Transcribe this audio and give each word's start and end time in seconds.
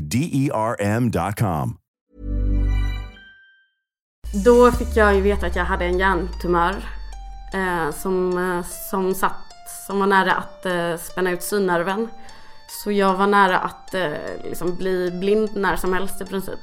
D 0.00 0.30
E 0.32 0.50
R 0.54 0.76
M.com. 0.80 1.76
Då 4.44 4.72
fick 4.72 4.96
jag 4.96 5.14
ju 5.14 5.20
veta 5.20 5.46
att 5.46 5.56
jag 5.56 5.64
hade 5.64 5.84
en 5.84 5.98
hjärntumör 5.98 6.74
eh, 7.54 7.90
som, 7.90 8.38
eh, 8.38 8.66
som 8.90 9.14
satt, 9.14 9.52
som 9.86 9.98
var 9.98 10.06
nära 10.06 10.32
att 10.32 10.66
eh, 10.66 10.96
spänna 10.96 11.30
ut 11.30 11.42
synnerven. 11.42 12.08
Så 12.68 12.92
jag 12.92 13.14
var 13.14 13.26
nära 13.26 13.58
att 13.58 13.94
eh, 13.94 14.12
liksom 14.44 14.76
bli 14.76 15.10
blind 15.10 15.50
när 15.54 15.76
som 15.76 15.92
helst 15.92 16.20
i 16.20 16.24
princip. 16.24 16.60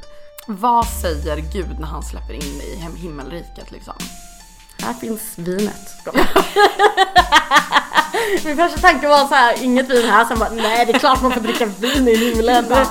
Vad 0.47 0.85
säger 0.85 1.37
Gud 1.53 1.79
när 1.79 1.87
han 1.87 2.03
släpper 2.03 2.33
in 2.33 2.57
dig 2.57 2.73
i 2.73 2.99
himmelriket 2.99 3.71
liksom? 3.71 3.95
Här 4.83 4.93
finns 4.93 5.37
vinet. 5.37 6.05
Min 8.45 8.57
första 8.57 8.79
tanke 8.79 9.07
var 9.07 9.27
så 9.27 9.35
här, 9.35 9.63
inget 9.63 9.89
vin 9.89 10.09
här. 10.09 10.25
Sen 10.25 10.39
bara, 10.39 10.49
nej 10.49 10.85
det 10.85 10.93
är 10.93 10.99
klart 10.99 11.21
man 11.21 11.31
får 11.31 11.41
dricka 11.41 11.65
vin 11.65 12.07
i 12.07 12.15
himlen. 12.15 12.65
Ja. 12.69 12.85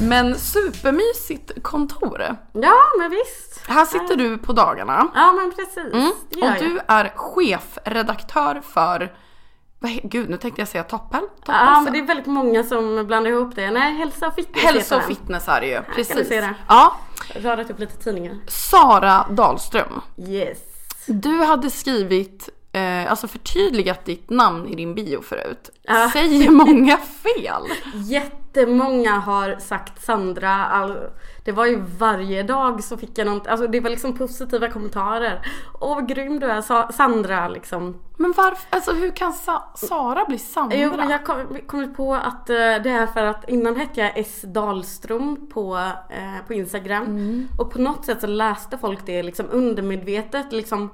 Men 0.00 0.38
supermysigt 0.38 1.62
kontor. 1.62 2.36
ja, 2.52 2.74
men 2.98 3.10
visst. 3.10 3.60
Här 3.68 3.84
sitter 3.84 4.16
du 4.16 4.38
på 4.38 4.52
dagarna. 4.52 5.08
Ja, 5.14 5.32
men 5.32 5.52
precis. 5.52 5.92
Mm. 5.94 6.12
Och 6.42 6.58
du 6.58 6.80
är 6.88 7.12
chefredaktör 7.16 8.62
för, 8.72 9.12
gud 10.02 10.30
nu 10.30 10.36
tänkte 10.36 10.60
jag 10.60 10.68
säga 10.68 10.84
Topphäl. 10.84 11.20
Ja, 11.22 11.28
Topphälsa. 11.44 11.80
men 11.80 11.92
det 11.92 11.98
är 11.98 12.06
väldigt 12.06 12.26
många 12.26 12.64
som 12.64 13.06
blandar 13.06 13.30
ihop 13.30 13.54
det. 13.54 13.70
Nej, 13.70 13.94
hälsa 13.94 14.26
och 14.26 14.34
fitness 14.34 14.62
Hälsa 14.64 14.96
och 14.96 15.02
fitness 15.02 15.48
är 15.48 15.60
det 15.60 15.66
ju. 15.66 15.74
kan 15.82 15.94
Precis. 15.94 16.28
det. 16.28 16.54
Ja. 16.68 16.96
Radat 17.34 17.70
upp 17.70 17.78
lite 17.78 17.96
tidningar. 17.96 18.36
Sara 18.48 19.26
Dahlström. 19.30 20.00
Yes. 20.28 20.58
Du 21.06 21.44
hade 21.44 21.70
skrivit, 21.70 22.48
eh, 22.72 23.10
alltså 23.10 23.28
förtydligat 23.28 24.04
ditt 24.04 24.30
namn 24.30 24.68
i 24.68 24.74
din 24.74 24.94
bio 24.94 25.22
förut. 25.22 25.70
Ja. 25.82 26.10
Säger 26.12 26.50
många 26.50 26.96
fel? 26.96 27.62
Jättemånga 27.94 29.12
har 29.18 29.56
sagt 29.58 30.04
Sandra. 30.04 30.66
All, 30.66 30.98
det 31.48 31.52
var 31.52 31.66
ju 31.66 31.80
varje 31.98 32.42
dag 32.42 32.84
så 32.84 32.96
fick 32.96 33.18
jag 33.18 33.26
något, 33.26 33.46
alltså 33.46 33.66
det 33.66 33.80
var 33.80 33.90
liksom 33.90 34.16
positiva 34.18 34.68
kommentarer. 34.70 35.40
Åh 35.80 35.94
vad 35.94 36.08
grym 36.08 36.40
du 36.40 36.46
är 36.46 36.60
Sa- 36.62 36.92
Sandra 36.92 37.48
liksom. 37.48 37.96
Men 38.16 38.32
varför, 38.36 38.76
alltså 38.76 38.92
hur 38.92 39.10
kan 39.10 39.32
Sa- 39.32 39.72
Sara 39.76 40.24
bli 40.28 40.38
Sandra? 40.38 40.76
Jo 40.76 40.92
men 40.96 41.10
jag 41.10 41.24
kom, 41.24 41.58
kommit 41.66 41.96
på 41.96 42.14
att 42.14 42.50
eh, 42.50 42.54
det 42.56 42.90
är 42.90 43.06
för 43.06 43.24
att 43.24 43.48
innan 43.48 43.76
hette 43.76 44.00
jag 44.00 44.12
S 44.18 44.40
Dahlström 44.44 45.46
på, 45.54 45.76
eh, 46.10 46.46
på 46.46 46.54
Instagram. 46.54 47.02
Mm. 47.06 47.48
Och 47.58 47.70
på 47.72 47.78
något 47.80 48.04
sätt 48.04 48.20
så 48.20 48.26
läste 48.26 48.78
folk 48.78 49.06
det 49.06 49.22
liksom 49.22 49.46
undermedvetet 49.50 50.52
liksom 50.52 50.90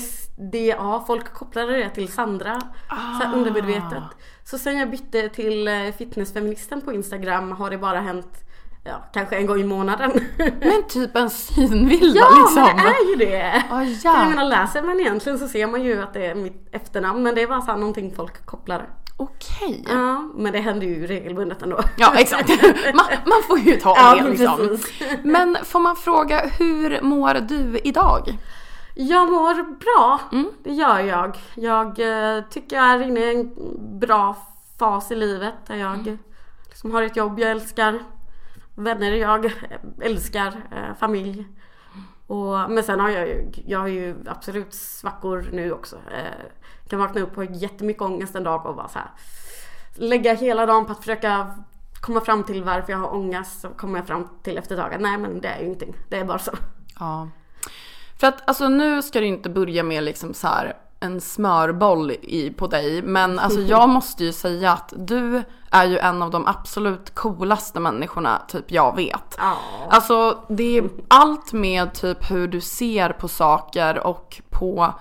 SDA, 0.00 1.04
folk 1.06 1.32
kopplade 1.34 1.72
det 1.76 1.88
till 1.90 2.08
Sandra. 2.12 2.60
Så 2.60 2.66
Ah. 2.88 2.94
här 2.94 3.34
undermedvetet. 3.34 4.02
Så 4.44 4.58
sen 4.58 4.78
jag 4.78 4.90
bytte 4.90 5.28
till 5.28 5.68
eh, 5.68 5.74
fitnessfeministen 5.98 6.80
på 6.80 6.92
Instagram 6.92 7.52
har 7.52 7.70
det 7.70 7.78
bara 7.78 8.00
hänt 8.00 8.44
ja, 8.84 9.04
kanske 9.12 9.36
en 9.36 9.46
gång 9.46 9.60
i 9.60 9.64
månaden. 9.64 10.10
Men 10.38 10.82
typ 10.88 11.16
en 11.16 11.30
synvilla 11.30 12.20
ja 12.20 12.38
liksom. 12.40 12.62
men 12.62 12.76
det 12.76 12.82
är 12.82 13.08
ju 13.10 13.16
det! 13.16 13.62
För 13.68 14.06
ja. 14.08 14.18
jag 14.20 14.28
menar 14.28 14.44
läser 14.44 14.82
man 14.82 15.00
egentligen 15.00 15.38
så 15.38 15.48
ser 15.48 15.66
man 15.66 15.82
ju 15.82 16.02
att 16.02 16.14
det 16.14 16.26
är 16.26 16.34
mitt 16.34 16.68
efternamn 16.74 17.22
men 17.22 17.34
det 17.34 17.46
var 17.46 17.60
så 17.60 17.66
här 17.66 17.76
någonting 17.78 18.14
folk 18.16 18.46
kopplade. 18.46 18.84
Okej. 19.16 19.84
Ja, 19.88 20.30
men 20.34 20.52
det 20.52 20.58
händer 20.58 20.86
ju 20.86 21.06
regelbundet 21.06 21.62
ändå. 21.62 21.80
Ja 21.96 22.12
exakt. 22.16 22.48
Man, 22.94 23.04
man 23.26 23.42
får 23.48 23.58
ju 23.58 23.76
ta 23.76 23.94
Ja, 23.96 24.14
det 24.22 24.28
liksom. 24.30 24.56
precis. 24.56 24.92
Men 25.22 25.58
får 25.64 25.80
man 25.80 25.96
fråga, 25.96 26.40
hur 26.58 27.00
mår 27.02 27.34
du 27.34 27.78
idag? 27.84 28.38
Jag 28.94 29.30
mår 29.32 29.54
bra, 29.78 30.20
Mm. 30.32 30.50
det 30.64 30.72
gör 30.72 30.98
jag. 31.00 31.36
Jag 31.54 31.86
eh, 31.86 32.44
tycker 32.50 32.76
jag 32.76 32.84
är 32.86 33.02
inne 33.02 33.20
i 33.20 33.34
en 33.36 33.50
bra 34.00 34.36
fas 34.78 35.10
i 35.10 35.14
livet 35.16 35.54
där 35.66 35.76
jag 35.76 35.94
Mm. 35.94 36.18
liksom 36.68 36.90
har 36.90 37.02
ett 37.02 37.16
jobb 37.16 37.38
jag 37.40 37.50
älskar, 37.50 37.98
vänner 38.78 39.12
jag 39.12 39.52
älskar, 40.02 40.46
eh, 40.46 40.94
familj. 41.00 41.46
Och, 42.26 42.70
men 42.70 42.82
sen 42.82 43.00
har 43.00 43.10
jag 43.10 43.28
ju, 43.28 43.50
jag 43.66 43.78
har 43.78 43.88
ju 43.88 44.16
absolut 44.26 44.74
svackor 44.74 45.48
nu 45.52 45.72
också. 45.72 45.96
Eh, 45.96 46.88
kan 46.88 46.98
vakna 46.98 47.20
upp 47.20 47.36
ha 47.36 47.44
jättemycket 47.44 48.02
ångest 48.02 48.34
en 48.34 48.44
dag 48.44 48.66
och 48.66 48.76
bara 48.76 48.88
så 48.88 48.98
här, 48.98 49.08
lägga 49.94 50.34
hela 50.34 50.66
dagen 50.66 50.86
på 50.86 50.92
att 50.92 50.98
försöka 50.98 51.54
komma 52.00 52.20
fram 52.20 52.44
till 52.44 52.64
varför 52.64 52.92
jag 52.92 52.98
har 52.98 53.14
ångest. 53.14 53.60
Så 53.60 53.68
kommer 53.68 53.98
jag 53.98 54.06
fram 54.06 54.28
till 54.42 54.58
efter 54.58 54.78
att 54.78 55.00
nej 55.00 55.18
men 55.18 55.40
det 55.40 55.48
är 55.48 55.58
ju 55.58 55.64
ingenting, 55.64 55.94
det 56.08 56.18
är 56.18 56.24
bara 56.24 56.38
så. 56.38 56.52
Ja. 57.00 57.28
För 58.20 58.26
att 58.26 58.48
alltså 58.48 58.68
nu 58.68 59.02
ska 59.02 59.20
det 59.20 59.26
inte 59.26 59.50
börja 59.50 59.82
med 59.82 60.02
liksom 60.02 60.34
så 60.34 60.46
här 60.46 60.76
en 61.00 61.20
smörboll 61.20 62.10
i, 62.10 62.50
på 62.50 62.66
dig. 62.66 63.02
Men 63.02 63.38
alltså 63.38 63.60
jag 63.60 63.88
måste 63.88 64.24
ju 64.24 64.32
säga 64.32 64.72
att 64.72 64.92
du 64.96 65.42
är 65.70 65.84
ju 65.84 65.98
en 65.98 66.22
av 66.22 66.30
de 66.30 66.46
absolut 66.46 67.14
coolaste 67.14 67.80
människorna 67.80 68.42
typ 68.48 68.70
jag 68.70 68.96
vet. 68.96 69.36
Ja. 69.38 69.56
Alltså 69.90 70.38
det 70.48 70.78
är 70.78 70.90
allt 71.08 71.52
med 71.52 71.94
typ 71.94 72.30
hur 72.30 72.48
du 72.48 72.60
ser 72.60 73.10
på 73.10 73.28
saker 73.28 74.06
och 74.06 74.42
på 74.50 74.94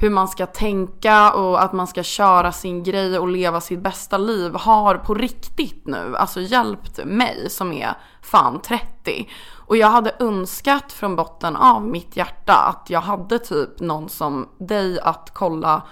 hur 0.00 0.10
man 0.10 0.28
ska 0.28 0.46
tänka 0.46 1.32
och 1.32 1.62
att 1.62 1.72
man 1.72 1.86
ska 1.86 2.02
köra 2.02 2.52
sin 2.52 2.82
grej 2.82 3.18
och 3.18 3.28
leva 3.28 3.60
sitt 3.60 3.80
bästa 3.80 4.18
liv 4.18 4.54
har 4.54 4.94
på 4.94 5.14
riktigt 5.14 5.86
nu 5.86 6.16
alltså 6.16 6.40
hjälpt 6.40 7.04
mig 7.04 7.50
som 7.50 7.72
är 7.72 7.94
fan 8.22 8.60
30. 8.60 9.28
Och 9.66 9.76
jag 9.76 9.88
hade 9.88 10.16
önskat 10.18 10.92
från 10.92 11.16
botten 11.16 11.56
av 11.56 11.82
mitt 11.82 12.16
hjärta 12.16 12.54
att 12.54 12.90
jag 12.90 13.00
hade 13.00 13.38
typ 13.38 13.80
någon 13.80 14.08
som 14.08 14.48
dig 14.58 15.00
att 15.00 15.30
kolla, 15.34 15.82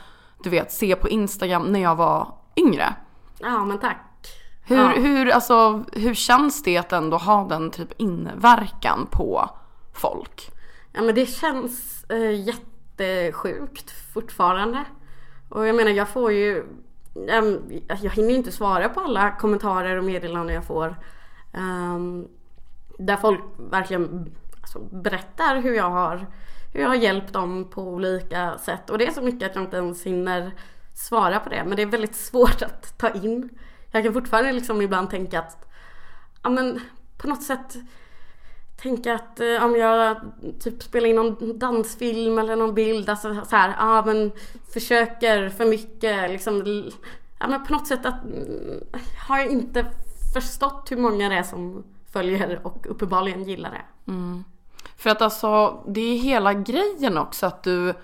du 0.43 0.51
vet, 0.51 0.73
se 0.73 0.97
på 0.97 1.09
Instagram 1.09 1.63
när 1.63 1.81
jag 1.81 1.97
var 1.97 2.29
yngre. 2.57 2.95
Ja 3.39 3.65
men 3.65 3.79
tack. 3.79 4.03
Hur, 4.63 4.77
Ja. 4.77 4.89
hur, 4.89 5.31
alltså, 5.31 5.85
hur 5.93 6.15
känns 6.15 6.63
det 6.63 6.77
att 6.77 6.93
ändå 6.93 7.17
ha 7.17 7.45
den 7.49 7.71
typ 7.71 7.93
inverkan 7.97 9.07
på 9.11 9.51
folk? 9.95 10.51
Ja 10.93 11.03
men 11.03 11.15
det 11.15 11.27
känns 11.27 12.05
eh, 12.09 12.47
jättesjukt 12.47 13.91
fortfarande. 14.13 14.85
Och 15.49 15.67
jag 15.67 15.77
menar 15.77 15.91
jag 15.91 16.09
får 16.09 16.33
ju 16.33 16.65
ehm, 17.29 17.61
Jag 18.03 18.11
hinner 18.11 18.31
ju 18.31 18.37
inte 18.37 18.53
svara 18.53 18.89
på 18.89 19.01
alla 19.01 19.31
kommentarer 19.31 19.97
och 19.97 20.05
meddelanden 20.05 20.55
jag 20.55 20.65
får. 20.65 20.97
Ehm, 21.53 22.29
där 22.99 23.17
folk 23.17 23.41
verkligen 23.57 24.35
alltså, 24.61 24.79
berättar 24.79 25.57
hur 25.61 25.75
jag 25.75 25.91
har 25.91 26.27
hur 26.73 26.81
jag 26.83 26.89
har 26.89 26.97
hjälpt 26.97 27.33
dem 27.33 27.65
på 27.71 27.83
olika 27.83 28.59
sätt. 28.59 28.91
Och 28.91 28.99
det 28.99 29.07
är 29.07 29.13
så 29.13 29.23
mycket 29.23 29.51
att 29.51 29.57
jag 29.57 29.65
inte 29.65 29.77
ens 29.77 30.03
hinner 30.07 30.53
svara 30.97 31.41
på 31.41 31.49
det. 31.49 31.65
Men 31.65 31.77
det 31.77 31.83
är 31.83 31.87
väldigt 31.87 32.17
svårt 32.17 32.63
att 32.63 32.99
ta 32.99 33.11
in. 33.11 33.49
Jag 33.91 34.05
kan 34.05 34.13
fortfarande 34.13 34.53
liksom 34.53 34.83
ibland 34.83 35.11
tänka 35.11 35.39
att 35.39 35.69
ja 36.43 36.51
men 36.51 36.81
på 37.19 37.29
något 37.29 37.43
sätt 37.43 37.77
tänka 38.77 39.15
att 39.15 39.41
eh, 39.41 39.65
om 39.65 39.77
jag 39.77 40.17
typ 40.61 40.83
spelar 40.83 41.09
in 41.09 41.17
någon 41.17 41.59
dansfilm 41.59 42.39
eller 42.39 42.57
någon 42.57 42.75
bild, 42.75 43.09
alltså 43.09 43.45
så 43.45 43.57
här, 43.57 43.75
ja 43.79 44.05
men 44.07 44.33
försöker 44.73 45.49
för 45.49 45.65
mycket 45.65 46.31
liksom, 46.31 46.85
ja 47.39 47.49
men 47.49 47.65
på 47.65 47.73
något 47.73 47.87
sätt 47.87 48.07
att 48.07 48.25
mm, 48.25 48.81
har 49.29 49.39
jag 49.39 49.47
inte 49.47 49.87
förstått 50.35 50.89
hur 50.91 50.97
många 50.97 51.29
det 51.29 51.35
är 51.35 51.43
som 51.43 51.85
följer 52.13 52.67
och 52.67 52.87
uppenbarligen 52.91 53.45
gillar 53.45 53.71
det. 53.71 54.13
Mm. 54.13 54.45
För 54.97 55.11
att 55.11 55.23
alltså 55.23 55.83
det 55.89 56.01
är 56.01 56.19
hela 56.19 56.55
grejen 56.55 57.19
också 57.19 57.47
att 57.47 57.63
du 57.63 57.95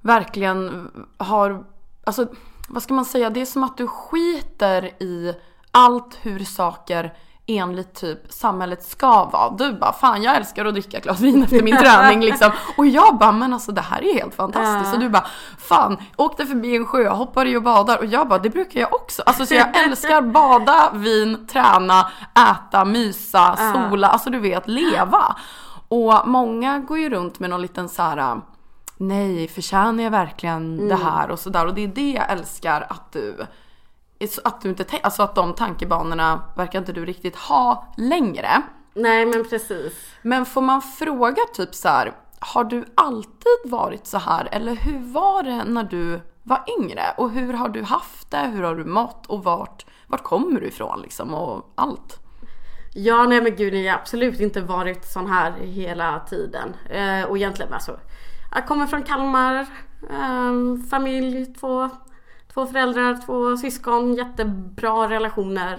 verkligen 0.00 0.90
har, 1.16 1.64
alltså 2.08 2.26
vad 2.68 2.82
ska 2.82 2.94
man 2.94 3.04
säga, 3.04 3.30
det 3.30 3.40
är 3.40 3.46
som 3.46 3.64
att 3.64 3.76
du 3.76 3.86
skiter 3.86 5.02
i 5.02 5.34
allt 5.70 6.18
hur 6.22 6.44
saker 6.44 7.14
enligt 7.46 7.94
typ 7.94 8.32
samhället 8.32 8.82
ska 8.82 9.24
vara. 9.24 9.50
Du 9.50 9.72
bara 9.72 9.92
fan 9.92 10.22
jag 10.22 10.36
älskar 10.36 10.64
att 10.64 10.74
dricka 10.74 10.96
ett 10.96 11.02
glas 11.02 11.20
vin 11.20 11.42
efter 11.42 11.62
min 11.62 11.76
träning 11.78 12.20
liksom. 12.20 12.50
Och 12.76 12.86
jag 12.86 13.18
bara 13.18 13.32
men 13.32 13.52
alltså 13.52 13.72
det 13.72 13.80
här 13.80 14.04
är 14.04 14.14
helt 14.14 14.34
fantastiskt. 14.34 14.94
Och 14.94 15.00
du 15.00 15.08
bara 15.08 15.26
fan 15.58 15.96
åkte 16.16 16.46
förbi 16.46 16.76
en 16.76 16.86
sjö, 16.86 17.08
hoppade 17.08 17.50
i 17.50 17.56
och 17.56 17.62
badar. 17.62 17.98
Och 17.98 18.06
jag 18.06 18.28
bara 18.28 18.38
det 18.38 18.50
brukar 18.50 18.80
jag 18.80 18.94
också. 18.94 19.22
Alltså 19.26 19.46
så 19.46 19.54
jag 19.54 19.76
älskar 19.84 20.22
bada, 20.22 20.90
vin, 20.94 21.46
träna, 21.46 22.10
äta, 22.50 22.84
mysa, 22.84 23.56
sola, 23.56 24.08
alltså 24.08 24.30
du 24.30 24.38
vet 24.38 24.68
leva. 24.68 25.36
Och 25.88 26.28
många 26.28 26.78
går 26.78 26.98
ju 26.98 27.10
runt 27.10 27.38
med 27.38 27.50
någon 27.50 27.62
liten 27.62 27.88
så 27.88 28.02
här 28.02 28.40
nej 28.98 29.48
förtjänar 29.48 30.04
jag 30.04 30.10
verkligen 30.10 30.88
det 30.88 30.96
här 30.96 31.30
och 31.30 31.38
sådär. 31.38 31.66
Och 31.66 31.74
det 31.74 31.84
är 31.84 31.88
det 31.88 32.10
jag 32.10 32.30
älskar 32.30 32.86
att 32.88 33.12
du 33.12 33.46
att 34.44 34.60
du 34.60 34.68
inte 34.68 34.84
alltså 35.02 35.22
att 35.22 35.34
de 35.34 35.54
tankebanorna 35.54 36.42
verkar 36.56 36.78
inte 36.78 36.92
du 36.92 37.04
riktigt 37.04 37.36
ha 37.36 37.94
längre. 37.96 38.62
Nej 38.94 39.26
men 39.26 39.48
precis. 39.48 39.92
Men 40.22 40.46
får 40.46 40.62
man 40.62 40.82
fråga 40.82 41.42
typ 41.54 41.74
så 41.74 41.88
här, 41.88 42.12
har 42.40 42.64
du 42.64 42.84
alltid 42.94 43.58
varit 43.64 44.06
så 44.06 44.18
här 44.18 44.48
eller 44.52 44.74
hur 44.74 45.12
var 45.12 45.42
det 45.42 45.64
när 45.64 45.84
du 45.84 46.20
var 46.42 46.64
yngre? 46.78 47.02
Och 47.16 47.30
hur 47.30 47.52
har 47.52 47.68
du 47.68 47.82
haft 47.82 48.30
det? 48.30 48.50
Hur 48.54 48.62
har 48.62 48.74
du 48.74 48.84
mått? 48.84 49.26
Och 49.26 49.44
vart, 49.44 49.86
vart 50.06 50.22
kommer 50.22 50.60
du 50.60 50.66
ifrån 50.66 51.00
liksom? 51.00 51.34
Och 51.34 51.72
allt. 51.74 52.18
Ja 52.94 53.26
nej 53.26 53.42
men 53.42 53.56
gud 53.56 53.74
jag 53.74 53.92
har 53.92 53.98
absolut 53.98 54.40
inte 54.40 54.60
varit 54.60 55.04
sån 55.04 55.26
här 55.26 55.52
hela 55.52 56.20
tiden. 56.20 56.76
Eh, 56.90 57.22
och 57.22 57.36
egentligen 57.36 57.72
alltså. 57.72 57.98
Jag 58.54 58.66
kommer 58.66 58.86
från 58.86 59.02
Kalmar. 59.02 59.66
Eh, 60.10 60.88
familj, 60.90 61.46
två, 61.46 61.90
två 62.54 62.66
föräldrar, 62.66 63.26
två 63.26 63.56
syskon. 63.56 64.14
Jättebra 64.14 65.08
relationer. 65.08 65.78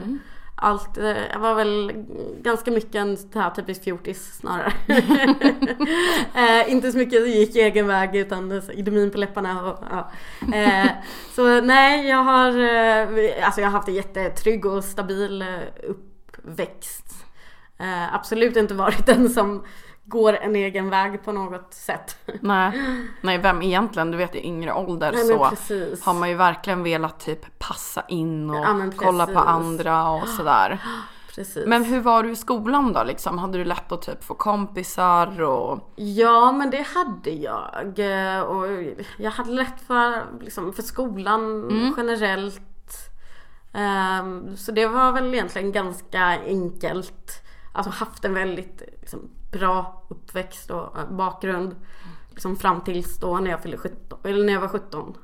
Allt, 0.61 0.97
eh, 0.97 1.17
jag 1.31 1.39
var 1.39 1.55
väl 1.55 2.05
ganska 2.41 2.71
mycket 2.71 2.95
en 2.95 3.17
här 3.33 3.49
typisk 3.49 3.83
fjortis 3.83 4.33
snarare. 4.33 4.73
eh, 6.33 6.71
inte 6.71 6.91
så 6.91 6.97
mycket 6.97 7.27
gick 7.27 7.55
egen 7.55 7.87
väg 7.87 8.15
utan 8.15 8.61
idomin 8.73 9.11
på 9.11 9.17
läpparna 9.17 9.71
och 9.71 9.83
ja. 9.91 10.11
eh, 10.57 10.87
Så 11.35 11.61
nej 11.61 12.07
jag 12.07 12.23
har, 12.23 12.47
alltså 13.43 13.61
jag 13.61 13.67
har 13.67 13.71
haft 13.71 13.87
en 13.87 13.93
jättetrygg 13.93 14.65
och 14.65 14.83
stabil 14.83 15.45
uppväxt. 15.83 17.25
Absolut 18.11 18.57
inte 18.57 18.73
varit 18.73 19.05
den 19.05 19.29
som 19.29 19.63
går 20.09 20.33
en 20.37 20.55
egen 20.55 20.89
väg 20.89 21.23
på 21.23 21.31
något 21.31 21.73
sätt. 21.73 22.17
Nej, 22.41 22.81
nej 23.21 23.37
vem 23.37 23.61
egentligen? 23.61 24.11
Du 24.11 24.17
vet 24.17 24.35
i 24.35 24.45
yngre 24.45 24.73
ålder 24.73 25.11
Nej, 25.11 25.27
så 25.27 25.49
precis. 25.49 26.05
har 26.05 26.13
man 26.13 26.29
ju 26.29 26.35
verkligen 26.35 26.83
velat 26.83 27.19
typ 27.19 27.59
passa 27.59 28.03
in 28.07 28.49
och 28.49 28.55
Ja, 28.55 28.91
kolla 28.95 29.27
på 29.27 29.39
andra 29.39 30.09
och 30.09 30.27
sådär. 30.27 30.79
Precis. 31.35 31.65
Men 31.67 31.83
hur 31.83 31.99
var 31.99 32.23
du 32.23 32.31
i 32.31 32.35
skolan 32.35 32.93
då 32.93 33.03
liksom? 33.03 33.37
Hade 33.37 33.57
du 33.57 33.65
lätt 33.65 33.91
att 33.91 34.01
typ 34.01 34.23
få 34.23 34.33
kompisar 34.33 35.41
och... 35.41 35.93
Ja 35.95 36.51
men 36.51 36.69
det 36.69 36.85
hade 36.95 37.29
jag. 37.29 38.49
Och 38.49 38.65
jag 39.17 39.31
hade 39.31 39.51
lätt 39.51 39.81
för, 39.87 40.23
liksom, 40.41 40.73
för 40.73 40.81
skolan 40.83 41.93
generellt. 41.97 42.61
Ehm, 43.73 44.57
Så 44.57 44.71
det 44.71 44.87
var 44.87 45.11
väl 45.11 45.33
egentligen 45.33 45.71
ganska 45.71 46.23
enkelt. 46.45 47.43
Alltså 47.73 47.91
haft 47.91 48.25
en 48.25 48.33
väldigt 48.33 48.81
liksom, 49.01 49.29
bra 49.51 50.03
uppväxt 50.07 50.71
och 50.71 50.99
eh, 50.99 51.11
bakgrund. 51.11 51.75
Liksom 52.29 52.55
fram 52.55 52.81
tills 52.81 53.17
då 53.17 53.39
när 53.39 53.51
jag 53.51 53.61
fyllde 53.61 53.77
17, 53.77 54.19
eller 54.23 54.45
när 54.45 54.53
jag 54.53 54.61
var 54.61 54.67
17. 54.67 55.17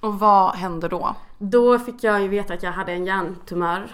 Och 0.00 0.18
vad 0.18 0.54
hände 0.54 0.88
då? 0.88 1.14
Då 1.38 1.78
fick 1.78 2.04
jag 2.04 2.22
ju 2.22 2.28
veta 2.28 2.54
att 2.54 2.62
jag 2.62 2.72
hade 2.72 2.92
en 2.92 3.06
hjärntumör. 3.06 3.90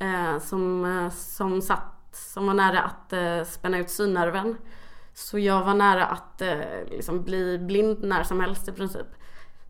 Eh, 0.00 0.38
som, 0.38 0.84
eh, 0.84 1.10
som 1.10 1.62
satt, 1.62 2.08
som 2.12 2.46
var 2.46 2.54
nära 2.54 2.80
att 2.80 3.12
eh, 3.12 3.44
spänna 3.44 3.78
ut 3.78 3.90
synnerven. 3.90 4.56
Så 5.14 5.38
jag 5.38 5.64
var 5.64 5.74
nära 5.74 6.06
att 6.06 6.42
eh, 6.42 6.58
liksom 6.90 7.22
bli 7.22 7.58
blind 7.58 7.98
när 8.02 8.22
som 8.22 8.40
helst 8.40 8.68
i 8.68 8.72
princip. 8.72 9.06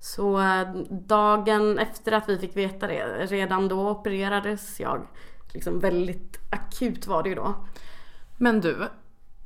Så 0.00 0.40
eh, 0.40 0.68
dagen 0.90 1.78
efter 1.78 2.12
att 2.12 2.28
vi 2.28 2.38
fick 2.38 2.56
veta 2.56 2.86
det, 2.86 3.26
redan 3.26 3.68
då 3.68 3.88
opererades 3.90 4.80
jag. 4.80 5.06
Liksom 5.52 5.80
väldigt 5.80 6.38
akut 6.50 7.06
var 7.06 7.22
det 7.22 7.28
ju 7.28 7.34
då. 7.34 7.54
Men 8.36 8.60
du, 8.60 8.88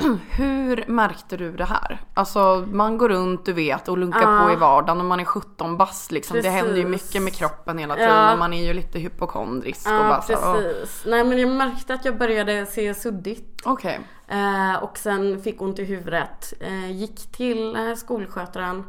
hur 0.30 0.84
märkte 0.88 1.36
du 1.36 1.52
det 1.56 1.64
här? 1.64 2.00
Alltså 2.14 2.64
man 2.72 2.98
går 2.98 3.08
runt 3.08 3.44
du 3.44 3.52
vet 3.52 3.88
och 3.88 3.98
lunkar 3.98 4.20
Ja. 4.38 4.44
på 4.46 4.52
i 4.52 4.56
vardagen 4.56 5.00
och 5.00 5.06
man 5.06 5.20
är 5.20 5.24
17 5.24 5.76
bast 5.76 6.12
liksom. 6.12 6.36
Det 6.36 6.42
Precis. 6.42 6.56
händer 6.60 6.76
ju 6.76 6.88
mycket 6.88 7.22
med 7.22 7.32
kroppen 7.34 7.78
hela 7.78 7.94
tiden 7.94 8.08
Ja. 8.10 8.32
och 8.32 8.38
man 8.38 8.52
är 8.52 8.66
ju 8.66 8.72
lite 8.74 8.98
hypokondrisk 8.98 9.86
och 9.86 9.92
Ja 9.92 9.98
bara 10.08 10.22
så, 10.22 10.32
här, 10.32 10.40
"Åh." 10.44 10.54
precis. 10.56 11.02
Nej 11.06 11.24
men 11.24 11.38
jag 11.38 11.48
märkte 11.50 11.94
att 11.94 12.04
jag 12.04 12.18
började 12.18 12.66
se 12.66 12.94
suddigt. 12.94 13.60
Okej. 13.64 14.00
Eh, 14.28 14.82
och 14.82 14.98
sen 14.98 15.42
fick 15.42 15.62
ont 15.62 15.78
i 15.78 15.84
huvudet. 15.84 16.52
Eh, 16.60 16.90
gick 16.92 17.32
till 17.32 17.76
eh, 17.76 17.94
skolskötaren. 17.94 18.84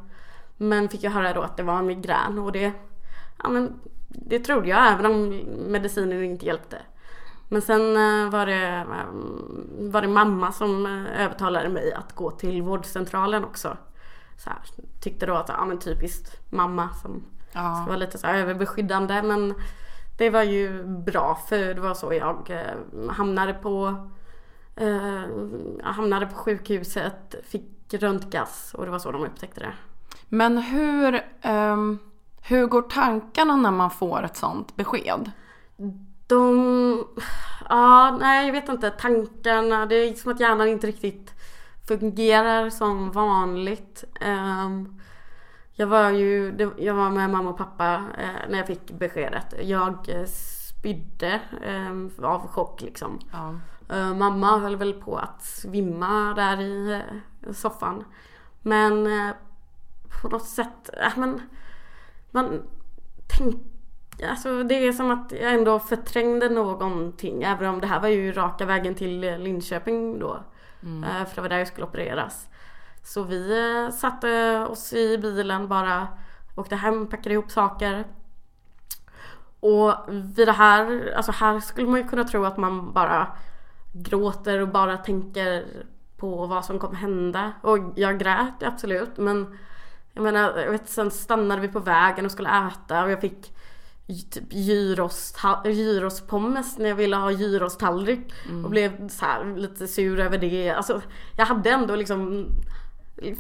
Men 0.58 0.90
fick 0.90 1.04
jag 1.04 1.12
höra 1.12 1.34
då 1.34 1.42
att 1.42 1.58
det 1.58 1.64
var 1.64 1.82
migrän 1.82 2.40
och 2.40 2.52
det, 2.52 2.72
ja 3.44 3.50
men 3.50 3.74
det 4.10 4.40
trodde 4.40 4.70
jag 4.70 4.88
även 4.92 5.06
om 5.06 5.42
medicinen 5.68 6.24
inte 6.24 6.46
hjälpte. 6.46 6.78
Men 7.54 7.62
sen 7.62 7.82
eh, 7.98 8.30
var 8.30 8.46
det, 8.46 8.66
eh, 8.66 9.92
var 9.92 10.02
det 10.02 10.08
mamma 10.08 10.52
som 10.52 10.86
eh, 10.86 11.22
övertalade 11.22 11.70
mig 11.70 11.94
att 11.94 12.14
gå 12.16 12.32
till 12.32 12.62
vårdcentralen 12.62 13.44
också. 13.44 13.78
Så 14.38 14.50
här, 14.50 14.60
tyckte 15.02 15.26
då 15.26 15.34
att, 15.34 15.50
ja 15.50 15.66
men 15.66 15.80
typiskt 15.80 16.52
mamma 16.52 16.90
som 17.02 17.24
Ja. 17.56 17.76
ska 17.76 17.86
vara 17.86 17.96
lite 17.96 18.18
så 18.18 18.28
överbeskyddande 18.28 19.22
men 19.22 19.54
det 20.18 20.30
var 20.30 20.44
ju 20.44 20.84
bra 20.84 21.40
för 21.50 21.74
det 21.74 21.82
var 21.82 21.94
så 21.94 22.14
jag 22.14 22.50
eh, 22.50 23.10
hamnade 23.12 23.54
på 23.54 23.96
eh, 24.76 25.22
hamnade 25.84 26.26
på 26.28 26.36
sjukhuset, 26.36 27.36
fick 27.44 27.94
röntgas 27.94 28.74
och 28.78 28.86
det 28.86 28.92
var 28.92 29.00
så 29.00 29.12
de 29.12 29.24
upptäckte 29.26 29.60
det. 29.60 29.74
Men 30.30 30.58
hur, 30.58 31.22
ehm, 31.42 32.00
hur 32.42 32.68
går 32.68 32.82
tankarna 32.82 33.56
när 33.56 33.72
man 33.72 33.92
får 33.92 34.24
ett 34.24 34.38
sånt 34.38 34.76
besked? 34.76 35.32
De, 36.34 37.06
ja 37.70 38.18
nej 38.20 38.46
jag 38.46 38.54
vet 38.54 38.70
inte, 38.70 38.90
tankarna, 38.90 39.86
det 39.86 39.96
är 39.96 40.14
som 40.14 40.32
att 40.32 40.40
hjärnan 40.40 40.68
inte 40.68 40.88
riktigt 40.88 41.34
fungerar 41.88 42.70
som 42.70 43.12
vanligt. 43.12 44.04
Ehm, 44.22 45.02
jag 45.74 45.88
var 45.88 46.10
ju, 46.10 46.56
jag 46.78 46.94
var 46.94 47.10
med 47.10 47.30
mamma 47.30 47.50
och 47.50 47.58
pappa 47.58 47.94
eh, 47.96 48.50
när 48.50 48.58
jag 48.58 48.68
fick 48.68 48.92
beskedet. 48.92 49.54
Jag 49.62 50.10
eh, 50.10 50.26
spydde 50.26 51.42
eh, 51.62 52.26
av 52.26 52.48
chock 52.48 52.82
liksom. 52.82 53.20
Ja. 53.32 53.56
Eh, 53.96 54.16
mamma 54.16 54.58
höll 54.58 54.76
väl 54.76 54.94
på 54.94 55.18
att 55.18 55.44
svimma 55.44 56.34
där 56.34 56.62
i 56.62 57.02
soffan. 57.54 58.04
Men 58.62 59.10
på 60.22 60.30
något 60.30 60.48
sätt, 60.48 60.90
men, 61.16 61.42
man 62.32 62.62
tänk, 63.38 63.73
alltså 64.30 64.64
det 64.64 64.76
är 64.88 64.92
som 64.92 65.12
att 65.12 65.32
jag 65.32 65.54
ändå 65.54 65.80
förträngde 65.80 66.50
någonting. 66.50 67.44
Även 67.44 67.70
om 67.70 67.82
det 67.82 67.88
här 67.88 68.00
var 68.00 68.08
ju 68.08 68.32
raka 68.32 68.66
vägen 68.66 68.96
till 68.96 69.24
eh, 69.24 69.40
Linköping 69.40 70.20
då. 70.20 70.40
Eh, 70.84 71.26
för 71.26 71.36
det 71.36 71.42
var 71.42 71.50
där 71.50 71.58
jag 71.58 71.68
skulle 71.68 71.86
opereras. 71.86 72.48
Så 73.04 73.24
vi 73.24 73.60
eh, 73.60 73.94
satte 73.96 74.60
oss 74.70 74.94
i 74.94 75.18
bilen 75.18 75.68
bara, 75.68 76.08
åkte 76.56 76.76
hem, 76.76 77.08
packade 77.08 77.34
ihop 77.34 77.52
saker. 77.52 78.04
Och 79.60 79.94
vid 80.10 80.48
det 80.48 80.52
här, 80.52 81.14
alltså 81.18 81.32
här 81.32 81.60
skulle 81.60 81.88
man 81.88 82.00
ju 82.00 82.08
kunna 82.08 82.24
tro 82.24 82.46
att 82.46 82.58
man 82.58 82.94
bara 82.94 83.28
gråter 83.94 84.60
och 84.60 84.68
bara 84.68 84.98
tänker 84.98 85.66
på 86.18 86.46
vad 86.46 86.66
som 86.66 86.80
kommer 86.80 86.96
hända. 86.96 87.52
Och 87.62 87.78
jag 87.96 88.20
grät 88.20 88.64
absolut 88.64 89.18
men 89.18 89.58
jag 90.14 90.24
menar, 90.24 90.60
jag 90.60 90.72
vet, 90.72 90.90
sen 90.90 91.12
stannade 91.12 91.62
vi 91.62 91.68
på 91.68 91.80
vägen 91.80 92.26
och 92.26 92.32
skulle 92.32 92.68
äta 92.68 93.04
och 93.04 93.12
jag 93.12 93.22
fick 93.22 93.56
typ 94.08 94.44
gyros, 94.54 95.36
gyrospommes 95.66 96.78
när 96.78 96.90
jag 96.90 96.96
ville 96.96 97.16
ha 97.16 97.32
gyrostallrik 97.32 98.34
och 98.64 98.70
blev 98.70 99.08
så 99.10 99.26
här 99.26 99.56
lite 99.58 99.88
sur 99.88 100.20
över 100.20 100.38
det. 100.38 100.70
Alltså 100.70 101.02
jag 101.38 101.46
hade 101.46 101.70
ändå 101.70 101.96
liksom 101.96 102.48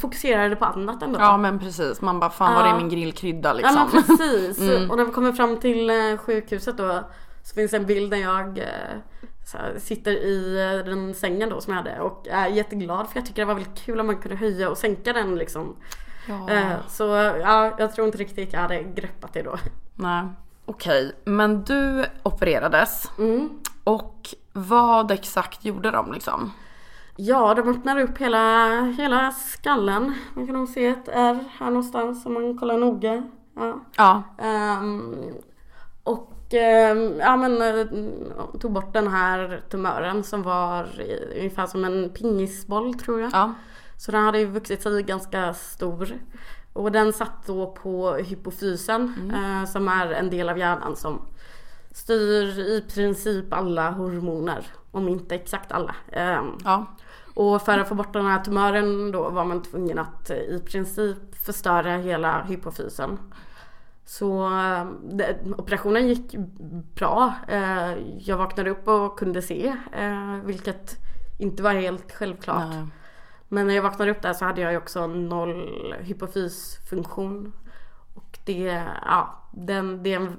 fokuserade 0.01 0.55
på 0.55 0.65
annat 0.65 1.03
ändå. 1.03 1.19
Ja 1.19 1.37
men 1.37 1.59
precis, 1.59 2.01
man 2.01 2.19
bara 2.19 2.29
fan 2.29 2.55
var 2.55 2.65
Ja. 2.67 2.73
är 2.73 2.77
min 2.77 2.89
grillkrydda 2.89 3.49
Ja 3.49 3.53
liksom. 3.53 3.89
men 3.93 4.03
precis. 4.03 4.59
Mm. 4.69 4.91
Och 4.91 4.97
när 4.97 5.05
vi 5.05 5.11
kommer 5.11 5.31
fram 5.31 5.57
till 5.59 5.89
eh, 5.89 6.17
sjukhuset 6.17 6.77
då 6.77 7.03
så 7.43 7.55
finns 7.55 7.71
det 7.71 7.77
en 7.77 7.85
bild 7.85 8.11
där 8.11 8.17
jag 8.17 8.57
eh, 8.57 8.65
här, 9.53 9.75
sitter 9.79 10.11
i 10.11 10.59
eh, 10.61 10.85
den 10.85 11.13
sängen 11.13 11.49
då 11.49 11.61
som 11.61 11.73
jag 11.73 11.83
hade 11.83 11.99
och 11.99 12.27
är 12.27 12.47
jätteglad 12.47 13.09
för 13.09 13.17
jag 13.19 13.25
tycker 13.25 13.41
det 13.41 13.45
var 13.45 13.55
väldigt 13.55 13.85
kul 13.85 13.99
om 13.99 14.07
man 14.07 14.17
kunde 14.17 14.37
höja 14.37 14.69
och 14.69 14.77
sänka 14.77 15.13
den 15.13 15.35
liksom. 15.35 15.75
Ja. 16.27 16.77
Så 16.87 17.03
ja, 17.41 17.75
jag 17.79 17.95
tror 17.95 18.07
inte 18.07 18.17
riktigt 18.17 18.53
jag 18.53 18.59
hade 18.59 18.83
greppat 18.83 19.33
det 19.33 19.41
då. 19.41 19.57
Nej. 19.95 20.23
Okej, 20.65 21.15
men 21.25 21.63
du 21.63 22.05
opererades. 22.23 23.11
Mm. 23.17 23.49
Och 23.83 24.35
vad 24.53 25.11
exakt 25.11 25.65
gjorde 25.65 25.91
de 25.91 26.11
liksom? 26.11 26.51
Ja, 27.15 27.53
de 27.53 27.69
öppnar 27.69 27.99
upp 27.99 28.17
hela, 28.17 28.81
hela 28.97 29.31
skallen. 29.31 30.13
Man 30.33 30.45
kan 30.45 30.55
nog 30.55 30.67
se 30.67 30.87
ett 30.87 31.07
R 31.07 31.39
här 31.59 31.65
någonstans 31.65 32.25
om 32.25 32.33
man 32.33 32.57
kollar 32.57 32.77
noga. 32.77 33.23
Ja. 33.55 33.79
Ja. 33.97 34.23
Ehm, 34.37 35.15
och 36.03 36.53
ehm, 36.53 37.19
ja 37.19 37.37
men 37.37 37.61
eh, 37.61 37.87
tog 38.59 38.71
bort 38.71 38.93
den 38.93 39.07
här 39.07 39.61
tumören 39.69 40.23
som 40.23 40.43
var 40.43 40.87
ungefär 41.37 41.67
som 41.67 41.85
en 41.85 42.09
pingisboll 42.09 42.93
tror 42.93 43.21
jag. 43.21 43.31
Ja. 43.33 43.53
Så 43.97 44.11
den 44.11 44.23
hade 44.23 44.39
ju 44.39 44.45
vuxit 44.45 44.81
sig 44.81 45.03
ganska 45.03 45.53
stor. 45.53 46.13
Och 46.73 46.91
den 46.91 47.13
satt 47.13 47.45
då 47.47 47.67
på 47.71 48.13
hypofysen 48.13 49.31
eh, 49.35 49.69
som 49.69 49.87
är 49.87 50.11
en 50.11 50.29
del 50.29 50.49
av 50.49 50.57
hjärnan 50.57 50.95
som 50.95 51.21
styr 51.91 52.59
i 52.59 52.83
princip 52.93 53.53
alla 53.53 53.91
hormoner. 53.91 54.65
Om 54.91 55.07
inte 55.09 55.35
exakt 55.35 55.71
alla. 55.71 55.95
Ehm, 56.11 56.57
Ja. 56.63 56.85
och 57.33 57.61
för 57.61 57.79
att 57.79 57.89
få 57.89 57.95
bort 57.95 58.13
den 58.13 58.25
här 58.25 58.43
tumören 58.43 59.11
då 59.11 59.29
var 59.29 59.45
man 59.45 59.61
tvungen 59.61 59.99
att 59.99 60.29
eh, 60.29 60.37
i 60.37 60.59
princip 60.65 61.35
förstöra 61.45 61.97
hela 61.97 62.43
hypofysen. 62.43 63.19
Så 64.05 64.45
eh, 64.45 64.85
det, 65.11 65.37
operationen 65.57 66.07
gick 66.07 66.35
bra. 66.95 67.33
Eh, 67.47 67.93
Jag 68.17 68.37
vaknade 68.37 68.69
upp 68.69 68.87
och 68.87 69.19
kunde 69.19 69.41
se, 69.41 69.75
eh, 69.91 70.35
vilket 70.45 70.95
inte 71.39 71.63
var 71.63 71.73
helt 71.73 72.11
självklart. 72.11 72.69
Nej. 72.69 72.85
Men 73.53 73.67
när 73.67 73.73
jag 73.73 73.83
vaknade 73.83 74.11
upp 74.11 74.21
där 74.21 74.33
så 74.33 74.45
hade 74.45 74.61
jag 74.61 74.71
ju 74.71 74.77
också 74.77 75.07
noll 75.07 75.93
hypofysfunktion. 75.99 77.53
Och 78.13 78.39
det, 78.45 78.83
ja, 79.05 79.43
den, 79.51 80.03
det 80.03 80.13
är 80.13 80.19
en 80.19 80.37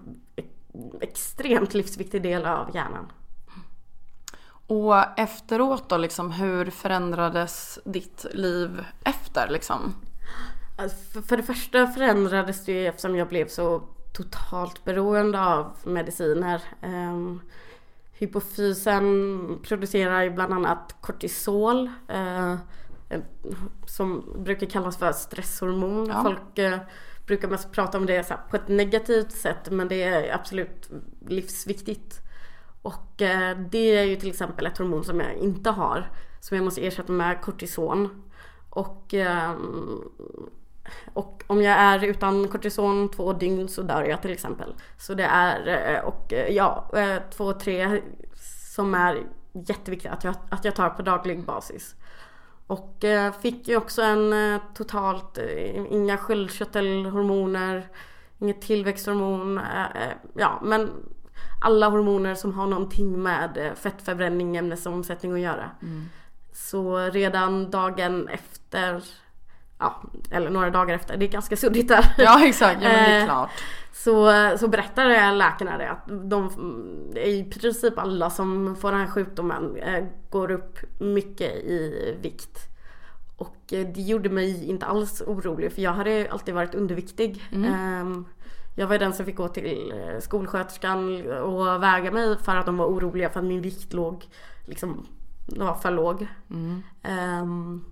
extremt 1.01 1.75
livsviktig 1.75 2.23
del 2.23 2.47
av 2.47 2.75
hjärnan. 2.75 3.13
Och 4.67 5.19
efteråt 5.19 5.89
då 5.89 5.97
liksom, 5.97 6.31
hur 6.31 6.71
förändrades 6.71 7.79
ditt 7.85 8.27
liv 8.33 8.85
efter 9.05 9.49
liksom? 9.49 9.95
Alltså, 10.79 11.23
för, 11.23 11.37
det 11.37 11.43
första 11.43 11.87
förändrades 11.87 12.65
det 12.65 12.73
ju 12.73 12.87
eftersom 12.87 13.17
jag 13.17 13.29
blev 13.29 13.49
så 13.49 13.83
totalt 14.13 14.85
beroende 14.85 15.41
av 15.41 15.77
mediciner. 15.85 16.63
Um, 16.83 17.41
hypofysen 18.13 19.59
producerar 19.63 20.23
ju 20.23 20.31
bland 20.31 20.53
annat 20.53 20.97
kortisol. 21.01 21.91
eh, 22.09 22.57
som 23.87 24.25
brukar 24.45 24.67
kallas 24.67 24.97
för 24.97 25.13
stresshormon. 25.13 26.07
Ja. 26.09 26.23
Folk 26.23 26.59
eh, 26.59 26.79
brukar 27.27 27.49
mest 27.49 27.73
prata 27.73 27.99
om 27.99 28.07
det 28.07 28.27
så 28.27 28.35
här, 28.35 28.41
på 28.51 28.57
ett 28.57 28.69
negativt 28.69 29.33
sätt 29.33 29.71
men 29.71 29.89
det 29.89 30.03
är 30.03 30.35
absolut 30.35 30.91
livsviktigt. 31.29 32.21
Och 32.83 33.23
eh, 33.23 33.59
det 33.59 33.97
är 33.99 34.05
ju 34.05 34.17
till 34.17 34.31
exempel 34.31 34.67
ett 34.67 34.79
hormon 34.79 35.05
som 35.05 35.21
jag 35.21 35.35
inte 35.35 35.71
har. 35.71 36.11
Som 36.41 36.57
jag 36.57 36.65
måste 36.65 36.87
ersätta 36.87 37.13
med 37.13 37.41
kortison. 37.41 38.23
Och, 38.71 39.15
och 41.13 41.45
om 41.47 41.63
jag 41.63 41.79
är 41.79 42.05
utan 42.05 42.49
kortison 42.49 43.11
två 43.11 43.33
dygn 43.33 43.69
så 43.69 43.83
dör 43.83 44.03
jag 44.03 44.23
till 44.23 44.33
exempel. 44.33 44.75
Så 44.99 45.15
det 45.15 45.25
är, 45.25 45.69
eh, 45.95 46.05
och 46.05 46.33
eh, 46.33 46.49
ja, 46.49 46.91
eh, 46.97 47.17
två, 47.31 47.53
tre 47.53 48.03
som 48.77 48.95
är 48.95 49.23
jätteviktiga 49.53 50.13
att 50.13 50.25
jag, 50.25 50.35
att 50.51 50.65
jag 50.65 50.75
tar 50.75 50.91
på 50.91 51.03
daglig 51.03 51.45
basis. 51.45 51.95
Och 52.67 53.05
eh, 53.05 53.33
fick 53.33 53.69
ju 53.69 53.77
också 53.77 54.03
en 54.03 54.33
eh, 54.33 54.61
totalt, 54.75 55.39
eh, 55.39 55.93
inga 55.93 56.17
sköldkörtelhormoner, 56.17 57.89
inget 58.39 58.63
tillväxthormon, 58.63 59.61
ja 60.35 60.61
men 60.63 60.91
alla 61.61 61.89
hormoner 61.89 62.35
som 62.35 62.55
har 62.55 62.67
någonting 62.67 63.23
med 63.23 63.73
fettförbränning, 63.77 64.57
ämnesomsättning 64.57 65.33
att 65.33 65.41
göra. 65.41 65.71
Så 66.53 66.99
redan 66.99 67.71
dagen 67.71 68.29
efter, 68.29 69.05
ja 69.79 70.03
eller 70.31 70.51
några 70.51 70.71
dagar 70.71 70.95
efter, 70.95 71.17
det 71.17 71.25
är 71.25 71.29
ganska 71.29 71.57
suddigt 71.57 71.89
där. 71.89 72.15
Ja 72.19 72.47
exakt, 72.47 72.83
ja 72.83 72.89
men 72.89 73.11
det 73.11 73.15
är 73.17 73.21
Eh, 73.21 73.25
klart. 73.27 73.51
Så, 73.93 74.33
så 74.59 74.69
berättade 74.69 75.33
läkarna 75.33 75.79
det 75.79 75.91
att 75.91 76.31
de, 76.31 76.51
i 77.17 77.45
princip 77.45 77.99
alla 77.99 78.31
som 78.31 78.77
får 78.77 78.91
den 78.91 79.01
här 79.01 79.07
sjukdomen 79.07 79.77
eh, 79.77 80.05
går 80.31 80.51
upp 80.51 80.79
mycket 81.01 81.55
i 81.55 82.17
vikt. 82.23 82.59
Och 83.37 83.57
eh, 83.73 83.87
det 83.95 84.01
gjorde 84.01 84.29
mig 84.29 84.65
inte 84.69 84.87
alls 84.87 85.23
orolig 85.27 85.73
för 85.73 85.83
jag 85.83 85.93
hade 85.93 86.29
alltid 86.31 86.55
varit 86.55 86.75
underviktig. 86.75 87.43
Ehm, 87.53 88.25
Jag 88.77 88.87
var 88.87 88.99
den 88.99 89.13
som 89.13 89.27
fick 89.27 89.37
gå 89.37 89.49
till 89.49 89.95
skolsköterskan 90.21 91.27
och 91.33 91.83
väga 91.83 92.11
mig 92.11 92.39
för 92.39 92.57
att 92.57 92.67
de 92.67 92.77
var 92.77 92.87
oroliga 92.87 93.31
för 93.31 93.41
att 93.41 93.47
min 93.47 93.63
vikt 93.63 93.93
låg 93.93 94.25
liksom, 94.67 95.07
var 95.47 95.75
för 95.75 95.91
låg. 95.91 96.27
Ehm, 97.03 97.85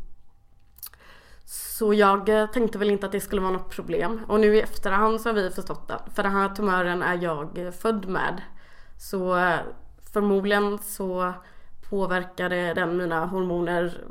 så 1.82 1.94
jag 1.94 2.28
eh, 2.28 2.46
tänkte 2.46 2.78
väl 2.78 2.90
inte 2.90 3.06
att 3.06 3.12
det 3.12 3.20
skulle 3.20 3.42
vara 3.42 3.52
något 3.52 3.70
problem. 3.70 4.20
Och 4.28 4.40
nu 4.40 4.56
i 4.56 4.60
efterhand 4.60 5.20
så 5.20 5.28
har 5.28 5.34
vi 5.34 5.50
förstått 5.50 5.90
att 5.90 6.14
för 6.14 6.22
den 6.22 6.32
här 6.32 6.48
tumören 6.48 7.02
är 7.02 7.22
jag 7.22 7.58
eh, 7.58 7.70
född 7.70 8.08
med. 8.08 8.42
Så 8.98 9.36
eh, 9.36 9.58
förmodligen 10.12 10.78
så 10.78 11.32
påverkade 11.90 12.74
den 12.74 12.96
mina 12.96 13.26
hormoner 13.26 14.04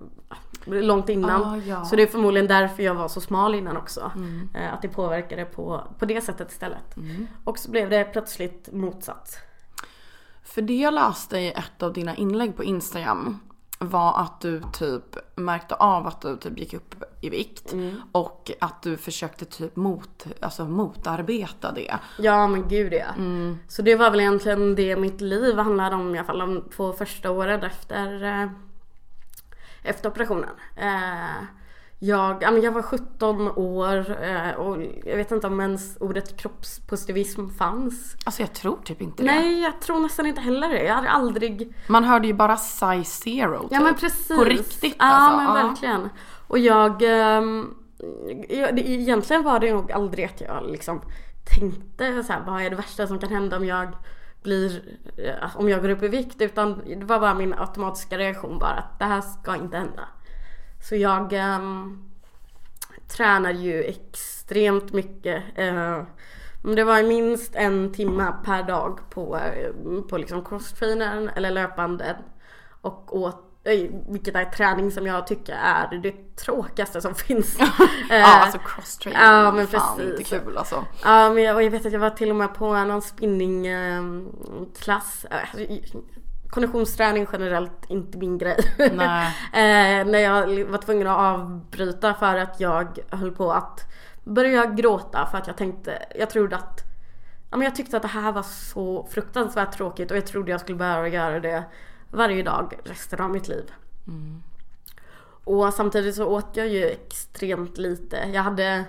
långt 0.65 1.09
innan. 1.09 1.43
Ah, 1.43 1.57
ja. 1.57 1.85
Så 1.85 1.95
det 1.95 2.03
är 2.03 2.07
förmodligen 2.07 2.47
därför 2.47 2.83
jag 2.83 2.95
var 2.95 3.07
så 3.07 3.21
smal 3.21 3.55
innan 3.55 3.77
också. 3.77 4.11
Eh, 4.55 4.73
Att 4.73 4.81
det 4.81 4.87
påverkade 4.87 5.45
på, 5.45 5.81
på 5.99 6.05
det 6.05 6.21
sättet 6.21 6.51
istället. 6.51 6.95
Och 7.43 7.57
så 7.59 7.71
blev 7.71 7.89
det 7.89 8.03
plötsligt 8.03 8.69
motsatt. 8.71 9.37
För 10.43 10.61
det 10.61 10.77
jag 10.79 10.93
läste 10.93 11.37
i 11.37 11.51
ett 11.51 11.83
av 11.83 11.93
dina 11.93 12.15
inlägg 12.15 12.55
på 12.57 12.63
Instagram 12.63 13.39
var 13.81 14.19
att 14.19 14.41
du 14.41 14.61
typ 14.73 15.17
märkte 15.35 15.75
av 15.75 16.07
att 16.07 16.21
du 16.21 16.38
typ 16.38 16.57
gick 16.57 16.73
upp 16.73 17.03
i 17.21 17.29
vikt 17.29 17.73
och 18.11 18.51
att 18.59 18.81
du 18.81 18.97
försökte 18.97 19.45
typ 19.45 19.75
mot, 19.75 20.25
alltså 20.39 20.65
motarbeta 20.65 21.71
det. 21.71 21.97
Ja 22.17 22.47
men 22.47 22.67
gud 22.67 22.93
ja. 22.93 23.05
Så 23.67 23.81
det 23.81 23.95
var 23.95 24.11
väl 24.11 24.19
egentligen 24.19 24.75
det 24.75 24.95
mitt 24.95 25.21
liv 25.21 25.57
handlade 25.57 25.95
om 25.95 26.15
i 26.15 26.17
alla 26.17 26.27
fall 26.27 26.39
de 26.39 26.63
två 26.75 26.93
första 26.93 27.31
åren 27.31 27.63
efter, 27.63 28.23
eh, 28.23 28.50
efter 29.83 30.09
operationen. 30.09 30.50
Eh, 30.77 31.43
jag, 32.03 32.43
ja, 32.43 32.51
men 32.51 32.62
jag 32.62 32.72
var 32.72 32.81
17 32.81 33.51
år 33.55 34.24
eh, 34.24 34.51
och 34.51 34.77
jag 35.05 35.17
vet 35.17 35.31
inte 35.31 35.48
om 35.48 35.60
ens 35.60 35.98
ordet 36.00 36.38
kroppspositivism 36.38 37.50
fanns. 37.50 38.15
Alltså 38.25 38.41
jag 38.41 38.53
tror 38.53 38.77
typ 38.84 39.01
inte 39.01 39.24
det. 39.24 39.31
Nej 39.31 39.62
jag 39.62 39.81
tror 39.81 40.00
nästan 40.00 40.25
inte 40.25 40.41
heller 40.41 40.70
det. 40.70 40.84
Jag 40.84 40.96
hade 40.96 41.10
aldrig 41.10 41.74
Man 41.88 42.03
hörde 42.03 42.27
ju 42.27 42.34
bara 42.34 42.58
size 42.58 43.03
zero 43.03 43.62
typ. 43.62 43.72
Ja 43.72 43.79
men 43.79 43.96
precis. 43.96 44.38
På 44.38 44.43
riktigt 44.43 44.96
ja, 45.00 45.05
alltså. 45.05 45.38
men 45.38 45.46
Ja. 45.46 45.67
verkligen. 45.67 46.10
Och 46.48 46.60
jag, 46.60 47.01
ehm, 47.01 47.74
jag 48.50 48.79
egentligen 48.79 49.43
var 49.43 49.60
det 49.60 49.74
nog 49.74 49.91
aldrig 49.91 50.25
att 50.25 50.41
jag 50.41 50.72
liksom 50.72 51.01
tänkte 51.43 52.24
så 52.24 52.34
här, 52.34 52.43
vad 52.46 52.62
är 52.62 52.70
det 52.70 52.75
värsta 52.75 53.08
som 53.08 53.20
kan 53.20 53.29
hända 53.29 53.58
om 53.58 53.65
jag 53.65 53.88
blir, 54.43 54.81
eh, 55.17 55.58
om 55.58 55.70
jag 55.70 55.81
går 55.81 55.89
upp 55.89 56.03
i 56.03 56.08
vikt. 56.08 56.41
Utan 56.41 56.81
det 56.86 57.05
var 57.05 57.20
bara 57.20 57.34
min 57.34 57.53
automatiska 57.53 58.17
reaktion 58.17 58.60
bara 58.60 58.74
att 58.74 59.00
det 59.00 59.05
här 59.05 59.22
ska 59.22 59.55
inte 59.55 59.77
hända. 59.77 60.08
Så 60.81 60.95
jag 60.95 61.33
um, 61.33 62.09
tränar 63.07 63.51
ju 63.51 63.83
extremt 63.83 64.93
mycket. 64.93 65.43
men 66.63 66.75
det 66.75 66.83
var 66.83 67.03
minst 67.03 67.55
en 67.55 67.93
timme 67.93 68.33
per 68.45 68.63
dag 68.63 69.00
på, 69.09 69.38
eh, 69.38 69.71
på 70.09 70.17
liksom 70.17 70.45
crosstrainern 70.45 71.29
eller 71.35 71.51
löpanden. 71.51 72.15
Och 72.81 73.17
åt, 73.17 73.47
vilket 74.09 74.35
är 74.35 74.45
träning 74.45 74.91
som 74.91 75.07
jag 75.07 75.27
tycker 75.27 75.53
är 75.53 76.00
det 76.03 76.35
tråkigaste 76.35 77.01
som 77.01 77.15
finns. 77.15 77.57
Ja 77.59 77.67
Eh, 78.11 78.41
alltså 78.41 78.57
cross 78.57 78.97
training. 78.97 79.21
ja, 79.21 79.51
men 79.51 79.67
fan 79.67 79.97
precis. 79.97 80.19
inte 80.19 80.23
kul 80.23 80.57
alltså. 80.57 80.85
Ja 81.03 81.33
men 81.33 81.43
jag, 81.43 81.63
jag 81.63 81.71
vet 81.71 81.85
att 81.85 81.93
jag 81.93 82.00
var 82.00 82.09
till 82.09 82.29
och 82.29 82.35
med 82.35 82.53
på 82.53 82.83
någon 82.83 83.01
spinningklass. 83.01 85.25
Konditionsträning 86.51 87.27
generellt 87.31 87.89
inte 87.89 88.17
min 88.17 88.38
grej. 88.38 88.58
Nej. 88.77 89.27
eh, 89.53 90.08
när 90.08 90.20
jag 90.20 90.65
var 90.65 90.77
tvungen 90.77 91.08
att 91.08 91.17
avbryta 91.17 92.13
för 92.13 92.36
att 92.36 92.60
jag 92.60 93.00
höll 93.10 93.31
på 93.31 93.51
att 93.51 93.86
börja 94.24 94.65
gråta 94.65 95.27
för 95.31 95.38
att 95.38 95.48
jag 95.48 95.58
tänkte, 95.58 96.05
jag 96.15 96.29
trodde 96.29 96.55
att 96.55 96.91
Ja, 97.51 97.58
men 97.58 97.65
jag 97.65 97.75
tyckte 97.75 97.98
att 97.98 98.03
det 98.03 98.08
här 98.08 98.31
var 98.31 98.43
så 98.43 99.08
fruktansvärt 99.12 99.77
tråkigt 99.77 100.12
och 100.12 100.17
jag 100.17 100.27
trodde 100.27 100.51
jag 100.51 100.62
skulle 100.62 100.77
behöva 100.77 101.08
göra 101.08 101.39
det 101.39 101.63
varje 102.12 102.43
dag 102.43 102.74
resten 102.84 103.22
av 103.22 103.29
mitt 103.29 103.48
liv. 103.48 103.72
Och 105.43 105.74
samtidigt 105.74 106.15
så 106.15 106.25
åt 106.25 106.58
jag 106.58 106.67
ju 106.67 106.86
extremt 106.86 107.77
lite. 107.77 108.17
Jag 108.34 108.43
hade 108.43 108.84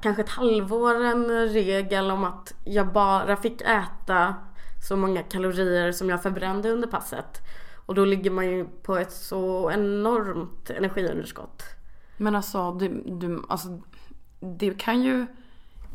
kanske 0.00 0.22
ett 0.22 0.28
halvår 0.28 1.04
en 1.04 1.48
regel 1.48 2.10
om 2.10 2.24
att 2.24 2.54
jag 2.64 2.92
bara 2.92 3.36
fick 3.36 3.60
äta 3.60 4.34
så 4.80 4.96
många 4.96 5.22
kalorier 5.22 5.92
som 5.92 6.08
jag 6.10 6.22
förbrände 6.22 6.70
under 6.70 6.88
passet. 6.88 7.40
Och 7.86 7.94
då 7.94 8.04
ligger 8.04 8.30
man 8.30 8.46
ju 8.46 8.64
på 8.82 8.96
ett 8.96 9.12
så 9.12 9.70
enormt 9.70 10.70
energiunderskott. 10.70 11.62
Men 12.16 12.36
alltså, 12.36 12.72
du, 12.72 13.02
du, 13.06 13.42
alltså 13.48 13.80
det 14.40 14.78
kan 14.78 15.02
ju 15.02 15.26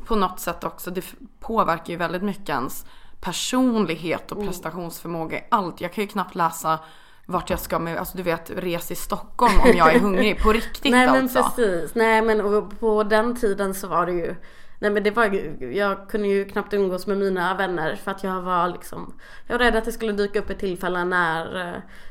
på 0.06 0.16
något 0.16 0.40
sätt 0.40 0.64
också, 0.64 0.92
det 0.92 1.06
påverkar 1.40 1.94
ju 1.94 1.98
väldigt 1.98 2.24
mycket 2.24 2.50
ens 2.50 2.86
personlighet 3.22 4.32
och 4.32 4.38
mm. 4.38 4.48
prestationsförmåga 4.48 5.38
i 5.38 5.44
allt. 5.50 5.82
Jag 5.82 5.94
kan 5.94 6.04
ju 6.04 6.08
knappt 6.08 6.36
läsa 6.36 6.80
vart 7.26 7.50
jag 7.50 7.60
ska 7.60 7.80
med, 7.80 7.98
alltså 7.98 8.18
du 8.18 8.24
vet 8.24 8.52
resa 8.56 8.94
i 8.94 8.96
Stockholm 8.96 9.54
om 9.64 9.78
jag 9.78 9.96
är 9.96 10.00
hungrig 10.00 10.42
på 10.42 10.52
riktigt 10.54 10.92
Nej 10.92 11.08
men 11.08 11.24
alltså. 11.24 11.44
precis, 11.44 11.96
nej 11.96 12.22
men 12.22 12.70
på 12.80 13.04
den 13.04 13.36
tiden 13.36 13.74
så 13.74 13.88
var 13.88 14.06
det 14.06 14.12
ju 14.12 14.36
Nej 14.84 14.92
men 14.92 15.04
det 15.04 15.12
var 15.12 15.26
jag 15.64 16.10
kunde 16.10 16.28
ju 16.28 16.46
knappt 16.46 16.74
umgås 16.74 17.08
med 17.08 17.18
mina 17.18 17.54
vänner 17.54 17.96
för 17.96 18.12
att 18.12 18.24
jag 18.24 18.42
var 18.42 18.68
liksom 18.68 19.14
Jag 19.48 19.58
var 19.58 19.66
rädd 19.66 19.76
att 19.76 19.86
det 19.86 19.92
skulle 19.92 20.12
dyka 20.12 20.40
upp 20.40 20.50
ett 20.50 20.60
tillfälle 20.60 21.04
när, 21.04 21.54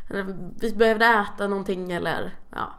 när 0.08 0.18
eh, 0.18 0.26
vi 0.60 0.72
behövde 0.72 1.06
äta 1.06 1.48
någonting 1.48 1.92
eller 1.92 2.36
ja 2.50 2.72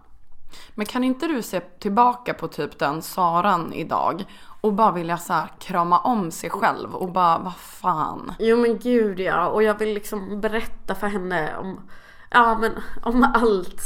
Men 0.76 0.86
kan 0.86 1.04
inte 1.04 1.28
du 1.28 1.42
se 1.42 1.60
tillbaka 1.60 2.34
på 2.34 2.48
typ 2.48 2.80
den 2.80 3.02
Saran 3.02 3.74
idag 3.74 4.26
och 4.62 4.74
bara 4.74 4.92
vilja 4.92 5.18
så 5.18 5.34
här, 5.34 5.48
krama 5.60 6.00
om 6.00 6.32
sig 6.32 6.50
själv 6.50 6.96
och 6.96 7.12
bara 7.12 7.38
vad 7.38 7.56
fan. 7.56 8.34
Jo 8.40 8.58
men 8.58 8.80
gud 8.80 9.20
ja 9.20 9.48
och 9.48 9.64
jag 9.64 9.80
vill 9.80 9.94
liksom 9.94 10.42
berätta 10.42 10.96
för 10.96 11.08
henne 11.08 11.58
om 11.58 11.90
Ja 12.30 12.58
men 12.58 12.72
om 13.04 13.24
allt. 13.24 13.82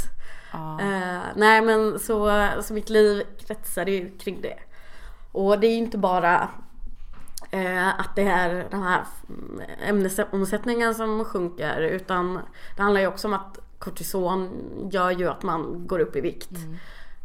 Ah. 0.52 0.80
Uh, 0.80 1.22
nej 1.36 1.62
men 1.62 2.00
så, 2.00 2.48
så 2.62 2.74
mitt 2.74 2.90
liv 2.90 3.24
kretsar 3.48 3.86
ju 3.86 4.18
kring 4.18 4.42
det. 4.42 4.67
Och 5.32 5.60
det 5.60 5.68
är 5.68 5.78
inte 5.78 5.98
bara 5.98 6.50
uh, 7.54 8.00
att 8.00 8.16
det 8.16 8.28
är 8.28 8.68
den 8.72 8.84
här 8.84 9.04
ämnesomsättningen 9.88 10.96
som 10.96 11.26
sjunker 11.26 11.82
utan 11.82 12.40
det 12.76 12.82
handlar 12.82 13.02
ju 13.02 13.08
också 13.08 13.28
om 13.28 13.34
att 13.34 13.60
kortison 13.80 14.50
gör 14.92 15.12
ju 15.12 15.28
att 15.28 15.44
man 15.44 15.88
går 15.88 16.00
upp 16.00 16.16
i 16.16 16.22
vikt. 16.22 16.52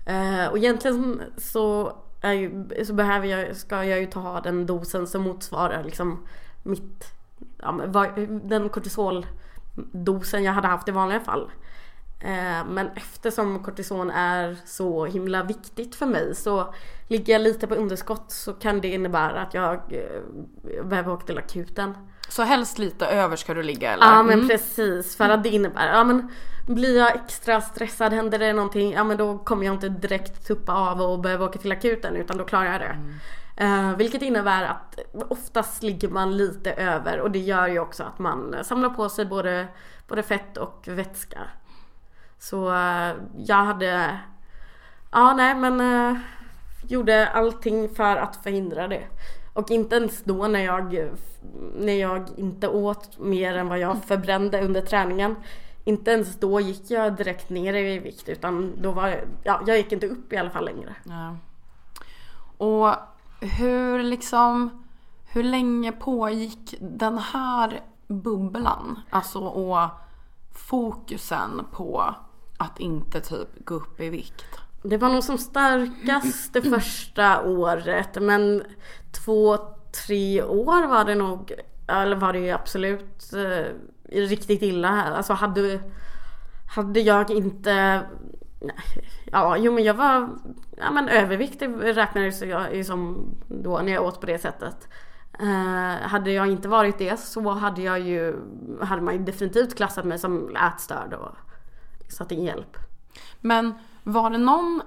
Mm. 0.06 0.40
Uh, 0.40 0.46
och 0.46 0.58
egentligen 0.58 1.22
så, 1.36 1.96
ju, 2.24 2.66
så 2.86 2.94
behöver 2.94 3.26
jag, 3.26 3.56
ska 3.56 3.84
jag 3.84 4.00
ju 4.00 4.06
ta 4.06 4.40
den 4.40 4.66
dosen 4.66 5.06
som 5.06 5.22
motsvarar 5.22 5.84
liksom 5.84 6.26
mitt, 6.62 7.04
ja, 7.58 7.72
den 8.28 8.68
kortisol 8.68 9.26
dosen 9.92 10.44
jag 10.44 10.52
hade 10.52 10.68
haft 10.68 10.88
i 10.88 10.92
vanliga 10.92 11.20
fall. 11.20 11.50
Eh, 12.24 12.64
men 12.68 12.90
eftersom 12.96 13.62
kortison 13.62 14.10
är 14.10 14.56
så 14.64 15.06
himla 15.06 15.42
viktigt 15.42 15.94
för 15.94 16.06
mig 16.06 16.34
så 16.34 16.74
ligger 17.08 17.32
jag 17.32 17.42
lite 17.42 17.66
på 17.66 17.74
underskott 17.74 18.24
så 18.28 18.52
kan 18.52 18.80
det 18.80 18.88
innebära 18.88 19.42
att 19.42 19.54
jag 19.54 19.74
eh, 19.74 20.84
behöver 20.84 21.12
åka 21.12 21.26
till 21.26 21.38
akuten. 21.38 21.94
Så 22.28 22.42
helst 22.42 22.78
lite 22.78 23.06
över 23.06 23.36
ska 23.36 23.54
du 23.54 23.62
ligga 23.62 23.92
eller? 23.92 24.06
Ja 24.06 24.22
men 24.22 24.34
mm. 24.34 24.48
precis 24.48 25.16
för 25.16 25.28
att 25.28 25.42
det 25.42 25.48
innebär, 25.48 25.88
ja 25.88 26.04
men 26.04 26.30
blir 26.66 26.98
jag 26.98 27.14
extra 27.14 27.60
stressad, 27.60 28.12
händer 28.12 28.38
det 28.38 28.52
någonting, 28.52 28.92
ja 28.92 29.04
men 29.04 29.16
då 29.16 29.38
kommer 29.38 29.66
jag 29.66 29.74
inte 29.74 29.88
direkt 29.88 30.46
tuppa 30.46 30.72
av 30.72 31.00
och 31.00 31.20
behöva 31.20 31.44
åka 31.44 31.58
till 31.58 31.72
akuten 31.72 32.16
utan 32.16 32.38
då 32.38 32.44
klarar 32.44 32.72
jag 32.72 32.80
det. 32.80 32.86
Mm. 32.86 33.18
Eh, 33.56 33.96
vilket 33.96 34.22
innebär 34.22 34.64
att 34.64 34.98
oftast 35.28 35.82
ligger 35.82 36.08
man 36.08 36.36
lite 36.36 36.72
över 36.72 37.20
och 37.20 37.30
det 37.30 37.38
gör 37.38 37.68
ju 37.68 37.78
också 37.78 38.02
att 38.02 38.18
man 38.18 38.56
samlar 38.62 38.90
på 38.90 39.08
sig 39.08 39.24
både, 39.26 39.66
både 40.08 40.22
fett 40.22 40.56
och 40.56 40.84
vätska. 40.88 41.38
Så 42.42 42.74
eh, 42.74 43.14
jag 43.36 43.56
hade, 43.56 44.18
ja 45.10 45.34
nej 45.34 45.54
men 45.54 45.80
eh, 45.80 46.20
gjorde 46.88 47.28
allting 47.28 47.88
för 47.88 48.16
att 48.16 48.36
förhindra 48.36 48.88
det. 48.88 49.06
Och 49.52 49.70
inte 49.70 49.96
ens 49.96 50.24
då 50.24 50.46
när 50.46 50.60
jag, 50.60 51.10
när 51.74 51.92
jag 51.92 52.28
inte 52.36 52.68
åt 52.68 53.18
mer 53.18 53.56
än 53.56 53.68
vad 53.68 53.78
jag 53.78 54.04
förbrände 54.04 54.64
under 54.64 54.80
träningen. 54.80 55.36
Inte 55.84 56.10
ens 56.10 56.40
då 56.40 56.60
gick 56.60 56.90
jag 56.90 57.16
direkt 57.16 57.50
ner 57.50 57.74
i 57.74 57.98
vikt 57.98 58.28
utan 58.28 58.82
då 58.82 58.92
var 58.92 59.24
ja, 59.44 59.60
jag 59.66 59.76
gick 59.76 59.92
inte 59.92 60.08
upp 60.08 60.32
i 60.32 60.36
alla 60.36 60.50
fall 60.50 60.64
längre. 60.64 60.94
Ja. 61.04 61.36
Och 62.66 62.94
hur 63.40 64.02
liksom, 64.02 64.84
hur 65.24 65.42
länge 65.42 65.92
pågick 65.92 66.74
den 66.80 67.18
här 67.18 67.80
bubblan? 68.06 69.00
Alltså 69.10 69.38
och 69.38 69.88
fokusen 70.52 71.66
på 71.72 72.14
att 72.62 72.80
inte 72.80 73.20
typ 73.20 73.48
gå 73.64 73.74
upp 73.74 74.00
i 74.00 74.08
vikt? 74.08 74.44
Det 74.82 74.96
var 74.96 75.08
nog 75.08 75.24
som 75.24 75.38
starkast 75.38 76.52
det 76.52 76.62
första 76.80 77.42
året 77.42 78.22
men 78.22 78.62
två, 79.24 79.58
tre 80.06 80.42
år 80.42 80.86
var 80.86 81.04
det 81.04 81.14
nog, 81.14 81.52
eller 81.86 82.16
var 82.16 82.32
det 82.32 82.38
ju 82.38 82.50
absolut 82.50 83.32
eh, 83.32 83.72
riktigt 84.12 84.62
illa. 84.62 84.88
Alltså 84.88 85.32
hade, 85.32 85.80
hade 86.74 87.00
jag 87.00 87.30
inte 87.30 88.02
Ja, 89.32 89.56
jo 89.56 89.72
men 89.72 89.84
jag 89.84 89.94
var 89.94 90.28
ja, 90.76 90.90
men 90.90 91.08
överviktig 91.08 91.70
räknades 91.82 92.42
jag 92.42 92.76
ju 92.76 92.84
som 92.84 93.30
då 93.48 93.78
när 93.78 93.92
jag 93.92 94.04
åt 94.04 94.20
på 94.20 94.26
det 94.26 94.38
sättet. 94.38 94.88
Uh, 95.42 96.08
hade 96.08 96.32
jag 96.32 96.46
inte 96.46 96.68
varit 96.68 96.98
det 96.98 97.20
så 97.20 97.50
hade 97.50 97.82
jag 97.82 98.00
ju, 98.00 98.36
hade 98.80 99.02
man 99.02 99.14
ju 99.14 99.24
definitivt 99.24 99.76
klassat 99.76 100.04
mig 100.04 100.18
som 100.18 100.56
ätstörd 100.56 101.14
och 101.14 101.36
satt 102.12 102.32
in 102.32 102.44
hjälp. 102.44 102.76
Men 103.40 103.74
var 104.02 104.30
det 104.30 104.38
någon 104.38 104.82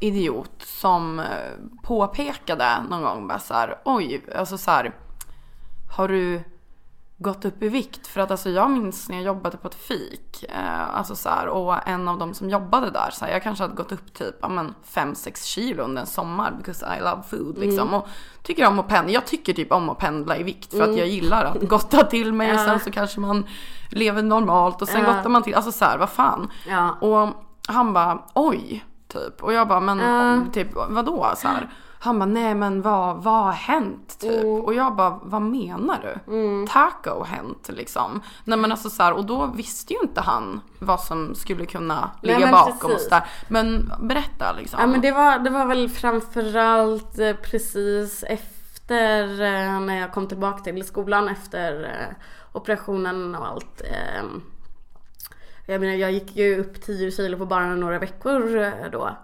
idiot 0.00 0.62
som 0.62 1.18
eh, 1.18 1.52
påpekade 1.82 2.82
någon 2.90 3.02
gång 3.02 3.28
bara 3.28 3.38
så 3.38 3.54
här, 3.54 3.78
oj, 3.84 4.24
alltså 4.36 4.58
så 4.58 4.70
här, 4.70 4.94
har 5.96 6.08
du 6.08 6.42
gått 7.18 7.44
upp 7.44 7.62
i 7.62 7.68
vikt. 7.68 8.06
För 8.06 8.20
att 8.20 8.30
alltså 8.30 8.50
jag 8.50 8.70
minns 8.70 9.08
när 9.08 9.16
jag 9.16 9.24
jobbade 9.24 9.56
på 9.56 9.68
ett 9.68 9.74
fik. 9.74 10.44
Eh, 10.48 10.96
alltså 10.96 11.16
så 11.16 11.28
här, 11.28 11.46
och 11.46 11.88
en 11.88 12.08
av 12.08 12.18
de 12.18 12.34
som 12.34 12.50
jobbade 12.50 12.90
där, 12.90 13.10
så 13.12 13.24
här, 13.24 13.32
jag 13.32 13.42
kanske 13.42 13.64
hade 13.64 13.74
gått 13.74 13.92
upp 13.92 14.14
typ 14.14 14.42
5-6 14.42 15.46
kilo 15.46 15.82
under 15.82 16.00
en 16.00 16.06
sommar 16.06 16.54
because 16.58 16.86
I 16.98 17.00
love 17.00 17.22
food 17.30 17.58
liksom. 17.58 17.88
Mm. 17.88 17.94
Och 17.94 18.08
tycker 18.42 18.66
om 18.66 18.78
att 18.78 18.88
pendla. 18.88 19.12
Jag 19.12 19.26
tycker 19.26 19.52
typ 19.52 19.72
om 19.72 19.90
att 19.90 19.98
pendla 19.98 20.36
i 20.36 20.42
vikt 20.42 20.70
för 20.70 20.78
mm. 20.78 20.90
att 20.90 20.98
jag 20.98 21.08
gillar 21.08 21.44
att 21.44 21.60
gotta 21.68 22.04
till 22.04 22.32
mig 22.32 22.54
och 22.54 22.60
sen 22.60 22.80
så 22.80 22.90
kanske 22.90 23.20
man 23.20 23.46
lever 23.90 24.22
normalt 24.22 24.82
och 24.82 24.88
sen 24.88 25.04
ja. 25.04 25.12
gottar 25.12 25.30
man 25.30 25.42
till. 25.42 25.54
Alltså 25.54 25.72
så 25.72 25.84
här, 25.84 25.98
vad 25.98 26.10
fan. 26.10 26.50
Ja. 26.68 26.90
Och 27.00 27.28
han 27.68 27.92
bara 27.92 28.22
oj, 28.34 28.84
typ. 29.08 29.42
Och 29.42 29.52
jag 29.52 29.68
bara 29.68 29.80
men 29.80 30.00
uh. 30.00 30.50
typ 30.52 30.68
vadå 30.74 31.32
så 31.36 31.48
här. 31.48 31.70
Han 31.98 32.18
bara, 32.18 32.26
nej 32.26 32.54
men 32.54 32.82
vad, 32.82 33.22
vad 33.22 33.44
har 33.44 33.52
hänt 33.52 34.18
typ? 34.20 34.44
Mm. 34.44 34.60
Och 34.60 34.74
jag 34.74 34.96
bara, 34.96 35.20
vad 35.22 35.42
menar 35.42 36.00
du? 36.26 36.32
Mm. 36.32 36.66
Taco 36.66 37.24
hänt 37.24 37.68
liksom. 37.72 38.22
Nej 38.44 38.58
men 38.58 38.72
alltså 38.72 38.90
så 38.90 39.02
här, 39.02 39.12
och 39.12 39.24
då 39.24 39.46
visste 39.46 39.92
ju 39.92 39.98
inte 40.02 40.20
han 40.20 40.60
vad 40.78 41.00
som 41.00 41.34
skulle 41.34 41.66
kunna 41.66 42.10
ligga 42.22 42.38
nej, 42.38 42.50
bakom 42.50 42.92
oss 42.92 43.08
där. 43.08 43.24
Men 43.48 43.92
berätta 44.00 44.52
liksom. 44.52 44.80
Ja 44.80 44.86
men 44.86 45.00
det 45.00 45.12
var, 45.12 45.38
det 45.38 45.50
var 45.50 45.66
väl 45.66 45.88
framförallt 45.88 47.18
eh, 47.18 47.32
precis 47.32 48.24
efter 48.28 49.24
eh, 49.30 49.80
när 49.80 50.00
jag 50.00 50.12
kom 50.12 50.28
tillbaka 50.28 50.62
till 50.62 50.84
skolan 50.84 51.28
efter 51.28 51.84
eh, 51.84 52.16
operationen 52.52 53.34
och 53.34 53.46
allt. 53.46 53.82
Jag 55.66 55.80
menar 55.80 55.94
jag 55.94 56.12
gick 56.12 56.36
ju 56.36 56.60
upp 56.60 56.82
10 56.82 57.10
kilo 57.10 57.38
på 57.38 57.46
bara 57.46 57.74
några 57.74 57.98
veckor 57.98 58.90
då. 58.90 59.16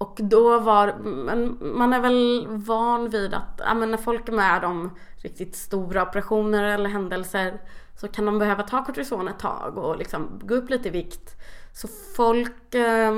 Och 0.00 0.18
då 0.22 0.58
var, 0.58 0.98
man, 0.98 1.58
man 1.60 1.92
är 1.92 2.00
väl 2.00 2.46
van 2.48 3.10
vid 3.10 3.34
att 3.34 3.60
ja, 3.64 3.74
men 3.74 3.90
när 3.90 3.98
folk 3.98 4.28
är 4.28 4.32
med 4.32 4.64
om 4.64 4.90
riktigt 5.16 5.56
stora 5.56 6.02
operationer 6.02 6.64
eller 6.64 6.90
händelser 6.90 7.60
så 7.96 8.08
kan 8.08 8.26
de 8.26 8.38
behöva 8.38 8.62
ta 8.62 8.84
kortison 8.84 9.28
ett 9.28 9.38
tag 9.38 9.78
och 9.78 9.96
liksom 9.96 10.40
gå 10.42 10.54
upp 10.54 10.70
lite 10.70 10.88
i 10.88 10.90
vikt. 10.90 11.36
Så 11.72 11.88
folk 12.16 12.74
eh, 12.74 13.12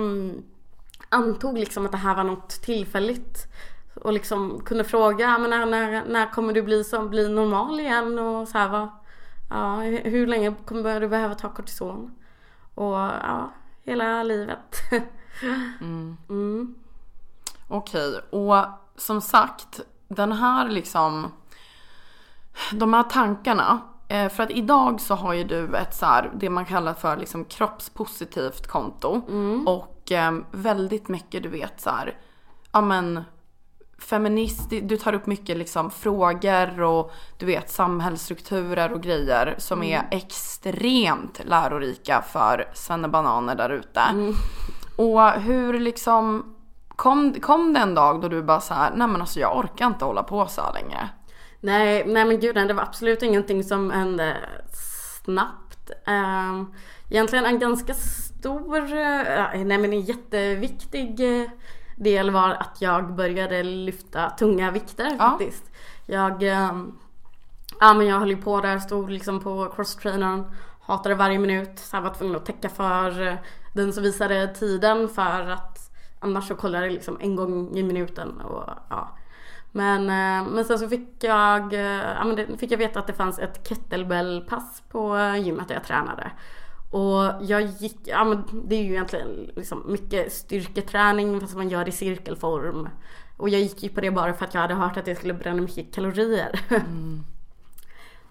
antog 1.09 1.59
liksom 1.59 1.87
att 1.87 1.93
det 1.93 1.99
här 1.99 2.17
var 2.17 2.25
något 2.25 2.51
tillfälligt 2.51 3.47
och 3.95 4.13
liksom 4.13 4.61
kunde 4.65 4.85
fråga 4.85 5.39
men 5.39 5.51
när, 5.51 5.67
när, 5.67 6.05
när 6.05 6.33
kommer 6.33 6.53
du 6.53 6.63
bli, 6.63 6.85
som, 6.85 7.11
bli 7.11 7.29
normal 7.29 7.81
igen 7.81 8.19
och 8.19 8.49
så 8.49 8.59
här 8.59 8.69
va, 8.69 9.01
ja, 9.51 9.77
hur 10.05 10.27
länge 10.27 10.55
kommer 10.65 11.01
du 11.01 11.09
behöva 11.09 11.35
ta 11.35 11.49
kortison? 11.49 12.15
Och 12.75 12.97
ja, 12.97 13.53
hela 13.83 14.23
livet. 14.23 14.77
Mm. 15.81 16.17
Mm. 16.29 16.75
Okej, 17.69 18.21
och 18.31 18.57
som 18.97 19.21
sagt, 19.21 19.81
den 20.09 20.33
här 20.33 20.69
liksom, 20.69 21.33
de 22.73 22.95
här 22.95 23.03
tankarna. 23.03 23.81
Eh, 24.09 24.29
för 24.29 24.43
att 24.43 24.51
idag 24.51 25.01
så 25.01 25.15
har 25.15 25.33
ju 25.33 25.45
du 25.45 25.77
ett 25.77 25.95
så 25.95 26.07
här, 26.07 26.31
det 26.35 26.51
man 26.51 26.65
kallar 26.65 26.95
för 26.95 27.17
liksom 27.17 27.45
kroppspositivt 27.45 28.67
konto. 28.67 29.23
Mm. 29.29 29.69
Och 29.69 30.13
eh, 30.13 30.33
väldigt 30.51 31.09
mycket 31.09 31.43
du 31.43 31.49
vet 31.49 31.81
så 31.81 31.91
här, 31.91 32.19
ja 32.73 32.81
men 32.81 33.25
feminist, 33.99 34.71
du 34.83 34.97
tar 34.97 35.13
upp 35.13 35.27
mycket 35.27 35.57
liksom 35.57 35.91
frågor 35.91 36.81
och 36.81 37.13
du 37.39 37.47
vet 37.47 37.71
samhällsstrukturer 37.71 38.93
och 38.93 39.03
grejer 39.03 39.55
som 39.59 39.83
mm. 39.83 39.93
är 39.93 40.17
extremt 40.17 41.41
lärorika 41.45 42.23
för 42.23 43.09
bananer 43.09 43.55
där 43.55 43.71
ute. 43.71 44.01
Mm. 44.01 44.35
Och 44.97 45.31
hur 45.31 45.81
liksom 45.81 46.55
kom, 46.97 47.35
kom 47.41 47.73
det 47.73 47.81
en 47.81 47.95
dag 47.95 48.21
då 48.21 48.29
du 48.29 48.43
bara 48.43 48.61
så 48.61 48.75
här, 48.75 48.91
nej 48.95 49.09
men 49.09 49.21
alltså 49.21 49.41
jag 49.41 49.59
orkar 49.59 49.87
inte 49.87 50.05
hålla 50.05 50.23
på 50.23 50.47
så 50.47 50.61
här 50.61 50.73
längre? 50.73 51.09
Nej, 51.61 52.05
nej 52.07 52.25
men 52.25 52.41
gud, 52.41 52.55
det 52.55 52.73
var 52.73 52.83
absolut 52.83 53.23
ingenting 53.23 53.65
som 53.65 53.91
hände 53.91 54.37
snabbt. 55.25 55.91
Um, 56.07 56.75
egentligen 57.11 57.45
en 57.45 57.59
ganska 57.59 57.95
stor, 57.95 58.79
uh, 58.79 59.65
nej 59.65 59.79
men 59.79 59.85
en 59.85 60.01
jätteviktig 60.01 61.21
uh, 61.21 61.49
del 61.97 62.31
var 62.31 62.51
att 62.51 62.77
jag 62.81 63.15
började 63.15 63.63
lyfta 63.63 64.31
tunga 64.31 64.71
vikter 64.71 65.17
Ja. 65.19 65.31
faktiskt. 65.31 65.71
Jag, 66.07 66.43
um, 66.43 66.99
ja 67.81 67.95
men 67.95 68.07
jag 68.07 68.19
höll 68.19 68.31
ju 68.31 68.43
på 68.43 68.61
där, 68.61 68.79
stod 68.79 69.11
liksom 69.11 69.41
på 69.41 69.73
crosstrainern, 69.77 70.45
hatade 70.81 71.15
varje 71.15 71.39
minut, 71.39 71.79
så 71.79 71.97
jag 71.97 72.03
var 72.03 72.15
tvungen 72.15 72.37
att 72.37 72.47
täcka 72.47 72.69
för 72.69 73.23
uh, 73.23 73.35
den 73.73 73.93
som 73.93 74.03
visade 74.03 74.55
tiden 74.55 75.09
för 75.09 75.51
att 75.51 75.91
annars 76.21 76.49
så 76.49 76.55
kollade 76.55 76.87
jag 76.87 76.93
liksom 76.93 77.19
en 77.21 77.37
gång 77.37 77.77
i 77.77 77.83
minuten 77.83 78.41
och 78.41 78.71
ja. 78.89 79.19
Men, 79.73 80.01
eh, 80.01 80.53
men 80.53 80.65
sen 80.65 80.79
så 80.79 80.89
fick 80.89 81.09
jag, 81.21 81.73
eh, 81.73 81.81
ja, 82.17 82.25
men 82.25 82.37
det, 82.37 82.57
fick 82.59 82.71
jag 82.71 82.79
veta 82.79 82.99
att 82.99 83.07
det 83.07 83.13
fanns 83.13 83.39
ett 83.39 83.69
kettlebellpass 83.69 84.83
på 84.89 85.19
gymmet 85.43 85.69
där 85.69 85.75
jag 85.75 85.85
tränade. 85.85 86.31
Och 86.91 87.33
jag 87.41 87.63
gick, 87.63 87.99
ja 88.05 88.25
men 88.25 88.45
det 88.65 88.77
är 88.77 88.83
ju 88.83 88.91
egentligen 88.91 89.51
liksom 89.57 89.83
mycket 89.87 90.33
styrketräning 90.33 91.41
fast 91.41 91.57
man 91.57 91.69
gör 91.69 91.89
i 91.89 91.93
cirkelform. 91.93 92.89
Och 93.37 93.49
jag 93.49 93.61
gick 93.61 93.83
ju 93.83 93.89
på 93.89 94.01
det 94.01 94.11
bara 94.11 94.35
för 94.35 94.45
att 94.45 94.55
jag 94.55 94.61
hade 94.61 94.75
hört 94.75 94.97
att 94.97 95.05
det 95.05 95.15
skulle 95.15 95.35
bränna 95.35 95.63
mycket 95.63 95.95
kalorier. 95.95 96.61
Mm. 96.71 97.25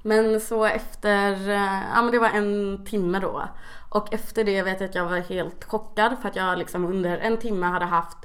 Men 0.02 0.42
så 0.42 0.66
efter, 0.66 1.50
eh, 1.50 1.82
ja 1.94 2.02
men 2.02 2.12
det 2.12 2.20
var 2.20 2.30
en 2.30 2.86
timme 2.86 3.20
då. 3.20 3.48
Och 3.90 4.14
efter 4.14 4.44
det 4.44 4.62
vet 4.62 4.80
jag 4.80 4.90
att 4.90 4.96
jag 4.96 5.06
var 5.06 5.18
helt 5.18 5.64
chockad 5.64 6.18
för 6.22 6.30
att 6.30 6.36
jag 6.36 6.58
liksom 6.58 6.86
under 6.86 7.18
en 7.18 7.38
timme 7.38 7.66
hade 7.66 7.86
haft, 7.86 8.18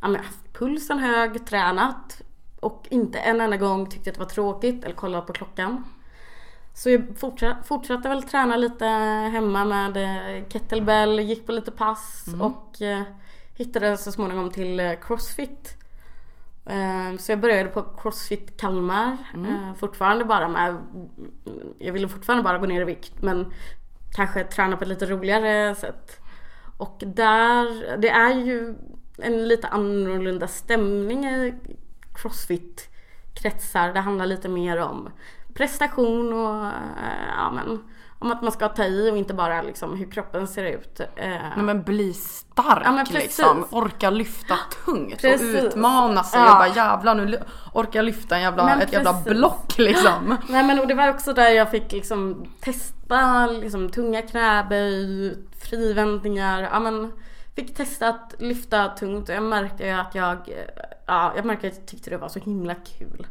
ja 0.00 0.08
men 0.08 0.24
haft 0.24 0.52
pulsen 0.52 0.98
hög, 0.98 1.46
tränat 1.46 2.22
och 2.60 2.86
inte 2.90 3.18
en 3.18 3.40
enda 3.40 3.56
gång 3.56 3.90
tyckte 3.90 4.10
att 4.10 4.14
det 4.14 4.20
var 4.20 4.28
tråkigt 4.28 4.84
eller 4.84 4.94
kollat 4.94 5.26
på 5.26 5.32
klockan. 5.32 5.84
Så 6.74 6.90
jag 6.90 7.04
fortsatte, 7.16 7.62
fortsatte 7.64 8.08
väl 8.08 8.22
träna 8.22 8.56
lite 8.56 8.86
hemma 9.32 9.64
med 9.64 9.96
eh, 9.96 10.48
kettlebell, 10.48 11.20
gick 11.20 11.46
på 11.46 11.52
lite 11.52 11.70
pass 11.70 12.24
och 12.40 12.82
eh, 12.82 13.02
hittade 13.54 13.96
så 13.96 14.12
småningom 14.12 14.50
till 14.50 14.96
crossfit. 15.02 15.81
Eh, 16.66 17.16
Så 17.18 17.32
jag 17.32 17.40
började 17.40 17.68
på 17.68 17.82
Crossfit 17.82 18.56
Kalmar. 18.60 19.16
eh, 19.34 19.74
Fortfarande 19.78 20.24
bara 20.24 20.48
med, 20.48 20.76
jag 21.78 21.92
ville 21.92 22.08
fortfarande 22.08 22.44
bara 22.44 22.58
gå 22.58 22.66
ner 22.66 22.80
i 22.80 22.84
vikt 22.84 23.22
men 23.22 23.52
kanske 24.16 24.44
träna 24.44 24.76
på 24.76 24.82
ett 24.82 24.88
lite 24.88 25.06
roligare 25.06 25.74
sätt. 25.74 26.18
Och 26.78 27.02
där, 27.06 27.96
det 27.96 28.08
är 28.10 28.34
ju 28.34 28.74
en 29.18 29.48
lite 29.48 29.68
annorlunda 29.68 30.46
stämning 30.48 31.24
i 31.24 31.54
Crossfit 32.14 32.88
kretsar. 33.34 33.92
Det 33.92 34.00
handlar 34.00 34.26
lite 34.26 34.48
mer 34.48 34.76
om 34.78 35.08
prestation 35.54 36.32
och 36.32 36.64
eh, 36.66 37.28
ja, 37.36 37.50
men, 37.50 37.84
om 38.22 38.32
att 38.32 38.42
man 38.42 38.52
ska 38.52 38.68
ta 38.68 38.84
i 38.84 39.10
och 39.10 39.16
inte 39.16 39.34
bara 39.34 39.62
liksom 39.62 39.96
hur 39.96 40.10
kroppen 40.10 40.48
ser 40.48 40.64
ut. 40.64 41.00
Eh, 41.00 41.06
Nej, 41.16 41.52
men 41.56 41.82
bli 41.82 42.12
stark 42.14 42.82
Ja, 42.84 42.92
men 42.92 43.06
liksom. 43.10 43.64
Orka 43.70 44.10
lyfta 44.10 44.58
tungt 44.84 45.20
Precis. 45.20 45.56
och 45.62 45.64
utmana 45.66 46.24
sig 46.24 46.40
Ja. 46.40 46.52
och 46.52 46.58
bara 46.58 46.68
jävlar 46.76 47.14
nu 47.14 47.42
orkar 47.72 47.98
jag 47.98 48.04
lyfta 48.04 48.36
en 48.36 48.42
jävla, 48.42 48.64
Men 48.64 48.80
ett 48.80 48.92
jävla 48.92 49.12
block 49.12 49.78
liksom. 49.78 50.36
Nej 50.48 50.64
men 50.64 50.80
och 50.80 50.86
det 50.86 50.94
var 50.94 51.08
också 51.08 51.32
där 51.32 51.50
jag 51.50 51.70
fick 51.70 51.92
liksom 51.92 52.46
testa 52.60 53.46
liksom 53.46 53.88
tunga 53.90 54.22
knäböj, 54.22 55.36
frivändningar, 55.60 56.62
ja 56.72 56.80
men 56.80 57.12
fick 57.56 57.74
testa 57.76 58.08
att 58.08 58.34
lyfta 58.38 58.88
tungt 58.88 59.28
och 59.28 59.34
jag 59.34 59.42
märkte 59.42 59.84
ju 59.86 59.90
att 59.90 60.14
jag, 60.14 60.36
eh, 60.36 60.91
ja 61.06 61.32
jag 61.36 61.44
märkte 61.44 61.66
att 61.68 61.76
jag 61.76 61.86
tyckte 61.86 62.10
det 62.10 62.16
var 62.18 62.28
så 62.28 62.38
himla 62.38 62.74
kul. 62.74 63.26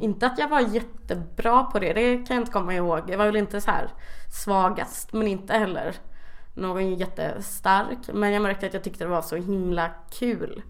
Inte 0.00 0.26
att 0.26 0.38
jag 0.38 0.48
var 0.48 0.60
jättebra 0.60 1.64
på 1.64 1.78
det, 1.78 1.92
det 1.92 2.16
kan 2.26 2.36
jag 2.36 2.42
inte 2.42 2.52
komma 2.52 2.74
ihåg. 2.74 3.10
Jag 3.10 3.18
var 3.18 3.26
väl 3.26 3.36
inte 3.36 3.60
så 3.60 3.70
här 3.70 3.88
svagast 4.44 5.12
men 5.12 5.26
inte 5.26 5.52
heller 5.52 5.94
någon 6.54 6.94
jättestark. 6.94 7.98
Men 8.12 8.32
jag 8.32 8.42
märkte 8.42 8.66
att 8.66 8.74
jag 8.74 8.84
tyckte 8.84 9.04
det 9.04 9.10
var 9.10 9.22
så 9.22 9.36
himla 9.36 9.90
kul. 10.10 10.62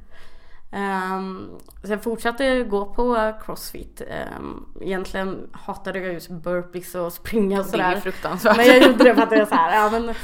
Um, 0.73 1.59
så 1.85 1.93
jag 1.93 2.03
fortsatte 2.03 2.65
gå 2.65 2.85
på 2.85 3.33
crossfit. 3.45 4.03
Um, 4.39 4.67
egentligen 4.81 5.49
hatade 5.53 5.99
jag 5.99 6.13
just 6.13 6.31
burpees 6.31 6.95
och 6.95 7.13
springa 7.13 7.61
och 7.61 7.65
Det 7.65 7.69
är 7.69 7.71
sådär. 7.71 8.01
fruktansvärt. 8.01 8.57
Men 8.57 8.67
jag 8.67 8.83
gjorde 8.83 9.05
det 9.05 9.15
för 9.15 9.23
att 9.23 9.33
jag 9.33 9.39
var 9.39 9.47
såhär, 9.47 9.75
ja 9.77 9.91
men 9.91 10.15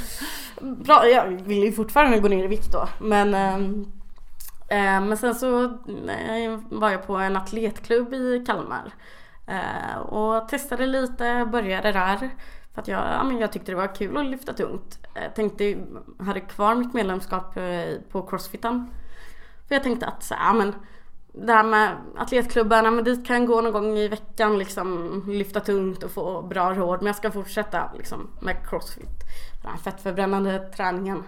bra, 0.85 1.07
jag 1.07 1.27
vill 1.27 1.65
ju 1.65 1.73
fortfarande 1.73 2.19
gå 2.19 2.29
ner 2.29 2.45
i 2.45 2.47
vikt 2.47 2.73
då. 2.73 2.89
Men, 3.01 3.35
ehm, 3.35 3.65
eh, 3.81 3.98
Eh, 4.69 5.01
men 5.01 5.17
sen 5.17 5.35
så 5.35 5.79
var 6.71 6.91
jag 6.91 7.07
på 7.07 7.17
en 7.17 7.37
atletklubb 7.37 8.15
i 8.15 8.45
Kalmar. 8.47 8.93
Eh, 9.47 9.99
och 9.99 10.49
testade 10.49 10.87
lite, 10.87 11.49
började 11.53 11.93
där. 11.93 12.31
För 12.75 12.81
att 12.81 12.89
jag, 12.89 13.01
ja, 13.01 13.25
men 13.25 13.39
jag 13.39 13.53
tyckte 13.53 13.73
det 13.73 13.77
var 13.77 13.95
kul 13.95 14.17
att 14.17 14.27
lyfta 14.27 14.53
tungt. 14.53 14.99
Jag 15.15 15.35
tänkte, 15.35 15.77
hade 16.19 16.41
kvar 16.41 16.75
mitt 16.75 16.95
medlemskap 16.95 17.59
på 18.11 18.23
Crossfiten. 18.23 18.91
För 19.69 19.75
jag 19.75 19.83
tänkte 19.83 20.07
att 20.07 20.23
så, 20.23 20.35
ja, 20.39 20.53
men 20.53 20.75
det 21.33 21.53
här 21.53 21.65
med 21.65 21.97
atletklubbarna, 22.17 22.91
men 22.91 23.05
dit 23.05 23.27
kan 23.27 23.37
jag 23.37 23.47
gå 23.47 23.61
någon 23.61 23.73
gång 23.73 23.99
i 23.99 24.09
veckan 24.09 24.59
liksom 24.59 25.23
lyfta 25.29 25.61
tungt 25.61 26.03
och 26.03 26.11
få 26.11 26.43
bra 26.43 26.75
råd. 26.75 26.99
Men 26.99 27.07
jag 27.07 27.17
ska 27.17 27.31
fortsätta 27.31 27.93
liksom 27.97 28.31
med 28.41 28.69
crossfit, 28.69 29.25
den 29.63 29.71
här 29.71 29.79
fettförbrännande 29.79 30.59
träningen. 30.59 31.25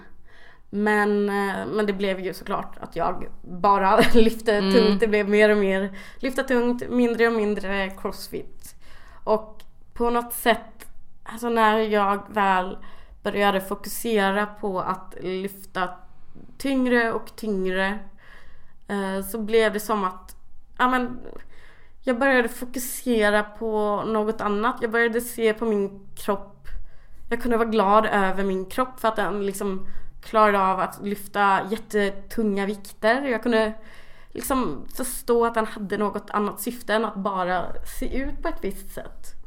Men, 0.71 1.29
eh, 1.29 1.67
men 1.67 1.87
det 1.87 1.93
blev 1.93 2.21
ju 2.21 2.35
såklart 2.35 2.77
att 2.81 2.97
jag 2.97 3.27
bara 3.43 3.97
lyfte 4.15 4.61
tungt. 4.61 5.01
Det 5.01 5.09
blev 5.09 5.29
mer 5.29 5.51
och 5.51 5.57
mer 5.57 5.99
lyfta 6.17 6.43
tungt, 6.43 6.89
mindre 6.89 7.27
och 7.27 7.33
mindre 7.33 7.91
crossfit. 7.91 8.75
Och 9.25 9.63
på 9.95 10.11
något 10.11 10.33
sätt, 10.33 10.87
alltså 11.23 11.49
när 11.49 11.79
jag 11.79 12.23
väl 12.29 12.79
började 13.23 13.61
fokusera 13.61 14.47
på 14.47 14.81
att 14.81 15.15
lyfta 15.21 15.89
tyngre 16.59 17.13
och 17.13 17.37
tyngre 17.37 17.99
eh, 18.89 19.27
så 19.31 19.39
blev 19.39 19.73
det 19.73 19.81
som 19.81 20.05
att 20.05 20.37
ja, 20.79 20.89
men, 20.89 21.21
jag 22.03 22.19
började 22.19 22.49
fokusera 22.49 23.43
på 23.43 24.03
något 24.07 24.41
annat. 24.41 24.77
Jag 24.81 24.91
började 24.91 25.21
se 25.21 25.55
på 25.55 25.65
min 25.65 26.07
kropp. 26.17 26.69
Jag 27.31 27.43
kunde 27.43 27.57
vara 27.57 27.69
glad 27.69 28.07
över 28.07 28.45
min 28.45 28.67
kropp 28.67 29.01
för 29.01 29.09
att 29.09 29.17
den 29.17 29.47
liksom 29.47 29.87
klarade 30.21 30.61
av 30.61 30.81
att 30.81 31.01
lyfta 31.03 31.61
jättetunga 31.71 32.67
vikter. 32.67 33.23
Jag 33.23 33.43
kunde 33.43 33.73
liksom 34.31 34.87
förstå 34.95 35.47
att 35.47 35.55
den 35.55 35.67
hade 35.67 35.99
något 35.99 36.31
annat 36.31 36.61
syfte 36.61 36.95
än 36.95 37.05
att 37.05 37.17
bara 37.17 37.67
se 37.99 38.19
ut 38.19 38.43
på 38.43 38.49
ett 38.49 38.65
visst 38.65 38.95
sätt. 38.95 39.41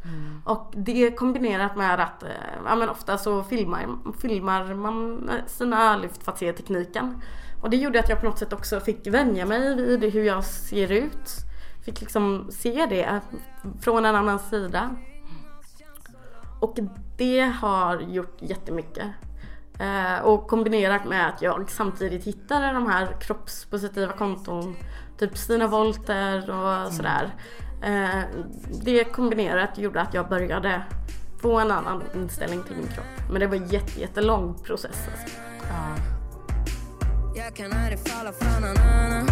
Och 0.44 0.74
det 0.76 1.12
kombinerat 1.12 1.76
med 1.76 2.00
att 2.00 2.24
eh, 2.24 2.30
ja, 2.66 2.76
men 2.76 2.90
ofta 2.90 3.18
så 3.18 3.44
filmar, 3.44 3.88
filmar 4.22 4.74
man 4.74 5.32
sina 5.48 5.98
lyft 5.98 6.24
för 6.24 6.32
att 6.32 6.40
se 6.40 6.54
tekniken. 6.54 7.22
Och 7.62 7.70
det 7.70 7.78
gjorde 7.78 8.00
att 8.00 8.10
jag 8.10 8.20
på 8.20 8.26
något 8.26 8.40
sätt 8.40 8.54
också 8.54 8.80
fick 8.80 9.08
vänja 9.08 9.46
mig 9.46 9.76
vid 9.76 10.14
hur 10.14 10.24
jag 10.24 10.44
ser 10.44 10.92
ut. 10.92 11.30
Fick 11.86 12.02
liksom 12.02 12.48
se 12.52 12.86
det 12.86 13.22
från 13.82 14.06
en 14.06 14.16
annan 14.16 14.40
sida. 14.40 14.96
Och 16.60 16.78
det 17.18 17.42
har 17.42 18.00
gjort 18.00 18.38
jättemycket. 18.40 19.08
Eh, 19.80 20.26
och 20.26 20.48
kombinerat 20.48 21.06
med 21.06 21.28
att 21.28 21.42
jag 21.42 21.72
samtidigt 21.72 22.24
hittade 22.24 22.74
de 22.74 22.88
här 22.88 23.08
kroppspositiva 23.22 24.14
konton. 24.14 24.76
Typ 25.20 25.38
Stina 25.38 25.68
Wolter 25.68 26.50
och 26.50 26.94
sådär. 26.94 27.36
Eh, 27.84 28.20
det 28.84 29.04
kombinerat 29.04 29.78
gjorde 29.78 30.02
att 30.02 30.14
jag 30.14 30.30
började 30.30 30.84
få 31.42 31.60
en 31.60 31.72
annan 31.72 32.04
inställning 32.16 32.64
till 32.64 32.76
min 32.76 32.88
kropp. 32.88 33.30
Men 33.32 33.40
det 33.40 33.48
var 33.48 33.56
en 33.56 33.68
jätte, 33.68 34.00
jättelång 34.00 34.56
process 34.64 35.08
alltså. 35.12 35.38
Jag 37.36 37.56
kan 37.56 37.74
aldrig 37.74 38.00
falla 38.00 38.32
för 38.32 38.62
någon 38.62 38.78
annan 38.78 39.28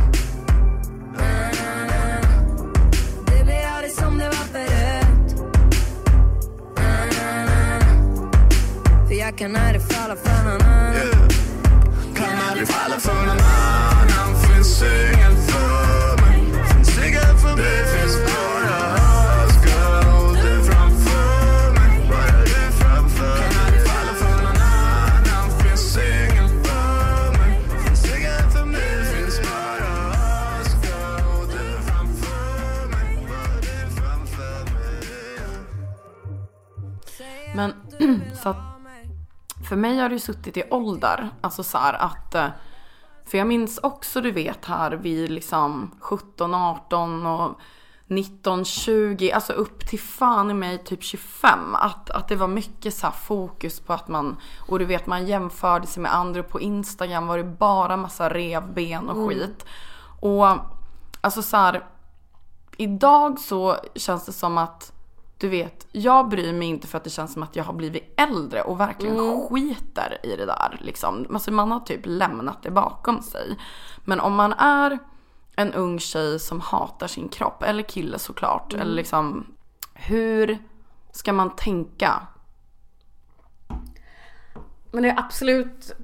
jag 9.21 9.37
kan 9.37 9.55
aldrig 9.55 9.81
falla 9.81 10.15
för 10.15 10.43
någon 10.43 10.61
annan 10.61 11.29
Kan 12.15 12.49
aldrig 12.49 12.67
falla 12.67 12.99
för 12.99 13.25
någon 13.25 13.39
annan 13.39 14.41
Finns 14.41 14.81
ingen 14.81 15.35
för 15.47 16.21
mig 16.21 16.39
Finns 16.73 16.97
ingen 16.97 17.37
för 17.37 17.55
mig 17.55 17.65
Det 17.65 17.85
finns 17.93 18.17
bara 18.27 18.77
oss 19.43 19.55
girl 19.65 20.33
Du 20.43 20.63
framför 20.63 21.71
mig 21.77 22.09
Bara 22.09 22.41
du 22.45 22.71
framför 22.81 23.25
mig 23.25 23.49
Kan 23.51 23.53
aldrig 23.65 23.83
falla 23.91 24.13
för 24.21 24.37
någon 24.43 24.61
annan 24.61 25.45
Finns 25.61 25.97
ingen 25.97 26.49
för 26.63 27.31
mig 27.37 27.53
Finns 27.85 28.05
ingen 28.15 28.51
för 28.51 28.65
mig 28.65 28.81
Det 28.99 29.05
finns 29.15 29.37
bara 29.47 29.91
oss 30.59 30.71
girl 30.83 31.41
Du 31.53 31.65
framför 31.87 32.87
mig 32.93 33.07
Bara 33.29 33.55
du 33.61 33.75
framför 34.01 34.57
mig 34.73 34.99
Men 37.55 37.71
så 38.43 38.49
att 38.49 38.70
för 39.71 39.75
mig 39.75 39.97
har 39.97 40.09
det 40.09 40.15
ju 40.15 40.19
suttit 40.19 40.57
i 40.57 40.63
ålder, 40.69 41.29
alltså 41.41 41.63
så 41.63 41.77
här 41.77 41.93
att 41.93 42.35
eh, 42.35 42.47
För 43.25 43.37
jag 43.37 43.47
minns 43.47 43.77
också 43.77 44.21
du 44.21 44.31
vet 44.31 44.65
här 44.65 44.91
vid 44.91 45.31
liksom 45.31 45.91
17, 45.99 46.53
18 46.53 47.25
och 47.25 47.59
19, 48.07 48.65
20, 48.65 49.31
alltså 49.31 49.53
upp 49.53 49.87
till 49.87 49.99
fan 49.99 50.51
i 50.51 50.53
mig 50.53 50.83
typ 50.83 51.03
25. 51.03 51.75
Att, 51.75 52.09
att 52.09 52.27
det 52.27 52.35
var 52.35 52.47
mycket 52.47 52.93
så 52.93 53.11
fokus 53.11 53.79
på 53.79 53.93
att 53.93 54.07
man, 54.07 54.37
och 54.67 54.79
du 54.79 54.85
vet 54.85 55.07
man 55.07 55.27
jämförde 55.27 55.87
sig 55.87 56.03
med 56.03 56.15
andra 56.15 56.43
på 56.43 56.61
Instagram 56.61 57.27
var 57.27 57.37
det 57.37 57.43
bara 57.43 57.97
massa 57.97 58.29
revben 58.29 59.09
och 59.09 59.29
skit. 59.29 59.65
Och 60.19 60.47
alltså 61.21 61.41
så 61.41 61.57
här, 61.57 61.85
idag 62.77 63.39
så 63.39 63.75
känns 63.95 64.25
det 64.25 64.33
som 64.33 64.57
att 64.57 64.93
du 65.41 65.49
vet, 65.49 65.87
jag 65.91 66.29
bryr 66.29 66.53
mig 66.53 66.67
inte 66.67 66.87
för 66.87 66.97
att 66.97 67.03
det 67.03 67.09
känns 67.09 67.33
som 67.33 67.43
att 67.43 67.55
jag 67.55 67.63
har 67.63 67.73
blivit 67.73 68.13
äldre 68.17 68.61
och 68.61 68.79
verkligen 68.79 69.47
skiter 69.49 70.17
i 70.23 70.35
det 70.35 70.45
där. 70.45 70.77
Liksom. 70.81 71.27
Alltså 71.33 71.51
man 71.51 71.71
har 71.71 71.79
typ 71.79 72.01
lämnat 72.03 72.63
det 72.63 72.71
bakom 72.71 73.21
sig. 73.21 73.57
Men 74.05 74.19
om 74.19 74.33
man 74.33 74.53
är 74.53 74.99
en 75.55 75.73
ung 75.73 75.99
tjej 75.99 76.39
som 76.39 76.59
hatar 76.61 77.07
sin 77.07 77.29
kropp, 77.29 77.63
eller 77.63 77.83
kille 77.83 78.19
såklart, 78.19 78.73
eller 78.73 78.93
liksom 78.93 79.55
hur 79.93 80.57
ska 81.11 81.33
man 81.33 81.55
tänka? 81.55 82.27
Men 84.91 85.03
det 85.03 85.09
är 85.09 85.19
absolut 85.19 85.95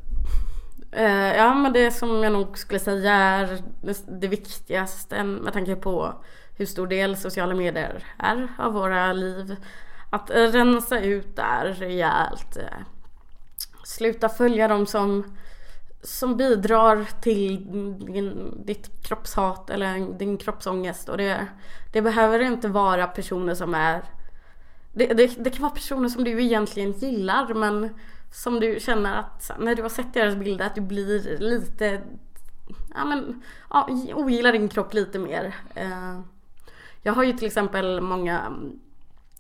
eh, 0.92 1.36
Ja 1.38 1.54
men 1.54 1.74
det 1.74 1.92
som 1.92 2.24
jag 2.24 2.34
nog 2.34 2.58
skulle 2.58 2.80
säga 2.80 3.14
är 3.14 3.64
det, 3.82 4.22
det 4.22 4.28
viktigaste 4.28 5.24
med 5.24 5.54
tanke 5.54 5.76
på 5.76 6.14
hur 6.58 6.66
stor 6.66 6.88
del 6.88 7.18
sociala 7.18 7.56
medier 7.56 8.04
är 8.18 8.48
av 8.58 8.74
våra 8.74 9.14
liv. 9.14 9.56
Att 10.10 10.30
rensa 10.30 11.00
ut 11.00 11.36
där 11.36 11.66
rejält. 11.66 12.58
Sluta 13.84 14.30
följa 14.30 14.68
dem 14.68 14.86
som, 14.86 15.38
som 16.02 16.38
bidrar 16.38 17.08
till 17.22 17.66
din, 18.06 18.62
ditt 18.66 19.08
kroppshat 19.08 19.70
eller 19.70 20.18
din 20.18 20.38
kroppsångest. 20.38 21.10
Och 21.10 21.18
det, 21.18 21.48
det 21.94 22.02
behöver 22.02 22.40
inte 22.40 22.68
vara 22.68 23.08
personer 23.08 23.56
som 23.56 23.74
är 23.74 24.04
det, 24.94 25.14
det, 25.14 25.44
det 25.44 25.50
kan 25.50 25.62
vara 25.62 25.74
personer 25.74 26.10
som 26.10 26.24
du 26.24 26.44
egentligen 26.44 26.92
gillar 26.92 27.54
men 27.54 27.90
som 28.34 28.60
du 28.60 28.80
känner 28.80 29.20
att 29.20 29.52
när 29.60 29.76
du 29.76 29.82
har 29.82 29.90
sett 29.90 30.14
deras 30.14 30.36
bilder 30.36 30.66
att 30.66 30.76
du 30.76 30.82
blir 30.82 31.38
lite 31.40 32.02
ja, 32.96 33.06
men, 33.06 33.42
ja, 33.70 33.90
ogillar 34.16 34.52
din 34.52 34.70
kropp 34.70 34.94
lite 34.94 35.20
mer. 35.20 35.56
Eh, 35.76 36.20
jag 37.08 37.14
har 37.14 37.24
ju 37.24 37.34
till 37.34 37.48
exempel 37.48 38.02
många 38.02 38.54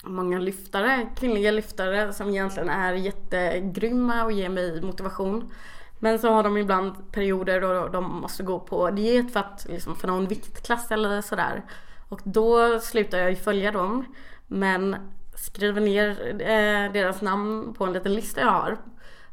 Många 0.03 0.39
lyftare, 0.39 1.09
kvinnliga 1.15 1.51
lyftare 1.51 2.13
som 2.13 2.29
egentligen 2.29 2.69
är 2.69 2.93
jättegrymma 2.93 4.23
och 4.23 4.31
ger 4.31 4.49
mig 4.49 4.81
motivation. 4.81 5.51
Men 5.99 6.19
så 6.19 6.29
har 6.29 6.43
de 6.43 6.57
ibland 6.57 7.11
perioder 7.11 7.61
då 7.61 7.87
de 7.87 8.03
måste 8.21 8.43
gå 8.43 8.59
på 8.59 8.91
diet 8.91 9.33
för 9.33 9.39
att 9.39 9.65
liksom 9.69 9.95
för 9.95 10.07
någon 10.07 10.27
viktklass 10.27 10.91
eller 10.91 11.21
sådär. 11.21 11.63
Och 12.09 12.21
då 12.23 12.79
slutar 12.79 13.17
jag 13.17 13.29
ju 13.29 13.35
följa 13.35 13.71
dem. 13.71 14.05
Men 14.47 14.95
skriver 15.35 15.81
ner 15.81 16.09
eh, 16.41 16.91
deras 16.93 17.21
namn 17.21 17.73
på 17.73 17.85
en 17.85 17.93
liten 17.93 18.13
lista 18.13 18.41
jag 18.41 18.51
har. 18.51 18.77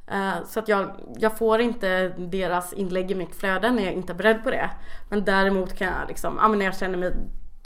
Eh, 0.06 0.44
så 0.46 0.58
att 0.58 0.68
jag, 0.68 0.90
jag 1.18 1.38
får 1.38 1.60
inte 1.60 2.08
deras 2.08 2.72
inlägg 2.72 3.10
i 3.10 3.14
mitt 3.14 3.34
flöde 3.34 3.70
när 3.70 3.84
jag 3.84 3.92
inte 3.92 4.12
är 4.12 4.16
beredd 4.16 4.44
på 4.44 4.50
det. 4.50 4.70
Men 5.08 5.24
däremot 5.24 5.76
kan 5.78 5.86
jag 5.86 6.08
liksom, 6.08 6.38
ja 6.40 6.48
men 6.48 6.58
när 6.58 6.66
jag 6.66 6.76
känner 6.76 6.98
mig 6.98 7.12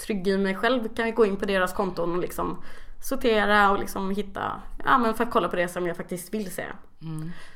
trygg 0.06 0.28
i 0.28 0.38
mig 0.38 0.54
själv 0.54 0.94
kan 0.94 1.06
jag 1.06 1.14
gå 1.14 1.26
in 1.26 1.36
på 1.36 1.44
deras 1.44 1.72
konton 1.72 2.12
och 2.12 2.18
liksom 2.18 2.62
sortera 3.02 3.70
och 3.70 3.78
liksom 3.78 4.10
hitta, 4.10 4.62
ja 4.84 4.98
men 4.98 5.14
för 5.14 5.24
att 5.24 5.30
kolla 5.30 5.48
på 5.48 5.56
det 5.56 5.68
som 5.68 5.86
jag 5.86 5.96
faktiskt 5.96 6.34
vill 6.34 6.50
se. 6.50 6.64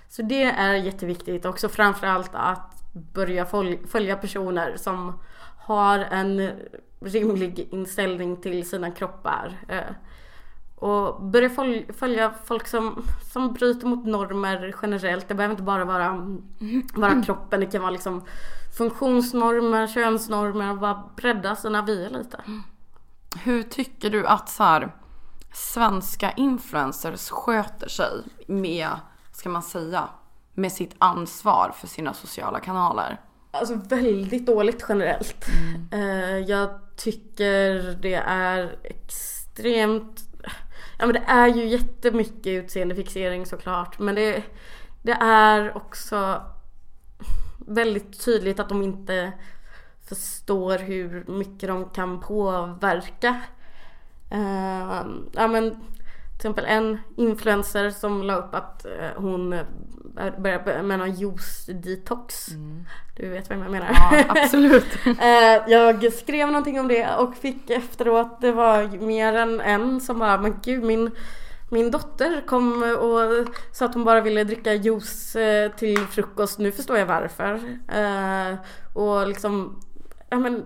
Så 0.08 0.22
det 0.22 0.44
är 0.44 0.74
jätteviktigt 0.74 1.44
också 1.44 1.68
framförallt 1.68 2.30
att 2.32 2.92
börja 2.92 3.46
följa 3.86 4.16
personer 4.16 4.76
som 4.76 5.20
har 5.58 5.98
en 5.98 6.50
rimlig 7.00 7.68
inställning 7.70 8.36
till 8.36 8.68
sina 8.68 8.90
kroppar. 8.90 9.52
Eh, 9.68 9.94
och 10.74 11.22
börja 11.22 11.50
följa 11.92 12.34
folk 12.44 12.66
som, 12.68 13.04
som 13.32 13.52
bryter 13.52 13.86
mot 13.86 14.06
normer 14.06 14.74
generellt. 14.82 15.28
Det 15.28 15.34
behöver 15.34 15.52
inte 15.52 15.62
bara 15.62 15.84
vara, 15.84 16.38
vara 16.94 17.22
kroppen, 17.22 17.60
det 17.60 17.66
kan 17.66 17.80
vara 17.80 17.90
liksom 17.90 18.24
funktionsnormer, 18.76 19.86
könsnormer 19.86 20.70
och 20.70 20.78
bara 20.78 21.10
bredda 21.16 21.56
sina 21.56 21.82
vyer 21.82 22.10
lite. 22.10 22.40
Hur 23.42 23.62
tycker 23.62 24.10
du 24.10 24.26
att 24.26 24.48
så 24.48 24.62
här, 24.62 24.96
svenska 25.52 26.32
influencers 26.32 27.30
sköter 27.30 27.88
sig 27.88 28.22
med, 28.46 28.88
ska 29.32 29.48
man 29.48 29.62
säga, 29.62 30.08
med 30.54 30.72
sitt 30.72 30.94
ansvar 30.98 31.72
för 31.76 31.86
sina 31.86 32.14
sociala 32.14 32.60
kanaler? 32.60 33.20
Alltså 33.50 33.74
väldigt 33.74 34.46
dåligt 34.46 34.84
generellt. 34.88 35.46
Eh, 35.92 36.38
jag 36.38 36.70
tycker 36.96 37.96
det 38.02 38.14
är 38.26 38.76
extremt... 38.82 40.20
Ja 40.98 41.06
men 41.06 41.12
det 41.12 41.24
är 41.26 41.46
ju 41.46 41.66
jättemycket 41.66 42.46
utseendefixering 42.46 43.46
såklart. 43.46 43.98
Men 43.98 44.14
det, 44.14 44.42
det 45.02 45.12
är 45.20 45.76
också 45.76 46.42
väldigt 47.66 48.24
tydligt 48.24 48.60
att 48.60 48.68
de 48.68 48.82
inte 48.82 49.32
förstår 50.08 50.78
hur 50.78 51.24
mycket 51.28 51.68
de 51.68 51.88
kan 51.88 52.20
påverka. 52.20 53.40
Eh, 54.30 55.06
ja 55.32 55.48
men 55.48 55.70
till 55.70 56.36
exempel 56.36 56.64
en 56.64 56.98
influencer 57.16 57.90
som 57.90 58.22
la 58.22 58.34
upp 58.34 58.54
att 58.54 58.84
eh, 58.84 59.08
hon 59.16 59.52
eh, 59.52 59.64
började 60.38 60.82
med 60.82 60.98
någon 60.98 61.14
juice-detox. 61.14 62.48
Du 63.16 63.28
vet 63.28 63.50
vem 63.50 63.62
jag 63.62 63.70
menar? 63.70 63.90
Ja, 63.92 64.24
absolut. 64.28 64.98
Jag 65.68 66.12
skrev 66.12 66.46
någonting 66.46 66.80
om 66.80 66.88
det 66.88 67.14
och 67.14 67.36
fick 67.36 67.70
efteråt, 67.70 68.40
det 68.40 68.52
var 68.52 68.98
mer 68.98 69.32
än 69.32 69.60
en 69.60 70.00
som 70.00 70.18
bara, 70.18 70.40
men 70.40 70.54
gud 70.64 70.82
min 70.82 71.10
min 71.72 71.90
dotter 71.90 72.46
kom 72.46 72.82
och 72.82 73.54
sa 73.72 73.84
att 73.84 73.94
hon 73.94 74.04
bara 74.04 74.20
ville 74.20 74.44
dricka 74.44 74.74
juice 74.74 75.36
eh, 75.36 75.72
till 75.72 75.98
frukost. 75.98 76.58
Nu 76.58 76.72
förstår 76.72 76.98
jag 76.98 77.06
varför. 77.06 77.54
Eh, 77.88 78.56
och 78.92 79.28
liksom, 79.28 79.80
ja 80.30 80.38
men 80.38 80.64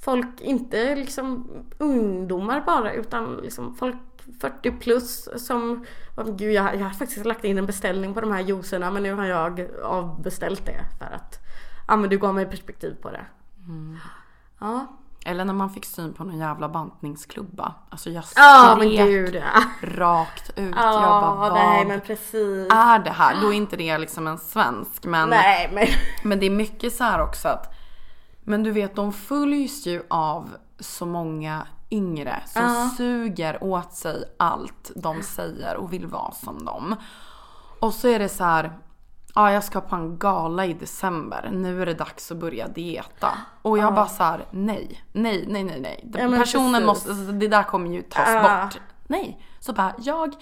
folk, 0.00 0.40
inte 0.40 0.94
liksom 0.94 1.48
ungdomar 1.78 2.60
bara 2.66 2.92
utan 2.92 3.36
liksom 3.36 3.74
folk 3.74 3.96
40 4.40 4.70
plus 4.70 5.28
som, 5.36 5.84
oh, 6.16 6.36
gud 6.36 6.52
jag, 6.52 6.74
jag 6.74 6.84
har 6.84 6.90
faktiskt 6.90 7.26
lagt 7.26 7.44
in 7.44 7.58
en 7.58 7.66
beställning 7.66 8.14
på 8.14 8.20
de 8.20 8.32
här 8.32 8.40
juicerna 8.40 8.90
men 8.90 9.02
nu 9.02 9.12
har 9.12 9.24
jag 9.24 9.68
avbeställt 9.82 10.66
det 10.66 10.84
för 10.98 11.14
att, 11.14 11.38
ja 11.88 11.96
men 11.96 12.10
du 12.10 12.18
gav 12.18 12.34
mig 12.34 12.46
perspektiv 12.46 12.96
på 13.02 13.10
det. 13.10 13.24
Ja. 14.60 14.97
Eller 15.24 15.44
när 15.44 15.54
man 15.54 15.70
fick 15.70 15.84
syn 15.84 16.12
på 16.14 16.24
någon 16.24 16.38
jävla 16.38 16.68
bantningsklubba. 16.68 17.74
Alltså 17.90 18.10
jag 18.10 18.24
skrek 18.24 18.42
ja. 18.44 19.62
rakt 19.82 20.50
ut. 20.50 20.74
jag 20.76 20.94
Ja 20.94 21.10
bara, 21.38 21.54
nej 21.54 21.78
vad 21.78 21.86
men 21.86 22.00
precis. 22.00 22.72
är 22.72 22.98
det 22.98 23.10
här? 23.10 23.40
Då 23.40 23.52
är 23.52 23.56
inte 23.56 23.76
det 23.76 23.98
liksom 23.98 24.26
en 24.26 24.38
svensk. 24.38 25.04
Men, 25.04 25.28
Nej 25.28 25.70
men. 25.72 25.86
men 26.22 26.40
det 26.40 26.46
är 26.46 26.50
mycket 26.50 26.94
så 26.94 27.04
här 27.04 27.22
också 27.22 27.48
att 27.48 27.74
men 28.44 28.62
du 28.62 28.70
vet 28.70 28.96
de 28.96 29.12
följs 29.12 29.86
ju 29.86 30.02
av 30.08 30.56
så 30.78 31.06
många 31.06 31.66
yngre 31.90 32.42
som 32.46 32.90
suger 32.96 33.64
åt 33.64 33.92
sig 33.92 34.24
allt 34.38 34.90
de 34.96 35.22
säger 35.22 35.76
och 35.76 35.92
vill 35.92 36.06
vara 36.06 36.32
som 36.32 36.64
dem. 36.64 36.96
Och 37.80 37.94
så 37.94 38.08
är 38.08 38.18
det 38.18 38.28
så 38.28 38.44
här. 38.44 38.72
Ja, 39.38 39.52
jag 39.52 39.64
ska 39.64 39.80
på 39.80 39.96
en 39.96 40.18
gala 40.18 40.66
i 40.66 40.72
december. 40.72 41.48
Nu 41.52 41.82
är 41.82 41.86
det 41.86 41.94
dags 41.94 42.30
att 42.32 42.36
börja 42.38 42.68
dieta. 42.68 43.28
Och 43.62 43.78
jag 43.78 43.94
bara 43.94 44.06
så 44.06 44.22
här, 44.22 44.44
nej, 44.50 45.02
nej, 45.12 45.44
nej, 45.48 45.64
nej, 45.64 45.80
nej. 45.80 46.04
Ja, 46.14 46.38
Personen 46.38 46.72
precis. 46.72 46.86
måste, 46.86 47.10
alltså, 47.10 47.32
det 47.32 47.48
där 47.48 47.62
kommer 47.62 47.90
ju 47.90 48.02
tas 48.02 48.28
Ja. 48.28 48.60
bort. 48.64 48.80
Nej. 49.06 49.40
Så 49.60 49.72
bara, 49.72 49.92
jag 49.98 50.34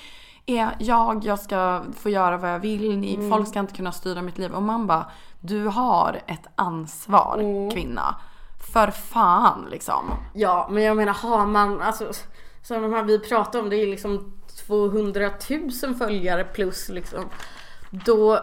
är 0.46 0.76
jag, 0.78 1.24
jag 1.24 1.38
ska 1.40 1.82
få 1.98 2.11
göra 2.11 2.37
vad 2.37 2.50
jag 2.50 2.59
vill. 2.59 2.98
Ni, 2.98 3.14
Mm. 3.14 3.30
Folk 3.30 3.48
ska 3.48 3.59
inte 3.61 3.74
kunna 3.74 3.92
styra 3.92 4.22
mitt 4.22 4.38
liv. 4.38 4.52
Och 4.54 4.62
man 4.62 4.87
bara, 4.87 5.06
du 5.40 5.66
har 5.66 6.20
ett 6.26 6.46
ansvar 6.54 7.38
Mm. 7.40 7.70
kvinna. 7.70 8.16
För 8.72 8.90
fan 8.90 9.66
liksom. 9.70 10.04
Ja 10.35 10.68
men 10.70 10.82
jag 10.82 10.96
menar 10.96 11.12
har 11.14 11.46
man 11.46 11.82
alltså 11.82 12.11
som 12.62 12.82
de 12.82 12.92
här 12.92 13.02
vi 13.02 13.18
pratar 13.18 13.59
om 13.61 13.70
det 13.70 13.76
är 13.76 13.87
liksom 13.87 14.32
200 14.66 15.30
000 15.82 15.94
följare 15.94 16.44
plus 16.44 16.88
liksom. 16.88 17.24
Då 17.90 18.40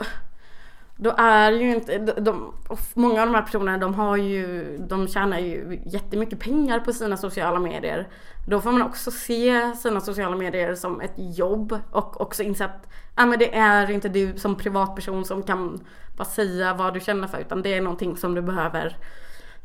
då 0.95 1.13
är 1.17 1.51
ju 1.51 1.75
inte, 1.75 1.97
de, 1.97 2.53
många 2.93 3.21
av 3.21 3.27
de 3.27 3.35
här 3.35 3.41
personerna 3.41 3.77
de 3.77 3.93
har 3.93 4.17
ju, 4.17 4.77
de 4.77 5.07
tjänar 5.07 5.39
ju 5.39 5.81
jättemycket 5.85 6.39
pengar 6.39 6.79
på 6.79 6.93
sina 6.93 7.17
sociala 7.17 7.59
medier. 7.59 8.07
Då 8.47 8.61
får 8.61 8.71
man 8.71 8.81
också 8.81 9.11
se 9.11 9.75
sina 9.75 10.01
sociala 10.01 10.35
medier 10.35 10.75
som 10.75 11.01
ett 11.01 11.13
jobb 11.15 11.79
och 11.91 12.21
också 12.21 12.43
inse 12.43 12.65
att 12.65 12.87
ja, 13.15 13.25
men 13.25 13.39
det 13.39 13.55
är 13.55 13.91
inte 13.91 14.09
du 14.09 14.37
som 14.37 14.55
privatperson 14.55 15.25
som 15.25 15.43
kan 15.43 15.79
bara 16.17 16.25
säga 16.25 16.73
vad 16.73 16.93
du 16.93 16.99
känner 16.99 17.27
för 17.27 17.37
utan 17.37 17.61
det 17.61 17.73
är 17.73 17.81
någonting 17.81 18.17
som 18.17 18.35
du 18.35 18.41
behöver 18.41 18.97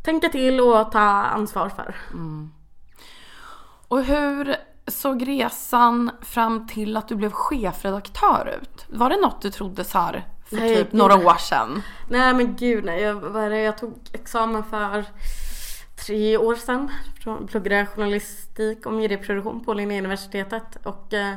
tänka 0.03 0.29
till 0.29 0.61
och 0.61 0.93
ta 0.93 1.01
ansvar 1.25 1.69
för. 1.69 1.97
Mm. 2.13 2.51
Och 3.89 4.05
hur 4.05 4.57
såg 4.87 5.29
resan 5.29 6.11
fram 6.23 6.67
till 6.67 6.97
att 6.97 7.09
du 7.09 7.17
blev 7.17 7.33
chefredaktör 7.33 8.59
ut? 8.63 8.87
Var 8.89 9.11
det 9.11 9.17
något 9.17 9.43
du 9.43 9.51
trodde 9.51 9.85
så 9.85 9.99
här 9.99 10.27
för 10.49 10.57
Nej, 10.57 10.77
typ 10.77 10.91
gud. 10.91 10.99
några 10.99 11.17
år 11.17 11.39
sedan? 11.39 11.83
Nej 12.09 12.35
men 12.35 12.57
gud 12.57 12.85
nej, 12.85 13.03
jag, 13.03 13.15
vad 13.15 13.43
är 13.45 13.51
det, 13.51 13.61
jag 13.61 13.79
tog 13.79 13.95
examen 14.13 14.65
för 14.65 15.05
tre 16.07 16.37
år 16.37 16.55
sedan. 16.55 16.91
Jag 17.25 17.49
pluggade 17.49 17.87
journalistik 17.87 18.87
och 18.87 18.93
medieproduktion 18.93 19.65
på 19.65 19.75
Linnéuniversitetet 19.75 20.79
och 20.83 21.15
eh, 21.15 21.35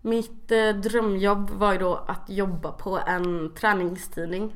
mitt 0.00 0.52
eh, 0.52 0.68
drömjobb 0.68 1.50
var 1.50 1.72
ju 1.72 1.78
då 1.78 1.94
att 1.94 2.24
jobba 2.28 2.72
på 2.72 3.00
en 3.06 3.54
träningstidning. 3.54 4.52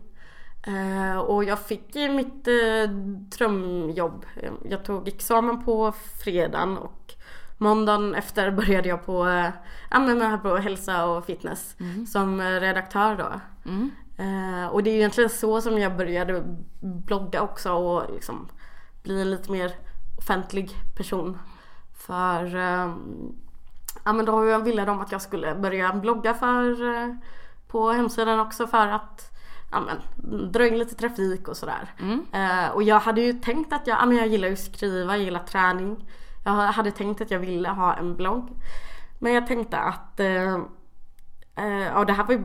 Eh, 0.66 1.18
och 1.18 1.44
jag 1.44 1.58
fick 1.58 1.96
ju 1.96 2.08
mitt 2.08 2.48
eh, 2.48 2.90
drömjobb. 3.38 4.26
Jag 4.70 4.84
tog 4.84 5.08
examen 5.08 5.64
på 5.64 5.92
fredagen 6.24 6.78
och 6.78 7.14
måndagen 7.59 8.14
efter 8.14 8.51
började 8.51 8.88
jag 8.88 9.07
på, 9.07 9.27
eh, 9.27 9.51
ja, 9.90 9.99
men 9.99 10.40
på 10.40 10.57
hälsa 10.57 11.05
och 11.05 11.25
fitness 11.25 11.77
som 12.07 12.40
eh, 12.40 12.44
redaktör 12.44 13.16
då. 13.16 13.40
Eh, 14.18 14.66
och 14.66 14.83
det 14.83 14.90
är 14.90 14.94
egentligen 14.94 15.31
så 15.31 15.61
som 15.61 15.79
jag 15.79 15.97
började 15.97 16.44
blogga 16.81 17.42
också 17.42 17.73
och 17.73 18.14
liksom 18.14 18.49
bli 19.03 19.21
en 19.21 19.31
lite 19.31 19.53
mer 19.53 19.73
offentlig 20.18 20.71
person. 20.97 21.38
För 22.07 22.57
eh, 22.57 22.94
ja, 24.05 24.12
men 24.12 24.25
då 24.25 24.59
ville 24.59 24.85
de 24.85 25.01
att 25.01 25.12
jag 25.12 25.23
skulle 25.23 25.55
börja 25.55 25.92
blogga 25.92 26.35
för 26.35 26.94
eh, 26.94 27.14
på 27.68 27.90
hemsidan 27.90 28.40
också 28.40 28.66
för 28.66 28.88
att 28.88 29.31
ja, 29.71 29.81
men, 29.81 30.53
dra 30.53 30.66
in 30.66 30.79
lite 30.79 30.94
trafik 30.94 31.49
och 31.49 31.57
sådär. 31.57 31.94
Eh, 32.33 32.71
och 32.71 32.83
jag 32.83 33.01
hade 33.01 33.21
ju 33.21 33.33
tänkt 33.33 33.73
att 33.73 33.87
jag, 33.87 33.99
ja, 34.01 34.07
men 34.07 34.16
jag 34.16 34.27
gillar 34.27 34.49
ju 34.49 34.55
att 34.55 34.75
skriva, 34.75 35.16
jag 35.16 35.25
gillar 35.25 35.42
träning. 35.42 36.09
Jag 36.56 36.72
hade 36.72 36.90
tänkt 36.90 37.20
att 37.20 37.30
jag 37.30 37.38
ville 37.38 37.68
ha 37.68 37.94
en 37.94 38.16
blogg. 38.16 38.48
Men 39.18 39.34
jag 39.34 39.46
tänkte 39.46 39.78
att 39.78 40.20
eh, 40.20 40.58
Eh, 41.58 41.87
Ja 41.94 42.04
det 42.04 42.12
här 42.12 42.24
var 42.24 42.34
ju 42.34 42.42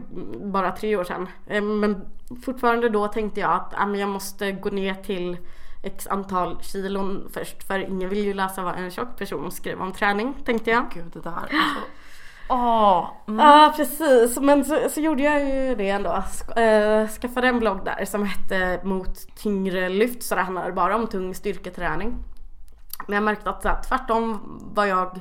bara 0.52 0.72
tre 0.72 0.96
år 0.96 1.04
sedan. 1.04 1.28
Eh, 1.48 1.62
Men 1.62 2.06
fortfarande 2.46 2.90
då 2.90 3.08
tänkte 3.08 3.40
jag 3.40 3.52
att 3.52 3.74
ja, 3.78 3.96
jag 3.96 4.10
måste 4.10 4.52
gå 4.52 4.70
ner 4.70 4.94
till 4.94 5.38
x 5.84 6.08
antal 6.08 6.60
kilon 6.62 7.30
först. 7.34 7.64
För 7.64 7.80
ingen 7.80 8.10
vill 8.10 8.26
ju 8.26 8.34
läsa 8.34 8.64
vad 8.64 8.76
en 8.76 8.92
tjock 8.92 9.18
person 9.18 9.52
skriver 9.52 9.84
om 9.84 9.92
träning 9.92 10.34
tänkte 10.46 10.72
jag. 10.72 10.86
Gud 10.94 11.12
det 11.14 11.22
där. 11.22 11.32
Alltså. 11.32 11.82
Åh, 12.50 13.10
mm. 13.28 13.40
Ja 13.40 13.74
precis, 13.76 14.40
men 14.40 14.66
så, 14.66 14.90
så 14.90 15.00
gjorde 15.00 15.24
jag 15.24 15.40
ju 15.40 15.76
det 15.76 15.90
ändå. 15.90 16.24
Eh, 16.56 17.08
skaffade 17.08 17.48
en 17.48 17.60
blogg 17.60 17.86
där 17.86 18.06
som 18.06 18.24
hette 18.26 18.80
Mot 18.84 19.36
tyngre 19.36 19.90
lyft 19.90 20.24
så 20.24 20.36
det 20.36 20.42
handlade 20.42 20.72
bara 20.72 20.96
om 20.96 21.08
tung 21.08 21.36
styrketräning. 21.36 22.16
Men 23.08 23.16
jag 23.16 23.24
märkte 23.24 23.50
att 23.50 23.64
här, 23.64 23.82
tvärtom 23.88 24.40
vad 24.76 24.88
jag 24.88 25.20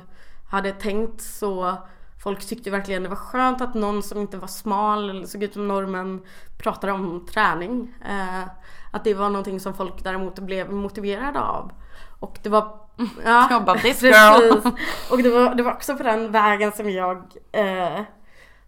hade 0.49 0.71
tänkt 0.71 1.21
så 1.21 1.77
folk 2.23 2.47
tyckte 2.47 2.71
verkligen 2.71 3.03
det 3.03 3.09
var 3.09 3.15
skönt 3.15 3.61
att 3.61 3.73
någon 3.73 4.03
som 4.03 4.21
inte 4.21 4.37
var 4.37 4.47
smal 4.47 5.09
eller 5.09 5.25
såg 5.25 5.43
ut 5.43 5.53
som 5.53 5.67
normen 5.67 6.21
pratade 6.57 6.93
om 6.93 7.25
träning. 7.25 7.95
Eh, 8.09 8.43
att 8.91 9.03
det 9.03 9.13
var 9.13 9.29
någonting 9.29 9.59
som 9.59 9.73
folk 9.73 10.03
däremot 10.03 10.39
blev 10.39 10.71
motiverade 10.71 11.39
av. 11.39 11.71
Och 12.19 12.39
det 12.43 12.49
var 12.49 12.79
Ja, 13.25 13.47
Jag 13.51 13.65
bara, 13.65 13.79
"This 13.79 14.01
girl." 14.01 14.13
precis. 14.61 14.73
Och 15.11 15.23
det 15.23 15.29
var, 15.29 15.55
det 15.55 15.63
var 15.63 15.71
också 15.71 15.97
på 15.97 16.03
den 16.03 16.31
vägen 16.31 16.71
som 16.71 16.89
jag 16.89 17.17
eh, 17.51 18.01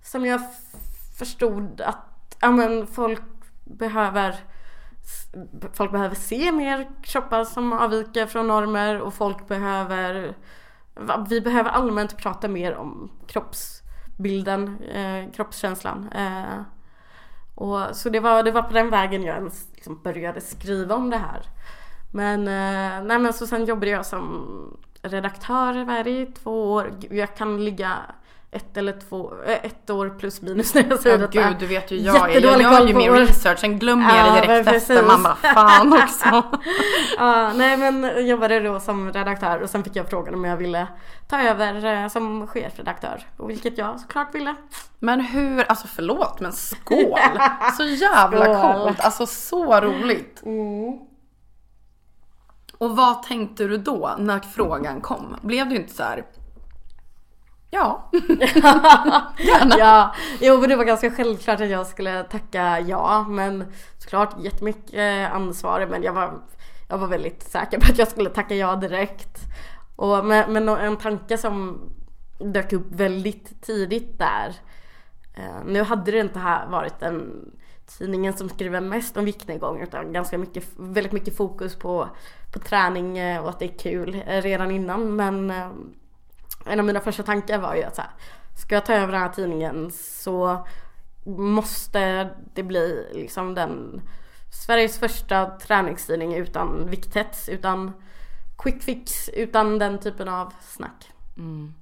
Som 0.01 0.25
jag 0.25 0.41
förstod 1.19 1.81
att 1.81 2.37
ja, 2.39 2.51
men 2.51 2.87
folk 2.87 3.21
behöver 3.63 4.35
Folk 5.73 5.91
behöver 5.91 6.15
se 6.15 6.51
mer 6.51 6.87
kroppar 7.03 7.43
som 7.43 7.73
avviker 7.73 8.25
från 8.25 8.47
normer 8.47 9.01
och 9.01 9.13
folk 9.13 9.47
behöver 9.47 10.35
Vi 11.29 11.41
behöver 11.41 11.69
allmänt 11.69 12.17
prata 12.17 12.47
mer 12.47 12.75
om 12.75 13.11
kroppsbilden, 13.27 14.83
eh, 14.83 15.31
kroppskänslan. 15.31 16.09
Eh, 16.15 16.61
och, 17.55 17.95
så 17.95 18.09
det 18.09 18.19
var, 18.19 18.43
det 18.43 18.51
var 18.51 18.61
på 18.61 18.73
den 18.73 18.89
vägen 18.89 19.23
jag 19.23 19.35
ens 19.35 19.67
liksom 19.73 20.01
började 20.03 20.41
skriva 20.41 20.95
om 20.95 21.09
det 21.09 21.17
här. 21.17 21.41
Men, 22.13 22.39
eh, 22.39 23.03
nej 23.07 23.19
men 23.19 23.33
så 23.33 23.47
sen 23.47 23.65
jobbade 23.65 23.91
jag 23.91 24.05
som 24.05 24.47
redaktör 25.01 26.07
i 26.07 26.25
två 26.25 26.71
år. 26.71 26.91
Jag 27.09 27.35
kan 27.35 27.65
ligga 27.65 27.97
ett 28.55 28.77
eller 28.77 28.99
två, 29.09 29.33
eh, 29.45 29.53
ett 29.65 29.89
år 29.89 30.15
plus 30.19 30.41
minus 30.41 30.73
när 30.73 30.85
jag 30.89 30.99
säger 30.99 31.19
Ja, 31.19 31.27
detta. 31.27 31.49
gud 31.49 31.57
du 31.59 31.65
vet 31.65 31.91
ju 31.91 31.95
jag 31.97 32.35
är. 32.35 32.41
Jag 32.41 32.61
gör 32.61 32.87
ju 32.87 32.93
min 32.93 33.11
research, 33.11 33.59
sen 33.59 33.79
glömmer 33.79 34.17
jag 34.17 34.27
Ja, 34.27 34.41
det 34.41 34.41
direkt 34.63 34.67
efter. 34.67 35.03
Man 35.03 35.23
bara 35.23 35.35
fan 35.35 35.93
också. 35.93 36.29
Ja, 37.17 37.53
nej 37.53 37.77
men 37.77 38.03
jag 38.03 38.21
jobbade 38.21 38.59
då 38.59 38.79
som 38.79 39.13
redaktör 39.13 39.59
och 39.61 39.69
sen 39.69 39.83
fick 39.83 39.95
jag 39.95 40.09
frågan 40.09 40.33
om 40.33 40.45
jag 40.45 40.57
ville 40.57 40.87
ta 41.29 41.41
över 41.41 41.85
eh, 42.03 42.07
som 42.07 42.47
chefredaktör. 42.47 43.21
Och 43.37 43.49
vilket 43.49 43.77
jag 43.77 43.99
såklart 43.99 44.35
ville. 44.35 44.55
Men 44.99 45.19
hur, 45.21 45.63
alltså 45.63 45.87
förlåt 45.87 46.39
men 46.39 46.51
skål! 46.51 47.19
Så 47.77 47.83
jävla 47.83 48.45
Skål. 48.45 48.73
coolt, 48.83 48.99
alltså 48.99 49.25
så 49.25 49.79
roligt. 49.81 50.41
Och 52.77 52.95
vad 52.95 53.23
tänkte 53.23 53.63
du 53.67 53.77
då 53.77 54.15
när 54.17 54.39
frågan 54.39 55.01
kom? 55.01 55.35
Blev 55.41 55.69
du 55.69 55.75
inte 55.75 55.93
så 55.93 56.03
här? 56.03 56.25
Ja. 57.69 58.09
Gärna. 59.37 59.75
Ja, 59.77 60.15
jo 60.41 60.59
men 60.59 60.69
det 60.69 60.75
var 60.75 60.83
ganska 60.83 61.11
självklart 61.11 61.61
att 61.61 61.69
jag 61.69 61.87
skulle 61.87 62.23
tacka 62.23 62.79
ja 62.79 63.25
men 63.29 63.65
såklart 63.97 64.43
jättemycket 64.43 65.31
ansvar 65.31 65.87
men 65.89 66.03
jag 66.03 66.13
var, 66.13 66.33
jag 66.89 66.97
var 66.97 67.07
väldigt 67.07 67.43
säker 67.43 67.79
på 67.79 67.91
att 67.91 67.97
jag 67.97 68.07
skulle 68.07 68.29
tacka 68.29 68.55
ja 68.55 68.75
direkt. 68.75 69.39
Och, 69.95 70.25
men, 70.25 70.53
men 70.53 70.69
en 70.69 70.97
tanke 70.97 71.37
som 71.37 71.79
dök 72.39 72.73
upp 72.73 72.91
väldigt 72.91 73.61
tidigt 73.61 74.19
där 74.19 74.55
eh, 75.35 75.65
Nu 75.65 75.83
hade 75.83 76.11
det 76.11 76.19
inte 76.19 76.39
här 76.39 76.67
varit 76.67 77.01
en 77.01 77.51
tidningen 77.85 78.33
som 78.33 78.49
skriver 78.49 78.81
mest 78.81 79.17
om 79.17 79.25
viktnedgång 79.25 79.81
utan 79.81 80.13
ganska 80.13 80.37
mycket, 80.37 80.63
väldigt 80.77 81.11
mycket 81.11 81.37
fokus 81.37 81.75
på, 81.75 82.09
på 82.53 82.59
träning 82.59 83.17
eh, 83.17 83.43
och 83.43 83.49
att 83.49 83.59
det 83.59 83.65
är 83.65 83.77
kul 83.77 84.23
eh, 84.27 84.41
redan 84.41 84.71
innan 84.71 85.15
men 85.15 85.51
eh, 85.51 85.69
en 86.65 86.79
av 86.79 86.85
mina 86.85 86.99
första 86.99 87.23
tankar 87.23 87.59
var 87.59 87.75
ju 87.75 87.83
att 87.83 87.95
så 87.95 88.01
här, 88.01 88.11
ska 88.55 88.75
jag 88.75 88.85
ta 88.85 88.93
över 88.93 89.13
den 89.13 89.21
här 89.21 89.29
tidningen 89.29 89.91
så 89.91 90.67
måste 91.25 92.29
det 92.53 92.63
bli 92.63 93.07
liksom 93.13 93.53
den 93.53 94.01
Sveriges 94.55 94.99
första 94.99 95.45
träningstidning 95.45 96.35
utan 96.35 96.89
vikthets, 96.89 97.49
utan 97.49 97.91
quick 98.57 98.83
fix, 98.83 99.29
utan 99.29 99.79
den 99.79 99.99
typen 99.99 100.27
av 100.27 100.53
snack. 100.61 101.11
Mm. 101.37 101.73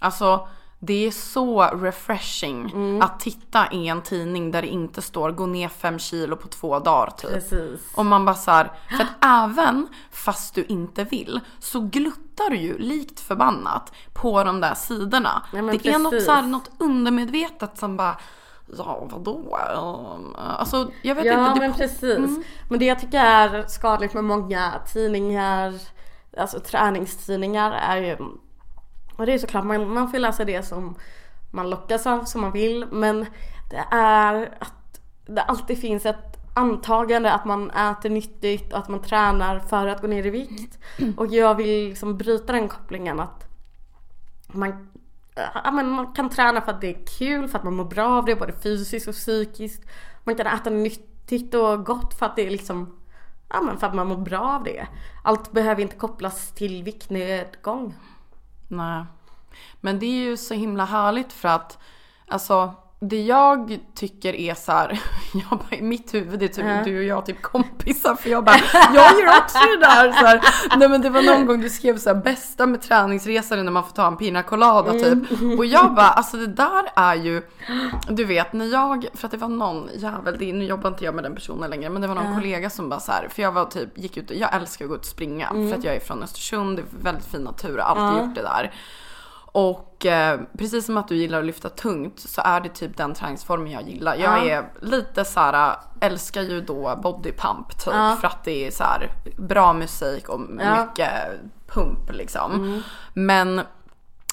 Alltså 0.00 0.48
det 0.86 1.06
är 1.06 1.10
så 1.10 1.62
refreshing 1.62 2.70
Mm. 2.70 3.02
att 3.02 3.20
titta 3.20 3.72
i 3.72 3.88
en 3.88 4.02
tidning 4.02 4.50
där 4.50 4.62
det 4.62 4.68
inte 4.68 5.02
står 5.02 5.30
gå 5.30 5.46
ner 5.46 5.68
fem 5.68 5.98
kilo 5.98 6.36
på 6.36 6.48
två 6.48 6.78
dagar 6.78 7.10
typ. 7.10 7.30
Precis. 7.30 7.80
Och 7.96 8.06
man 8.06 8.24
bara 8.24 8.34
så 8.36 8.50
här, 8.50 8.72
för 8.96 9.02
att 9.04 9.24
även 9.44 9.88
fast 10.10 10.54
du 10.54 10.64
inte 10.64 11.04
vill 11.04 11.40
så 11.58 11.80
gluttar 11.80 12.50
du 12.50 12.56
ju 12.56 12.78
likt 12.78 13.20
förbannat 13.20 13.92
på 14.14 14.44
de 14.44 14.60
där 14.60 14.74
sidorna. 14.74 15.42
Ja, 15.52 15.62
det 15.62 15.86
är 15.86 15.98
något, 15.98 16.10
precis. 16.12 16.26
så 16.26 16.32
här, 16.32 16.42
något 16.42 16.70
undermedvetet 16.78 17.78
som 17.78 17.96
bara 17.96 18.16
Ja 18.78 19.06
vadå? 19.10 19.58
Alltså 20.58 20.90
jag 21.02 21.14
vet 21.14 21.24
Ja 21.24 21.32
inte. 21.48 21.54
det 21.54 21.60
men 21.68 21.72
precis. 21.76 22.46
Men 22.70 22.78
det 22.78 22.84
jag 22.84 23.00
tycker 23.00 23.18
är 23.20 23.64
skadligt 23.68 24.14
med 24.14 24.24
många 24.24 24.72
tidningar, 24.92 25.74
alltså 26.38 26.60
träningstidningar 26.60 27.72
är 27.72 27.96
ju 27.96 28.16
och 29.16 29.26
det 29.26 29.32
är 29.32 29.38
såklart 29.38 29.64
man, 29.64 29.88
man 29.88 30.10
får 30.10 30.18
läsa 30.18 30.44
det 30.44 30.62
som 30.62 30.94
man 31.50 31.70
lockas 31.70 32.06
av, 32.06 32.24
som 32.24 32.40
man 32.40 32.52
vill. 32.52 32.86
Men 32.90 33.26
det 33.70 33.84
är 33.90 34.54
att 34.58 35.00
det 35.26 35.42
alltid 35.42 35.78
finns 35.78 36.06
ett 36.06 36.36
antagande 36.54 37.32
att 37.32 37.44
man 37.44 37.70
äter 37.70 38.10
nyttigt 38.10 38.72
och 38.72 38.78
att 38.78 38.88
man 38.88 39.02
tränar 39.02 39.58
för 39.58 39.86
att 39.86 40.00
gå 40.00 40.06
ner 40.06 40.26
i 40.26 40.30
vikt. 40.30 40.78
Och 41.16 41.26
jag 41.26 41.54
vill 41.54 41.88
liksom 41.88 42.16
bryta 42.16 42.52
den 42.52 42.68
kopplingen 42.68 43.20
att 43.20 43.48
man, 44.46 44.88
ja, 45.64 45.70
men 45.70 45.90
man 45.90 46.12
kan 46.12 46.30
träna 46.30 46.60
för 46.60 46.72
att 46.72 46.80
det 46.80 46.88
är 46.88 47.06
kul, 47.18 47.48
för 47.48 47.58
att 47.58 47.64
man 47.64 47.76
mår 47.76 47.84
bra 47.84 48.18
av 48.18 48.24
det 48.24 48.36
både 48.36 48.52
fysiskt 48.52 49.08
och 49.08 49.14
psykiskt. 49.14 49.82
Man 50.24 50.34
kan 50.34 50.46
äta 50.46 50.70
nyttigt 50.70 51.54
och 51.54 51.86
gott 51.86 52.18
för 52.18 52.26
att 52.26 52.36
det 52.36 52.46
är 52.46 52.50
liksom 52.50 52.96
Ja 53.48 53.62
men 53.62 53.78
för 53.78 53.86
att 53.86 53.94
man 53.94 54.06
mår 54.06 54.16
bra 54.16 54.40
av 54.40 54.64
det. 54.64 54.86
Allt 55.24 55.52
behöver 55.52 55.82
inte 55.82 55.96
kopplas 55.96 56.52
till 56.52 56.82
viktnedgång. 56.82 57.94
Nej. 58.68 59.04
Men 59.80 59.98
det 59.98 60.06
är 60.06 60.24
ju 60.24 60.36
så 60.36 60.54
himla 60.54 60.84
härligt 60.84 61.32
för 61.32 61.48
att 61.48 61.78
alltså 62.26 62.74
det 63.00 63.22
jag 63.22 63.78
tycker 63.94 64.34
är 64.34 64.54
så 64.54 64.72
här, 64.72 65.00
jag 65.34 65.58
bara, 65.58 65.76
i 65.76 65.82
mitt 65.82 66.14
huvud 66.14 66.42
är 66.42 66.48
typ 66.48 66.84
du 66.84 66.98
och 66.98 67.04
jag 67.04 67.26
typ 67.26 67.42
kompisar 67.42 68.14
för 68.14 68.30
jag 68.30 68.44
bara, 68.44 68.56
jag 68.72 69.20
gör 69.20 69.38
också 69.38 69.58
det 69.58 69.80
där. 69.80 70.12
Så 70.12 70.26
här. 70.26 70.40
Nej 70.78 70.88
men 70.88 71.00
det 71.00 71.10
var 71.10 71.22
någon 71.22 71.46
gång 71.46 71.60
du 71.60 71.70
skrev 71.70 71.98
så 71.98 72.08
här, 72.14 72.16
bästa 72.22 72.66
med 72.66 72.82
träningsresor 72.82 73.58
är 73.58 73.62
när 73.62 73.72
man 73.72 73.84
får 73.84 73.92
ta 73.92 74.06
en 74.06 74.16
pina 74.16 74.42
colada 74.42 74.92
typ. 74.92 75.18
Och 75.58 75.66
jag 75.66 75.94
bara, 75.94 76.08
alltså 76.08 76.36
det 76.36 76.46
där 76.46 76.84
är 76.96 77.14
ju, 77.14 77.42
du 78.08 78.24
vet 78.24 78.52
när 78.52 78.66
jag, 78.66 79.06
för 79.14 79.26
att 79.26 79.30
det 79.32 79.38
var 79.38 79.48
någon 79.48 79.88
jävel, 79.94 80.36
det, 80.38 80.52
nu 80.52 80.64
jobbar 80.64 80.90
inte 80.90 81.04
jag 81.04 81.14
med 81.14 81.24
den 81.24 81.34
personen 81.34 81.70
längre, 81.70 81.90
men 81.90 82.02
det 82.02 82.08
var 82.08 82.14
någon 82.14 82.34
kollega 82.34 82.70
som 82.70 82.88
bara 82.88 83.00
så 83.00 83.12
här, 83.12 83.28
för 83.30 83.42
jag 83.42 83.52
var 83.52 83.64
typ, 83.64 83.98
gick 83.98 84.16
ut, 84.16 84.30
jag 84.30 84.54
älskar 84.54 84.84
att 84.84 84.88
gå 84.88 84.94
ut 84.94 85.00
och 85.00 85.06
springa 85.06 85.48
för 85.48 85.78
att 85.78 85.84
jag 85.84 85.94
är 85.94 86.00
från 86.00 86.22
Östersund, 86.22 86.76
det 86.76 86.82
är 86.82 87.04
väldigt 87.04 87.26
fin 87.26 87.40
natur, 87.40 87.78
har 87.78 87.96
alltid 87.96 88.26
gjort 88.26 88.34
det 88.34 88.42
där. 88.42 88.72
Och 89.58 90.06
eh, 90.06 90.40
precis 90.58 90.86
som 90.86 90.96
att 90.96 91.08
du 91.08 91.16
gillar 91.16 91.38
att 91.38 91.44
lyfta 91.44 91.68
tungt 91.68 92.20
så 92.20 92.40
är 92.44 92.60
det 92.60 92.68
typ 92.68 92.96
den 92.96 93.14
träningsformen 93.14 93.70
jag 93.70 93.82
gillar. 93.88 94.14
Jag 94.14 94.46
Ja. 94.46 94.50
är 94.50 94.64
lite 94.80 95.24
så 95.24 95.40
här, 95.40 95.76
älskar 96.00 96.42
ju 96.42 96.60
då 96.60 96.96
body 97.02 97.32
pump 97.32 97.78
typ 97.78 97.94
Ja. 97.94 98.16
för 98.20 98.26
att 98.28 98.44
det 98.44 98.66
är 98.66 98.70
så 98.70 98.84
här 98.84 99.10
bra 99.38 99.72
musik 99.72 100.28
och 100.28 100.40
Ja. 100.60 100.80
mycket 100.86 101.10
pump 101.66 102.12
liksom. 102.12 102.52
Mm. 102.54 102.80
Men 103.14 103.60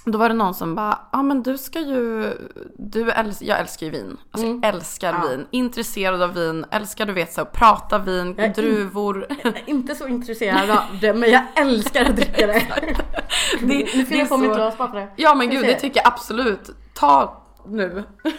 då 0.05 0.17
var 0.17 0.29
det 0.29 0.35
någon 0.35 0.53
som 0.53 0.75
bara, 0.75 0.99
ja 1.11 1.19
ah, 1.19 1.23
men 1.23 1.43
du 1.43 1.57
ska 1.57 1.79
ju, 1.79 2.33
du 2.77 3.11
äls- 3.11 3.37
jag 3.43 3.59
älskar 3.59 3.85
ju 3.85 3.91
vin. 3.91 4.17
Alltså 4.31 4.47
Mm. 4.47 4.59
jag 4.63 4.75
älskar 4.75 5.29
vin, 5.29 5.47
intresserad 5.51 6.21
av 6.21 6.33
vin, 6.33 6.65
älskar 6.71 7.05
du 7.05 7.13
vet 7.13 7.33
så 7.33 7.41
att 7.41 7.51
prata 7.51 7.97
vin, 7.99 8.35
Jag 8.37 8.45
in- 8.47 8.53
druvor. 8.53 9.25
Är 9.29 9.61
inte 9.69 9.95
så 9.95 10.07
intresserad 10.07 10.69
av 10.69 10.77
det 11.01 11.13
men 11.13 11.31
jag 11.31 11.43
älskar 11.55 12.05
att 12.05 12.15
dricka 12.15 12.47
det. 12.47 12.63
Det- 13.61 13.67
nu 13.67 13.85
fyller 14.05 14.17
jag 14.19 14.29
på 14.29 14.37
mitt 14.37 14.49
så- 14.49 14.55
glas 14.55 14.77
bara 14.77 14.91
för 14.91 14.97
det. 14.99 15.07
Ja 15.15 15.35
men 15.35 15.49
gud 15.49 15.65
det 15.65 15.79
tycker 15.79 15.99
jag 16.03 16.07
absolut. 16.13 16.69
Ta 16.93 17.42
nu. 17.66 18.03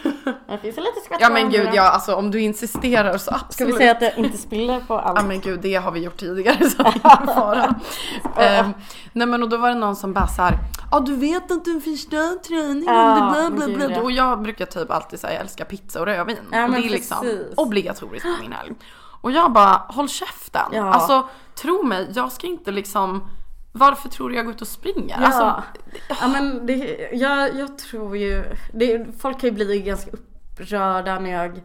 Det 0.49 0.59
finns 0.59 0.79
en 0.79 0.85
liten 0.85 1.03
skvätt 1.05 1.19
Ja 1.21 1.31
men 1.31 1.51
gud 1.51 1.69
ja 1.73 1.83
alltså 1.83 2.15
om 2.15 2.31
du 2.31 2.41
insisterar 2.41 3.19
så 3.19 3.31
absolut. 3.31 3.53
Ska 3.53 3.65
vi 3.65 3.73
säga 3.73 3.93
att 3.93 4.03
jag 4.03 4.19
inte 4.19 4.39
spiller 4.39 4.81
på 4.81 4.99
allt? 4.99 5.19
Ja 5.19 5.27
men 5.27 5.41
gud 5.41 5.61
det 5.61 5.75
har 5.75 5.91
vi 5.91 6.01
gjort 6.01 6.17
tidigare 6.17 6.71
så 6.71 6.83
det 6.83 6.89
är 6.89 6.93
ingen 6.95 7.35
fara. 7.35 7.75
Ehm, 8.37 8.73
nej 9.13 9.27
men 9.27 9.43
och 9.43 9.49
då 9.49 9.57
var 9.57 9.69
det 9.69 9.75
någon 9.75 9.97
som 9.97 10.13
bara 10.13 10.27
såhär, 10.27 10.59
ja 10.91 11.01
du 11.01 11.17
vet 11.17 11.51
att 11.51 11.65
du 11.65 11.81
förstör 11.81 12.43
träningen, 12.43 12.95
Ja, 12.95 13.51
bla 13.51 13.67
bla 13.67 13.89
bla. 13.89 14.03
Och 14.03 14.13
jag 14.13 14.43
brukar 14.43 14.67
typ 14.67 14.91
alltid 14.91 15.21
säga 15.21 15.33
jag 15.33 15.41
älskar 15.41 15.65
pizza 15.65 16.01
och 16.01 16.07
rödvin. 16.07 16.37
Ja, 16.53 16.65
och 16.65 16.71
det 16.71 16.79
är 16.79 16.91
liksom 16.91 17.21
precis. 17.21 17.55
obligatoriskt 17.57 18.37
på 18.37 18.43
min 18.43 18.53
helg. 18.53 18.73
Och 19.21 19.31
jag 19.31 19.53
bara, 19.53 19.83
håll 19.89 20.09
käften. 20.09 20.71
Ja. 20.73 20.93
Alltså 20.93 21.29
tro 21.55 21.83
mig, 21.83 22.11
jag 22.15 22.33
ska 22.33 22.47
inte 22.47 22.71
liksom 22.71 23.29
varför 23.77 24.09
tror 24.09 24.29
du 24.29 24.37
jag 24.37 24.45
går 24.45 24.55
ut 24.55 24.61
och 24.61 24.69
springer? 24.69 25.21
Ja, 25.21 25.27
Alltså, 25.27 25.63
ja 26.21 26.29
men 26.29 26.67
det, 26.67 27.09
jag, 27.13 27.57
jag 27.57 27.79
tror 27.79 28.17
ju, 28.17 28.45
det, 28.73 29.07
folk 29.19 29.41
kan 29.41 29.51
ju 29.51 29.55
bli 29.55 29.81
ganska 29.81 30.11
upprörda 30.11 31.19
när 31.19 31.31
jag 31.31 31.61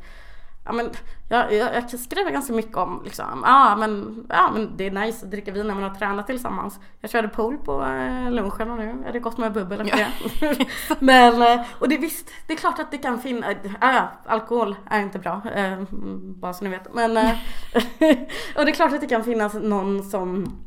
Ja, 0.70 0.74
men 0.74 0.89
jag, 1.30 1.53
jag, 1.53 1.76
jag 1.76 1.99
skriver 1.99 2.32
ganska 2.32 2.53
mycket 2.53 2.78
om 2.78 3.01
liksom, 3.03 3.43
ja, 3.45 3.76
men, 3.76 4.26
ja 4.30 4.51
men 4.53 4.78
det 4.78 4.88
är 4.88 4.91
nice 4.91 5.26
att 5.26 5.32
dricka 5.32 5.51
vin 5.51 5.68
när 5.68 5.74
man 5.74 5.84
har 5.84 5.95
tränat 5.95 6.28
tillsammans. 6.28 6.80
Jag 6.99 7.12
körde 7.12 7.28
pool 7.28 7.57
på 7.57 7.84
eh, 7.84 8.32
lunchen 8.32 8.72
och 8.72 8.78
nu 8.78 9.03
är 9.05 9.14
det 9.14 9.20
gott 9.20 9.38
med 9.38 9.53
bubbel 9.53 9.82
efter 9.82 9.97
det. 10.39 10.66
men, 10.99 11.41
eh, 11.41 11.66
och 11.80 11.89
det 11.89 11.97
visst, 11.97 12.32
det 12.47 12.53
är 12.53 12.57
klart 12.57 12.80
att 12.80 12.91
det 12.91 12.97
kan 12.97 13.20
finnas, 13.20 13.55
ja, 13.64 13.93
ja, 13.93 14.12
alkohol 14.26 14.76
är 14.89 14.99
inte 15.01 15.20
bra, 15.20 15.41
eh, 15.55 15.84
bara 16.22 16.53
så 16.53 16.64
ni 16.64 16.70
vet. 16.70 16.93
Men, 16.93 17.18
eh, 17.18 17.32
och 18.55 18.66
det 18.66 18.72
är 18.72 18.76
klart 18.76 18.93
att 18.93 19.01
det 19.01 19.07
kan 19.07 19.24
finnas 19.24 19.53
någon 19.53 20.03
som 20.03 20.60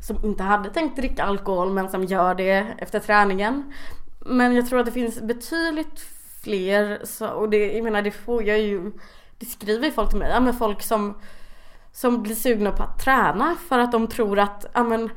som 0.00 0.24
inte 0.24 0.42
hade 0.42 0.70
tänkt 0.70 0.96
dricka 0.96 1.24
alkohol 1.24 1.72
men 1.72 1.88
som 1.88 2.04
gör 2.04 2.34
det 2.34 2.66
efter 2.78 3.00
träningen. 3.00 3.72
Men 4.20 4.56
jag 4.56 4.68
tror 4.68 4.80
att 4.80 4.86
det 4.86 4.92
finns 4.92 5.20
betydligt 5.20 6.00
fler, 6.42 7.00
så, 7.04 7.28
och 7.28 7.50
det, 7.50 7.72
jag 7.72 7.84
menar 7.84 8.02
det 8.02 8.10
får 8.10 8.42
jag 8.42 8.60
ju, 8.60 8.92
det 9.38 9.46
skriver 9.46 9.86
ju 9.86 9.92
folk 9.92 10.10
till 10.10 10.18
mig, 10.18 10.30
ja 10.30 10.40
men 10.40 10.54
folk 10.54 10.82
som, 10.82 11.14
som 11.92 12.22
blir 12.22 12.34
sugna 12.34 12.72
på 12.72 12.82
att 12.82 12.98
träna 13.04 13.56
för 13.68 13.78
att 13.78 13.92
de 13.92 14.06
tror 14.06 14.38
att, 14.38 14.66
ja 14.74 14.82
men, 14.82 15.10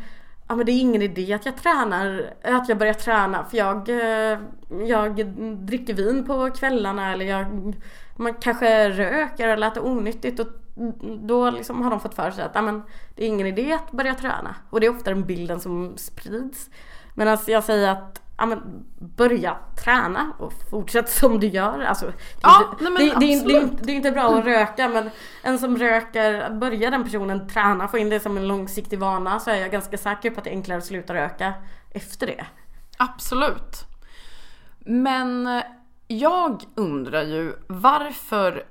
ja 0.47 0.55
men 0.55 0.65
det 0.65 0.71
är 0.71 0.81
ingen 0.81 1.01
idé 1.01 1.33
att 1.33 1.45
jag 1.45 1.57
tränar, 1.57 2.33
att 2.43 2.69
jag 2.69 2.77
börjar 2.77 2.93
träna 2.93 3.45
för 3.45 3.57
jag, 3.57 3.89
eh, 3.89 4.39
jag 4.87 5.25
dricker 5.65 5.93
vin 5.93 6.25
på 6.25 6.49
kvällarna 6.51 7.13
eller 7.13 7.25
jag 7.25 7.75
man 8.15 8.33
kanske 8.33 8.89
röker 8.89 9.47
eller 9.47 9.67
äter 9.67 9.85
onyttigt 9.85 10.39
och 10.39 10.47
då 11.21 11.49
liksom 11.49 11.81
har 11.81 11.89
de 11.89 11.99
fått 11.99 12.15
för 12.15 12.31
sig 12.31 12.43
att 12.43 12.51
ja, 12.55 12.61
men, 12.61 12.83
det 13.15 13.23
är 13.23 13.27
ingen 13.27 13.47
idé 13.47 13.73
att 13.73 13.91
börja 13.91 14.15
träna. 14.15 14.55
Och 14.69 14.79
det 14.79 14.85
är 14.85 14.91
ofta 14.95 15.09
den 15.09 15.25
bilden 15.25 15.59
som 15.59 15.97
sprids. 15.97 16.69
Medan 17.13 17.37
jag 17.47 17.63
säger 17.63 17.89
att 17.89 18.21
ja, 18.37 18.45
men, 18.45 18.85
börja 18.99 19.57
träna 19.83 20.31
och 20.39 20.53
fortsätt 20.69 21.09
som 21.09 21.39
du 21.39 21.47
gör. 21.47 21.79
Alltså, 21.79 22.05
det, 22.05 22.13
Ja, 22.41 22.77
inte- 22.79 22.89
nej, 22.93 23.09
det, 23.09 23.19
det, 23.19 23.33
är- 23.33 23.45
det, 23.47 23.53
är 23.53 23.95
inte- 23.95 24.09
det 24.09 24.11
bra 24.11 24.37
att 24.37 24.45
röka 24.45 24.89
men 24.89 25.09
en 25.43 25.59
som 25.59 25.77
röker, 25.77 26.49
börjar 26.49 26.91
den 26.91 27.03
personen 27.03 27.47
träna, 27.47 27.87
få 27.87 27.97
in 27.97 28.09
det 28.09 28.19
som 28.19 28.37
en 28.37 28.47
långsiktig 28.47 28.99
vana 28.99 29.39
så 29.39 29.51
är 29.51 29.55
jag 29.55 29.71
ganska 29.71 29.97
säker 29.97 30.29
på 30.31 30.37
att 30.37 30.43
det 30.43 30.49
är 30.49 30.55
enklare 30.55 30.77
att 30.77 30.85
sluta 30.85 31.13
röka 31.13 31.53
efter 31.91 32.27
det. 32.27 32.45
Absolut. 32.97 33.85
Men 34.79 35.61
jag 36.19 36.63
undrar 36.75 37.23
ju 37.23 37.55
varför 37.67 38.63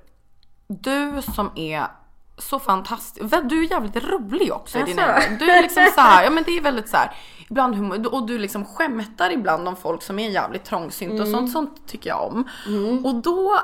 du 0.69 1.23
som 1.35 1.51
är 1.55 1.87
så 2.39 2.59
fantastisk, 2.59 3.35
du 3.45 3.65
är 3.65 3.71
jävligt 3.71 4.05
rolig 4.05 4.53
också 4.53 4.79
i 4.79 4.83
din 4.83 4.99
egen. 4.99 5.39
Du 5.39 5.51
är 5.51 5.63
liksom 5.63 5.87
så 5.95 6.01
här, 6.01 6.25
ja 6.25 6.31
men 6.31 6.45
det 6.45 6.57
är 6.57 6.61
väldigt 6.61 6.89
så 6.89 6.97
här, 6.97 7.13
ibland 7.51 7.75
humor, 7.75 8.15
och 8.15 8.27
du 8.27 8.39
liksom 8.39 8.65
skämtar 8.65 9.31
ibland 9.31 9.69
om 9.69 9.77
folk 9.77 10.03
som 10.03 10.19
är 10.19 10.31
jävligt 10.31 10.65
trångsynt 10.65 11.21
och 11.21 11.29
sånt, 11.29 11.53
sånt 11.53 11.89
tycker 11.89 12.11
jag 12.11 12.27
om. 12.33 12.49
Och 13.05 13.15
då, 13.15 13.59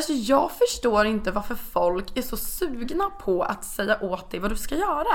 alltså 0.00 0.32
jag 0.32 0.50
förstår 0.50 1.06
inte 1.06 1.30
varför 1.30 1.54
folk 1.54 2.16
är 2.18 2.22
så 2.22 2.36
sugna 2.36 3.10
på 3.10 3.42
att 3.42 3.64
säga 3.64 3.98
åt 4.00 4.30
dig 4.30 4.40
vad 4.40 4.50
du 4.50 4.56
ska 4.56 4.74
göra. 4.74 5.06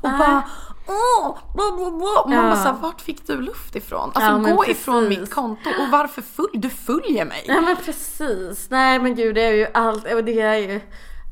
Och 0.00 0.10
bara 0.18 0.42
åh, 0.88 1.38
bla 1.54 1.72
bla 1.76 1.90
bla. 1.90 2.20
Och 2.22 2.28
man 2.30 2.38
Ja. 2.38 2.42
bara 2.42 2.56
såhär, 2.56 2.72
vart 2.80 3.00
fick 3.00 3.26
du 3.26 3.40
luft 3.40 3.76
ifrån? 3.76 4.10
Alltså 4.14 4.50
Ja, 4.50 4.54
gå 4.56 4.66
ifrån 4.66 5.04
precis. 5.04 5.20
mitt 5.20 5.34
konto 5.34 5.70
och 5.70 5.88
varför 5.92 6.22
följ, 6.22 6.48
du 6.58 6.70
följer 6.70 7.24
mig. 7.24 7.44
Ja 7.46 7.60
men 7.60 7.76
precis. 7.76 8.70
Nej 8.70 8.98
men 8.98 9.14
gud 9.14 9.34
det 9.34 9.42
är 9.42 9.52
ju 9.52 9.66
allt. 9.74 10.12
Och 10.14 10.24
det 10.24 10.40
är 10.40 10.54
ju. 10.56 10.80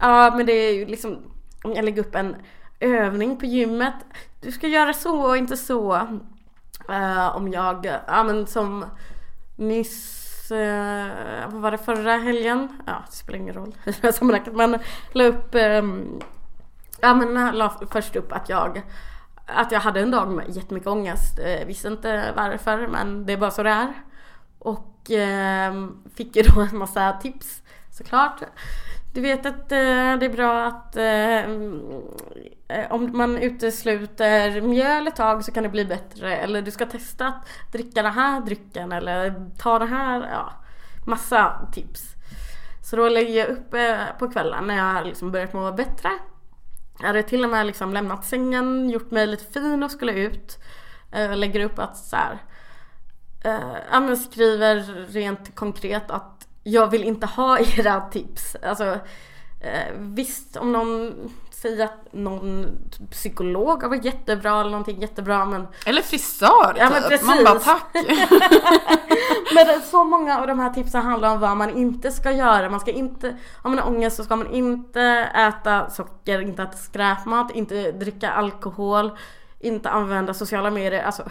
Ja 0.00 0.32
men 0.36 0.46
det 0.46 0.52
är 0.52 0.72
ju 0.72 0.86
liksom. 0.86 1.18
Om 1.64 1.72
jag 1.72 1.84
lägger 1.84 2.02
upp 2.02 2.14
en 2.14 2.36
övning 2.80 3.36
på 3.38 3.46
gymmet. 3.46 3.94
Du 4.40 4.52
ska 4.52 4.66
göra 4.68 4.92
så 4.92 5.20
och 5.20 5.36
inte 5.36 5.56
så. 5.56 5.94
Eh, 6.88 7.36
om 7.36 7.48
jag, 7.52 7.86
ja 8.06 8.22
men 8.24 8.46
som 8.46 8.84
nyss, 9.56 10.25
uh, 10.25 10.25
Eh, 10.50 11.48
vad 11.48 11.62
var 11.62 11.70
det 11.70 11.78
förra 11.78 12.16
helgen? 12.16 12.68
Ja 12.86 13.02
det 13.06 13.16
spelar 13.16 13.38
ingen 13.38 13.54
roll 13.54 13.74
i 13.84 13.90
det 13.90 14.02
här 14.02 14.12
sammanhanget. 14.12 14.54
Men 14.54 14.78
la 15.12 15.24
upp, 15.24 15.54
ehm, 15.54 16.20
ja 17.00 17.14
men 17.14 17.56
la 17.56 17.80
först 17.90 18.16
upp 18.16 18.32
att 18.32 18.48
jag 18.48 18.82
att 19.46 19.72
jag 19.72 19.80
hade 19.80 20.00
en 20.00 20.10
dag 20.10 20.28
med 20.28 20.56
jättemycket 20.56 20.88
ångest. 20.88 21.38
Eh, 21.38 21.66
visste 21.66 21.88
inte 21.88 22.32
varför 22.36 22.86
men 22.86 23.26
det 23.26 23.32
är 23.32 23.36
bara 23.36 23.50
så 23.50 23.62
det 23.62 23.70
är. 23.70 23.92
Och 24.58 25.10
eh, 25.10 25.88
fick 26.14 26.36
ju 26.36 26.42
då 26.42 26.60
en 26.60 26.78
massa 26.78 27.12
tips 27.12 27.62
såklart. 27.90 28.42
Du 29.16 29.22
vet 29.22 29.46
att 29.46 29.72
eh, 29.72 30.18
det 30.18 30.26
är 30.26 30.32
bra 30.32 30.66
att 30.66 30.96
eh, 30.96 31.38
eh, 32.78 32.92
om 32.92 33.16
man 33.16 33.38
utesluter 33.38 34.60
mjöl 34.60 35.08
ett 35.08 35.16
tag 35.16 35.44
så 35.44 35.52
kan 35.52 35.62
det 35.62 35.68
bli 35.68 35.84
bättre. 35.84 36.36
Eller 36.36 36.62
du 36.62 36.70
ska 36.70 36.86
testa 36.86 37.26
att 37.26 37.48
dricka 37.72 38.02
den 38.02 38.12
här 38.12 38.40
drycken 38.40 38.92
eller 38.92 39.34
ta 39.58 39.78
det 39.78 39.86
här. 39.86 40.28
Ja, 40.30 40.52
massa 41.06 41.68
tips. 41.72 42.02
Så 42.82 42.96
då 42.96 43.08
lägger 43.08 43.38
jag 43.38 43.48
upp 43.48 43.74
eh, 43.74 44.18
på 44.18 44.30
kvällen 44.30 44.66
när 44.66 44.76
jag 44.76 44.92
har 44.92 45.04
liksom 45.04 45.32
börjat 45.32 45.52
må 45.52 45.72
bättre. 45.72 46.10
Jag 46.98 47.06
hade 47.06 47.22
till 47.22 47.44
och 47.44 47.50
med 47.50 47.66
liksom 47.66 47.92
lämnat 47.92 48.24
sängen, 48.24 48.90
gjort 48.90 49.10
mig 49.10 49.26
lite 49.26 49.52
fin 49.52 49.82
och 49.82 49.90
skulle 49.90 50.12
ut. 50.12 50.58
Eh, 51.12 51.36
lägger 51.36 51.60
upp 51.60 51.78
att 51.78 51.96
så 51.96 52.16
här, 52.16 52.38
eh, 53.44 54.14
skriver 54.14 55.06
rent 55.12 55.54
konkret 55.54 56.10
att 56.10 56.45
jag 56.66 56.90
vill 56.90 57.04
inte 57.04 57.26
ha 57.26 57.58
era 57.78 58.00
tips. 58.00 58.56
Alltså, 58.62 58.84
eh, 59.60 59.92
visst 59.98 60.56
om 60.56 60.72
någon 60.72 61.12
säger 61.50 61.84
att 61.84 62.12
någon 62.12 62.66
psykolog 63.10 63.82
har 63.82 63.88
varit 63.88 64.04
jättebra 64.04 64.60
eller 64.60 64.70
någonting 64.70 65.00
jättebra 65.00 65.44
men 65.44 65.66
Eller 65.86 66.02
frisör 66.02 66.74
Ja, 66.78 66.90
men 66.90 67.10
typ. 67.10 67.22
Man 67.22 67.36
precis. 67.36 67.44
bara 67.44 67.58
tack. 67.58 67.94
Men 69.54 69.82
så 69.82 70.04
många 70.04 70.40
av 70.40 70.46
de 70.46 70.58
här 70.58 70.70
tipsen 70.70 71.02
handlar 71.02 71.32
om 71.34 71.40
vad 71.40 71.56
man 71.56 71.70
inte 71.70 72.10
ska 72.10 72.32
göra. 72.32 72.70
Man 72.70 72.80
ska 72.80 72.90
inte, 72.90 73.36
har 73.62 73.70
man 73.70 73.80
ångest 73.80 74.16
så 74.16 74.24
ska 74.24 74.36
man 74.36 74.50
inte 74.50 75.00
äta 75.34 75.90
socker, 75.90 76.40
inte 76.40 76.62
äta 76.62 76.76
skräpmat, 76.76 77.50
inte 77.50 77.92
dricka 77.92 78.30
alkohol, 78.30 79.18
inte 79.60 79.90
använda 79.90 80.34
sociala 80.34 80.70
medier, 80.70 81.02
alltså 81.02 81.22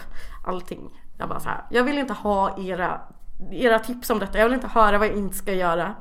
allting. 0.46 0.90
Jag 1.18 1.30
bara 1.30 1.40
så 1.40 1.50
här, 1.50 1.64
jag 1.70 1.84
vill 1.84 1.98
inte 1.98 2.14
ha 2.14 2.60
era, 2.60 3.02
era 3.52 3.80
tips 3.80 4.10
om 4.10 4.20
detta, 4.20 4.38
jag 4.38 4.46
vill 4.46 4.54
inte 4.54 4.68
höra 4.68 4.98
vad 4.98 5.08
jag 5.08 5.16
inte 5.16 5.36
ska 5.36 5.54
göra. 5.54 5.96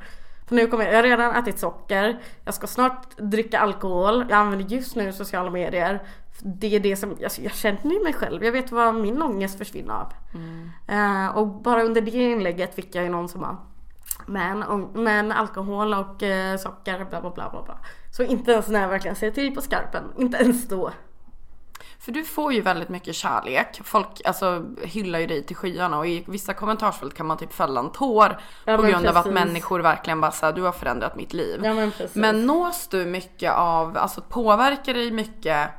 För 0.48 0.54
nu 0.54 0.66
kommer 0.66 0.84
jag, 0.84 0.92
jag 0.92 0.98
har 0.98 1.02
redan 1.02 1.36
ätit 1.36 1.58
socker, 1.58 2.20
jag 2.44 2.54
ska 2.54 2.66
snart 2.66 3.16
dricka 3.16 3.58
alkohol, 3.58 4.26
jag 4.28 4.38
använder 4.38 4.66
just 4.66 4.96
nu 4.96 5.12
sociala 5.12 5.50
medier. 5.50 6.02
Det 6.40 6.76
är 6.76 6.80
det 6.80 6.96
som, 6.96 7.10
alltså 7.24 7.42
jag 7.42 7.52
känner 7.52 7.92
ju 7.92 8.02
mig 8.02 8.12
själv, 8.12 8.44
jag 8.44 8.52
vet 8.52 8.72
vad 8.72 8.94
min 8.94 9.22
ångest 9.22 9.58
försvinner 9.58 9.94
av. 9.94 10.12
Eh, 10.88 11.36
och 11.36 11.46
bara 11.46 11.82
under 11.82 12.00
det 12.00 12.10
inlägget 12.10 12.74
fick 12.74 12.94
jag 12.94 13.04
ju 13.04 13.10
någon 13.10 13.28
som 13.28 13.40
bara 13.40 13.56
men, 14.26 14.88
men 14.92 15.32
alkohol 15.32 15.94
och 15.94 16.22
eh, 16.22 16.56
socker 16.56 17.04
bla 17.04 17.20
bla 17.20 17.30
bla 17.30 17.50
bla. 17.50 17.78
Så 18.10 18.22
inte 18.22 18.52
ens 18.52 18.68
när 18.68 18.80
jag 18.80 18.88
verkligen 18.88 19.16
säger 19.16 19.32
till 19.32 19.54
på 19.54 19.60
skarpen, 19.60 20.04
inte 20.18 20.36
ens 20.38 20.68
då. 20.68 20.90
För 21.98 22.12
du 22.12 22.24
får 22.24 22.52
ju 22.52 22.60
väldigt 22.60 22.88
mycket 22.88 23.14
kärlek. 23.14 23.80
Folk 23.84 24.20
alltså, 24.24 24.64
hyllar 24.82 25.18
ju 25.18 25.26
dig 25.26 25.46
till 25.46 25.56
skyarna 25.56 25.98
och 25.98 26.06
i 26.06 26.24
vissa 26.26 26.54
kommentarsfält 26.54 27.14
kan 27.14 27.26
man 27.26 27.36
typ 27.38 27.52
fälla 27.52 27.80
en 27.80 27.92
tår 27.92 28.40
Ja, 28.64 28.76
på 28.76 28.82
grund 28.82 29.06
av 29.06 29.16
att 29.16 29.24
precis. 29.24 29.34
människor 29.34 29.80
verkligen 29.80 30.20
bara 30.20 30.32
säger 30.32 30.52
du 30.52 30.62
har 30.62 30.72
förändrat 30.72 31.16
mitt 31.16 31.32
liv. 31.32 31.60
Ja 31.64 31.74
men 31.74 31.90
precis. 31.90 32.14
Men 32.14 32.46
nås 32.46 32.88
du 32.88 33.06
mycket 33.06 33.52
av, 33.52 33.98
alltså 33.98 34.20
påverkar 34.20 34.94
dig 34.94 35.10
mycket 35.10 35.70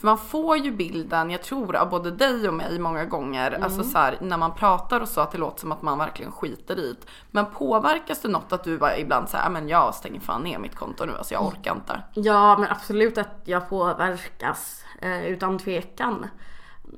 För 0.00 0.06
man 0.06 0.18
får 0.18 0.56
ju 0.56 0.72
bilden, 0.72 1.30
jag 1.30 1.42
tror 1.42 1.76
av 1.76 1.90
både 1.90 2.10
dig 2.10 2.48
och 2.48 2.54
mig 2.54 2.78
många 2.78 3.04
gånger, 3.04 3.50
Mm. 3.50 3.62
alltså 3.62 3.82
så 3.84 3.98
här, 3.98 4.18
när 4.20 4.36
man 4.36 4.54
pratar 4.54 5.00
och 5.00 5.08
så 5.08 5.20
att 5.20 5.32
det 5.32 5.38
låter 5.38 5.60
som 5.60 5.72
att 5.72 5.82
man 5.82 5.98
verkligen 5.98 6.32
skiter 6.32 6.78
i 6.78 6.92
det. 6.92 7.06
Men 7.30 7.46
påverkas 7.46 8.20
det 8.20 8.28
något 8.28 8.52
att 8.52 8.64
du 8.64 8.78
bara 8.78 8.96
ibland 8.98 9.28
säger, 9.28 9.50
men 9.50 9.68
jag 9.68 9.94
stänger 9.94 10.20
fan 10.20 10.42
ner 10.42 10.58
mitt 10.58 10.74
konto 10.74 11.04
nu, 11.04 11.12
alltså 11.18 11.34
jag 11.34 11.46
orkar 11.46 11.74
inte. 11.74 12.02
Ja 12.14 12.58
men 12.58 12.70
absolut 12.70 13.18
att 13.18 13.40
jag 13.44 13.68
påverkas 13.68 14.84
eh, 15.02 15.26
utan 15.26 15.58
tvekan. 15.58 16.26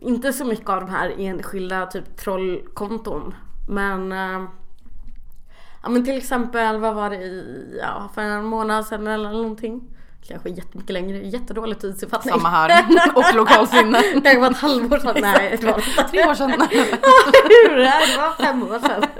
Inte 0.00 0.32
så 0.32 0.44
mycket 0.44 0.68
av 0.68 0.80
de 0.80 0.90
här 0.90 1.14
enskilda 1.18 1.86
typ 1.86 2.16
trollkonton. 2.16 3.34
Men, 3.68 4.12
eh, 4.12 4.44
ja, 5.82 5.88
men 5.88 6.04
till 6.04 6.16
exempel 6.16 6.78
vad 6.78 6.94
var 6.94 7.10
det 7.10 7.16
i, 7.16 7.78
ja, 7.82 8.08
för 8.14 8.22
en 8.22 8.44
månad 8.44 8.86
sedan 8.86 9.06
eller 9.06 9.32
någonting. 9.32 9.82
Kanske 10.28 10.48
jättemycket 10.48 10.92
längre, 10.92 11.18
jättedålig 11.18 11.80
tidsuppfattning. 11.80 12.34
Samma 12.34 12.48
här. 12.48 12.84
Och 13.14 13.34
lokalsinne. 13.34 14.02
Det 14.22 14.38
var 14.38 14.50
ett 14.50 14.56
halvår 14.56 14.98
sedan, 14.98 15.16
nej 15.20 15.56
det 15.60 15.66
var 15.66 15.76
det. 15.96 16.08
Tre 16.08 16.24
år 16.26 16.34
sedan. 16.34 16.50
Hur? 16.70 17.76
Nej, 17.84 18.12
det 18.12 18.16
var 18.20 18.44
fem 18.44 18.62
år 18.62 18.78
sedan. 18.88 19.02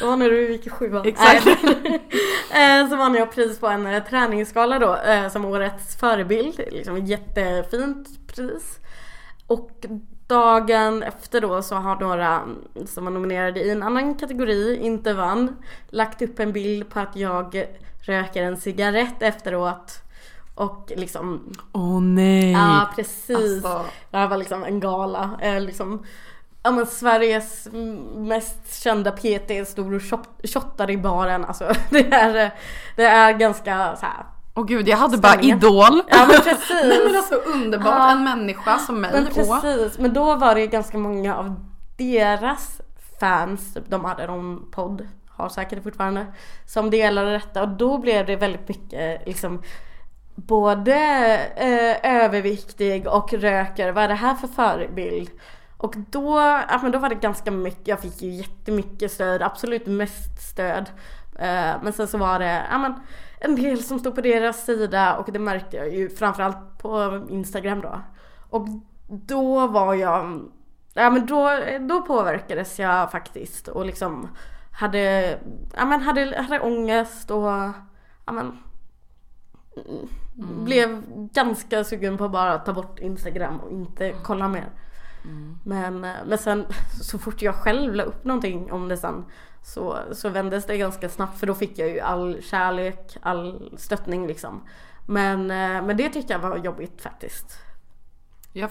Det 0.00 0.06
var 0.06 0.16
när 0.16 0.30
du 0.30 0.52
gick 0.52 0.66
i 0.66 0.70
sjuan. 0.70 1.06
Exakt. 1.06 1.46
Eh, 1.46 2.88
Så 2.90 2.96
vann 2.96 3.14
jag 3.14 3.32
pris 3.32 3.58
på 3.58 3.66
en 3.66 3.86
eh, 3.86 4.02
träningsskala 4.04 4.78
då 4.78 4.96
eh, 4.96 5.28
som 5.28 5.44
årets 5.44 5.96
förebild. 5.96 6.60
Liksom 6.70 6.96
ett 6.96 7.08
jättefint 7.08 8.08
pris. 8.34 8.78
Och 9.46 9.70
dagen 10.26 11.02
efter 11.02 11.40
då 11.40 11.62
så 11.62 11.74
har 11.74 11.96
några 11.96 12.40
som 12.86 13.04
var 13.04 13.12
nominerade 13.12 13.60
i 13.60 13.70
en 13.70 13.82
annan 13.82 14.14
kategori, 14.14 14.76
inte 14.82 15.12
vann, 15.14 15.56
lagt 15.88 16.22
upp 16.22 16.38
en 16.40 16.52
bild 16.52 16.90
på 16.90 17.00
att 17.00 17.16
jag 17.16 17.66
röker 18.00 18.42
en 18.42 18.56
cigarett 18.56 19.22
efteråt. 19.22 20.02
Och 20.54 20.92
liksom 20.96 21.52
Åh 21.72 22.00
nej. 22.00 22.52
Ja 22.52 22.90
precis. 22.96 23.64
Alltså. 23.64 23.84
Det 24.10 24.16
här 24.16 24.28
var 24.28 24.36
liksom 24.36 24.64
en 24.64 24.80
gala. 24.80 25.30
Eh, 25.40 25.60
liksom, 25.60 26.04
ja, 26.62 26.70
men 26.70 26.86
Sveriges 26.86 27.68
mest 28.16 28.82
kända 28.82 29.10
PT 29.12 29.66
stod 29.68 29.94
och 29.94 30.00
shot- 30.02 30.46
shottade 30.54 30.92
i 30.92 30.96
baren. 30.96 31.44
Alltså, 31.44 31.72
det, 31.90 32.12
är, 32.14 32.54
det 32.96 33.04
är 33.04 33.32
ganska 33.32 33.96
så 33.96 34.06
här. 34.06 34.24
Åh 34.54 34.64
gud, 34.66 34.88
jag 34.88 34.96
hade 34.96 35.16
bara 35.18 35.32
Stämningen. 35.32 35.58
idol. 35.58 36.02
Ja 36.08 36.18
men 36.26 36.40
precis. 36.40 36.70
Nej 36.84 36.98
men 37.06 37.16
alltså 37.16 37.34
underbart, 37.34 37.86
Ja. 37.86 38.10
en 38.10 38.24
människa 38.24 38.78
som 38.78 39.00
mig 39.00 39.10
Men 39.12 39.26
precis, 39.26 39.98
men 39.98 40.14
då 40.14 40.34
var 40.36 40.54
det 40.54 40.66
ganska 40.66 40.98
många 40.98 41.36
av 41.36 41.54
deras 41.96 42.80
fans, 43.20 43.74
typ, 43.74 43.84
de 43.90 44.04
hade 44.04 44.26
någon 44.26 44.70
podd, 44.70 45.08
har 45.40 45.48
säkert 45.48 45.82
fortfarande, 45.82 46.26
som 46.66 46.90
delade 46.90 47.32
detta 47.32 47.62
och 47.62 47.68
då 47.68 47.98
blev 47.98 48.26
det 48.26 48.36
väldigt 48.36 48.68
mycket 48.68 49.26
liksom 49.26 49.62
både 50.34 50.94
eh, 51.56 52.24
överviktig 52.24 53.06
och 53.06 53.32
röker, 53.32 53.92
vad 53.92 54.04
är 54.04 54.08
det 54.08 54.14
här 54.14 54.34
för 54.34 54.48
förebild? 54.48 55.30
Och 55.76 55.94
då, 55.96 56.38
ja, 56.68 56.78
men 56.82 56.92
då 56.92 56.98
var 56.98 57.08
det 57.08 57.14
ganska 57.14 57.50
mycket, 57.50 57.88
jag 57.88 58.00
fick 58.00 58.22
ju 58.22 58.30
jättemycket 58.30 59.12
stöd, 59.12 59.42
absolut 59.42 59.86
mest 59.86 60.50
stöd. 60.50 60.90
Eh, 61.38 61.74
men 61.82 61.92
sen 61.92 62.08
så 62.08 62.18
var 62.18 62.38
det 62.38 62.62
ja, 62.70 62.78
men, 62.78 62.94
en 63.40 63.56
del 63.56 63.82
som 63.82 63.98
stod 63.98 64.14
på 64.14 64.20
deras 64.20 64.64
sida 64.64 65.16
och 65.16 65.32
det 65.32 65.38
märkte 65.38 65.76
jag 65.76 65.94
ju 65.94 66.10
framförallt 66.10 66.78
på 66.78 67.26
Instagram 67.30 67.80
då. 67.80 68.00
Och 68.50 68.66
då 69.08 69.66
var 69.66 69.94
jag, 69.94 70.50
ja 70.94 71.10
men 71.10 71.26
då, 71.26 71.50
då 71.80 72.02
påverkades 72.02 72.78
jag 72.78 73.10
faktiskt 73.10 73.68
och 73.68 73.86
liksom 73.86 74.28
hade, 74.70 75.38
ja 75.76 75.84
men 75.84 76.00
hade, 76.00 76.42
hade 76.42 76.60
ångest 76.60 77.30
och 77.30 77.48
ja 78.26 78.32
men 78.32 78.58
mm, 79.76 80.64
blev 80.64 81.02
ganska 81.32 81.84
sugen 81.84 82.18
på 82.18 82.24
att 82.24 82.32
bara 82.32 82.58
ta 82.58 82.72
bort 82.72 82.98
Instagram 82.98 83.60
och 83.60 83.70
inte 83.70 84.14
kolla 84.22 84.48
mer. 84.48 84.70
Men, 85.64 86.04
eh, 86.04 86.14
men 86.26 86.38
sen 86.38 86.66
så 87.02 87.18
fort 87.18 87.42
jag 87.42 87.54
själv 87.54 87.94
la 87.94 88.02
upp 88.02 88.24
någonting 88.24 88.72
om 88.72 88.88
det 88.88 88.96
sen 88.96 89.24
så, 89.62 89.98
så 90.12 90.28
vändes 90.28 90.66
det 90.66 90.78
ganska 90.78 91.08
snabbt 91.08 91.38
för 91.38 91.46
då 91.46 91.54
fick 91.54 91.78
jag 91.78 91.88
ju 91.88 92.00
all 92.00 92.42
kärlek, 92.42 93.16
all 93.22 93.74
stöttning 93.76 94.26
liksom. 94.26 94.68
Men, 95.06 95.40
eh, 95.50 95.82
men 95.82 95.96
det 95.96 96.08
tyckte 96.08 96.32
jag 96.32 96.40
var 96.40 96.56
jobbigt 96.56 97.02
faktiskt. 97.02 97.58
Jag 98.52 98.70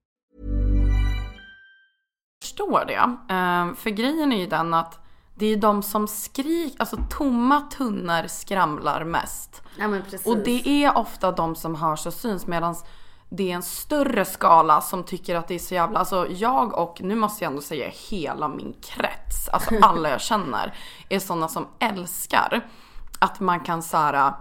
Förstår 2.51 2.85
det. 2.85 3.33
Ehm, 3.33 3.75
för 3.75 3.89
grejen 3.89 4.31
är 4.31 4.37
ju 4.37 4.47
den 4.47 4.73
att 4.73 4.99
det 5.35 5.45
är 5.45 5.57
de 5.57 5.83
som 5.83 6.07
skriker, 6.07 6.79
alltså 6.79 6.97
tomma 7.09 7.61
tunnor 7.61 8.27
skramlar 8.27 9.03
mest. 9.03 9.61
Ja. 9.77 9.87
Och 10.25 10.37
det 10.37 10.67
är 10.67 10.97
ofta 10.97 11.31
de 11.31 11.55
som 11.55 11.75
hörs 11.75 12.05
och 12.05 12.13
syns 12.13 12.47
medan 12.47 12.75
det 13.29 13.51
är 13.51 13.55
en 13.55 13.63
större 13.63 14.25
skala 14.25 14.81
som 14.81 15.03
tycker 15.03 15.35
att 15.35 15.47
det 15.47 15.55
är 15.55 15.59
så 15.59 15.73
jävla, 15.73 15.99
alltså 15.99 16.27
jag 16.29 16.77
och 16.77 17.01
nu 17.01 17.15
måste 17.15 17.43
jag 17.43 17.51
ändå 17.51 17.61
säga 17.61 17.91
hela 18.09 18.47
min 18.47 18.75
krets, 18.81 19.49
alltså 19.49 19.75
alla 19.81 20.09
jag 20.09 20.21
känner 20.21 20.73
är 21.09 21.19
sådana 21.19 21.47
som 21.47 21.67
älskar 21.79 22.67
att 23.19 23.39
man 23.39 23.59
kan 23.59 23.83
såhär 23.83 24.33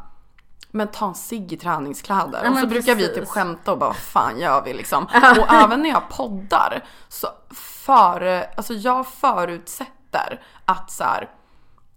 men 0.71 0.89
ta 0.89 1.07
en 1.07 1.15
cigg 1.15 1.53
i 1.53 1.57
träningskläder. 1.57 2.41
Ja, 2.45 2.51
och 2.51 2.55
så 2.57 2.61
men 2.61 2.69
brukar 2.69 2.95
vi 2.95 3.07
precis. 3.07 3.19
typ 3.19 3.29
skämta 3.29 3.73
och 3.73 3.79
bara 3.79 3.91
vad 3.91 3.97
fan 3.97 4.39
gör 4.39 4.63
vi 4.65 4.75
liksom. 4.75 5.05
och 5.41 5.53
även 5.53 5.83
när 5.83 5.91
jag 5.91 6.09
poddar 6.09 6.85
så 7.09 7.29
för, 7.55 8.47
alltså 8.57 8.75
jag 8.75 9.07
förutsätter 9.07 10.43
att 10.65 10.91
så 10.91 11.05
här, 11.05 11.31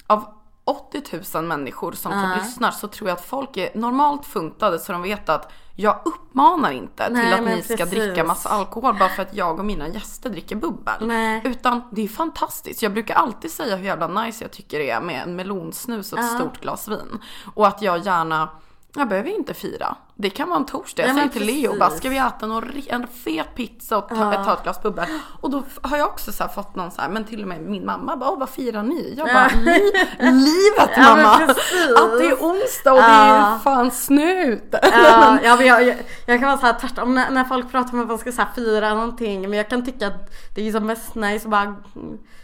av 0.08 0.26
80 0.66 1.02
000 1.34 1.46
människor 1.46 1.92
som 1.92 2.12
typ 2.12 2.44
lyssnar 2.44 2.72
så 2.72 2.88
tror 2.88 3.10
jag 3.10 3.18
att 3.18 3.26
folk 3.26 3.58
är 3.58 3.78
normalt 3.78 4.26
funtade 4.26 4.80
så 4.80 4.92
de 4.92 5.02
vet 5.02 5.30
att 5.30 5.52
jag 5.76 6.00
uppmanar 6.06 6.72
inte 6.72 7.10
Nej, 7.10 7.24
till 7.24 7.34
att 7.34 7.56
ni 7.56 7.62
ska 7.64 7.78
precis. 7.78 7.94
dricka 7.94 8.24
massa 8.24 8.50
alkohol 8.50 8.96
bara 9.00 9.10
för 9.10 9.22
att 9.22 9.36
jag 9.36 9.60
och 9.60 9.66
mina 9.66 9.88
gäster 9.88 10.30
dricker 10.30 10.56
bubbel. 10.56 11.08
Nej. 11.08 11.42
Utan 11.44 11.82
det 11.92 12.04
är 12.04 12.08
fantastiskt. 12.08 12.82
Jag 12.82 12.94
brukar 12.94 13.16
alltid 13.16 13.52
säga 13.52 13.76
hur 13.76 13.86
jävla 13.86 14.08
nice 14.08 14.44
jag 14.44 14.52
tycker 14.52 14.80
det 14.80 14.90
är 14.90 15.02
med 15.02 15.24
en 15.24 15.36
melonsnus 15.36 16.14
och 16.14 16.20
ett 16.20 16.36
stort 16.36 16.62
glas 16.62 16.88
vin. 16.88 17.20
Och 17.54 17.68
att 17.68 17.82
jag 17.82 18.06
gärna 18.06 18.50
jag 18.96 19.08
behöver 19.08 19.30
inte 19.30 19.54
fira. 19.54 19.96
Det 20.16 20.30
kan 20.30 20.50
vara 20.50 20.60
en 20.60 20.66
torsdag. 20.66 21.04
Jag 21.04 21.10
Ja, 21.10 21.14
säger 21.14 21.30
till 21.30 21.46
Leo 21.46 21.80
bara, 21.80 21.90
ska 21.90 22.10
vi 22.10 22.18
äta 22.18 22.46
någon, 22.48 22.72
en 22.88 23.08
fet 23.08 23.56
pizza 23.56 23.98
och 23.98 24.10
ta, 24.10 24.44
ta 24.44 24.54
ett 24.54 24.64
glas 24.64 24.82
bubbel? 24.82 25.06
Och 25.42 25.50
då 25.50 25.64
har 25.82 25.98
jag 25.98 26.08
också 26.08 26.32
så 26.32 26.44
här 26.44 26.50
fått 26.52 26.76
någon 26.76 26.92
så 26.92 27.02
här, 27.02 27.10
men 27.10 27.24
till 27.26 27.42
och 27.42 27.48
med 27.48 27.62
min 27.62 27.86
mamma 27.86 28.18
bara, 28.18 28.36
vad 28.36 28.50
firar 28.50 28.84
ni? 28.84 29.14
Jag 29.18 29.28
bara, 29.28 29.48
Li, 29.56 29.92
livet 30.20 30.90
Ja, 30.96 31.16
men 31.16 31.24
mamma! 31.24 31.34
Att 31.34 32.18
det 32.20 32.26
är 32.28 32.36
onsdag 32.36 32.92
och 32.92 32.98
det 32.98 33.04
är 33.04 33.36
Ja. 33.38 33.60
fan 33.64 33.92
snö 33.92 34.44
ute. 34.44 34.80
Ja, 34.84 35.38
ja, 35.44 35.56
men 35.56 35.66
jag, 35.68 35.84
jag, 35.88 35.96
jag 36.26 36.40
kan 36.40 36.48
vara 36.50 36.58
såhär 36.58 36.80
tvärtom 36.80 37.16
när, 37.16 37.32
när 37.32 37.44
folk 37.44 37.72
pratar 37.72 37.94
om 37.94 38.02
att 38.02 38.08
man 38.08 38.18
ska 38.18 38.32
så 38.32 38.42
här 38.42 38.50
fira 38.56 38.94
någonting. 38.94 39.42
Men 39.42 39.54
jag 39.54 39.70
kan 39.70 39.86
tycka 39.86 40.08
att 40.08 40.32
det 40.56 40.68
är 40.68 40.72
som 40.72 40.86
mest 40.86 41.16
nice 41.16 41.46
att 41.46 41.52
bara 41.52 41.76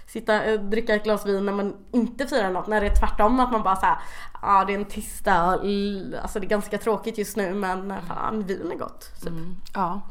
sitta 0.10 0.53
och 0.53 0.60
dricka 0.60 0.95
ett 0.95 1.03
glas 1.03 1.26
vin 1.26 1.45
när 1.45 1.53
man 1.53 1.76
inte 1.91 2.28
firar 2.28 2.51
något. 2.51 2.68
När 2.68 2.82
det 2.82 2.88
är 2.88 2.95
tvärtom 2.95 3.39
att 3.39 3.51
man 3.51 3.64
bara 3.64 3.76
såhär, 3.76 3.97
ja 4.41 4.64
det 4.68 4.74
är 4.74 4.78
en 4.78 4.86
tisdag 4.86 5.36
alltså 6.22 6.39
det 6.39 6.45
är 6.45 6.49
ganska 6.49 6.78
tråkigt 6.78 7.18
just 7.18 7.38
nu 7.38 7.53
men 7.53 7.93
fan 8.07 8.43
vin 8.43 8.72
är 8.72 8.76
gott. 8.76 9.22
Typ. 9.24 9.34
Ja. 9.74 10.01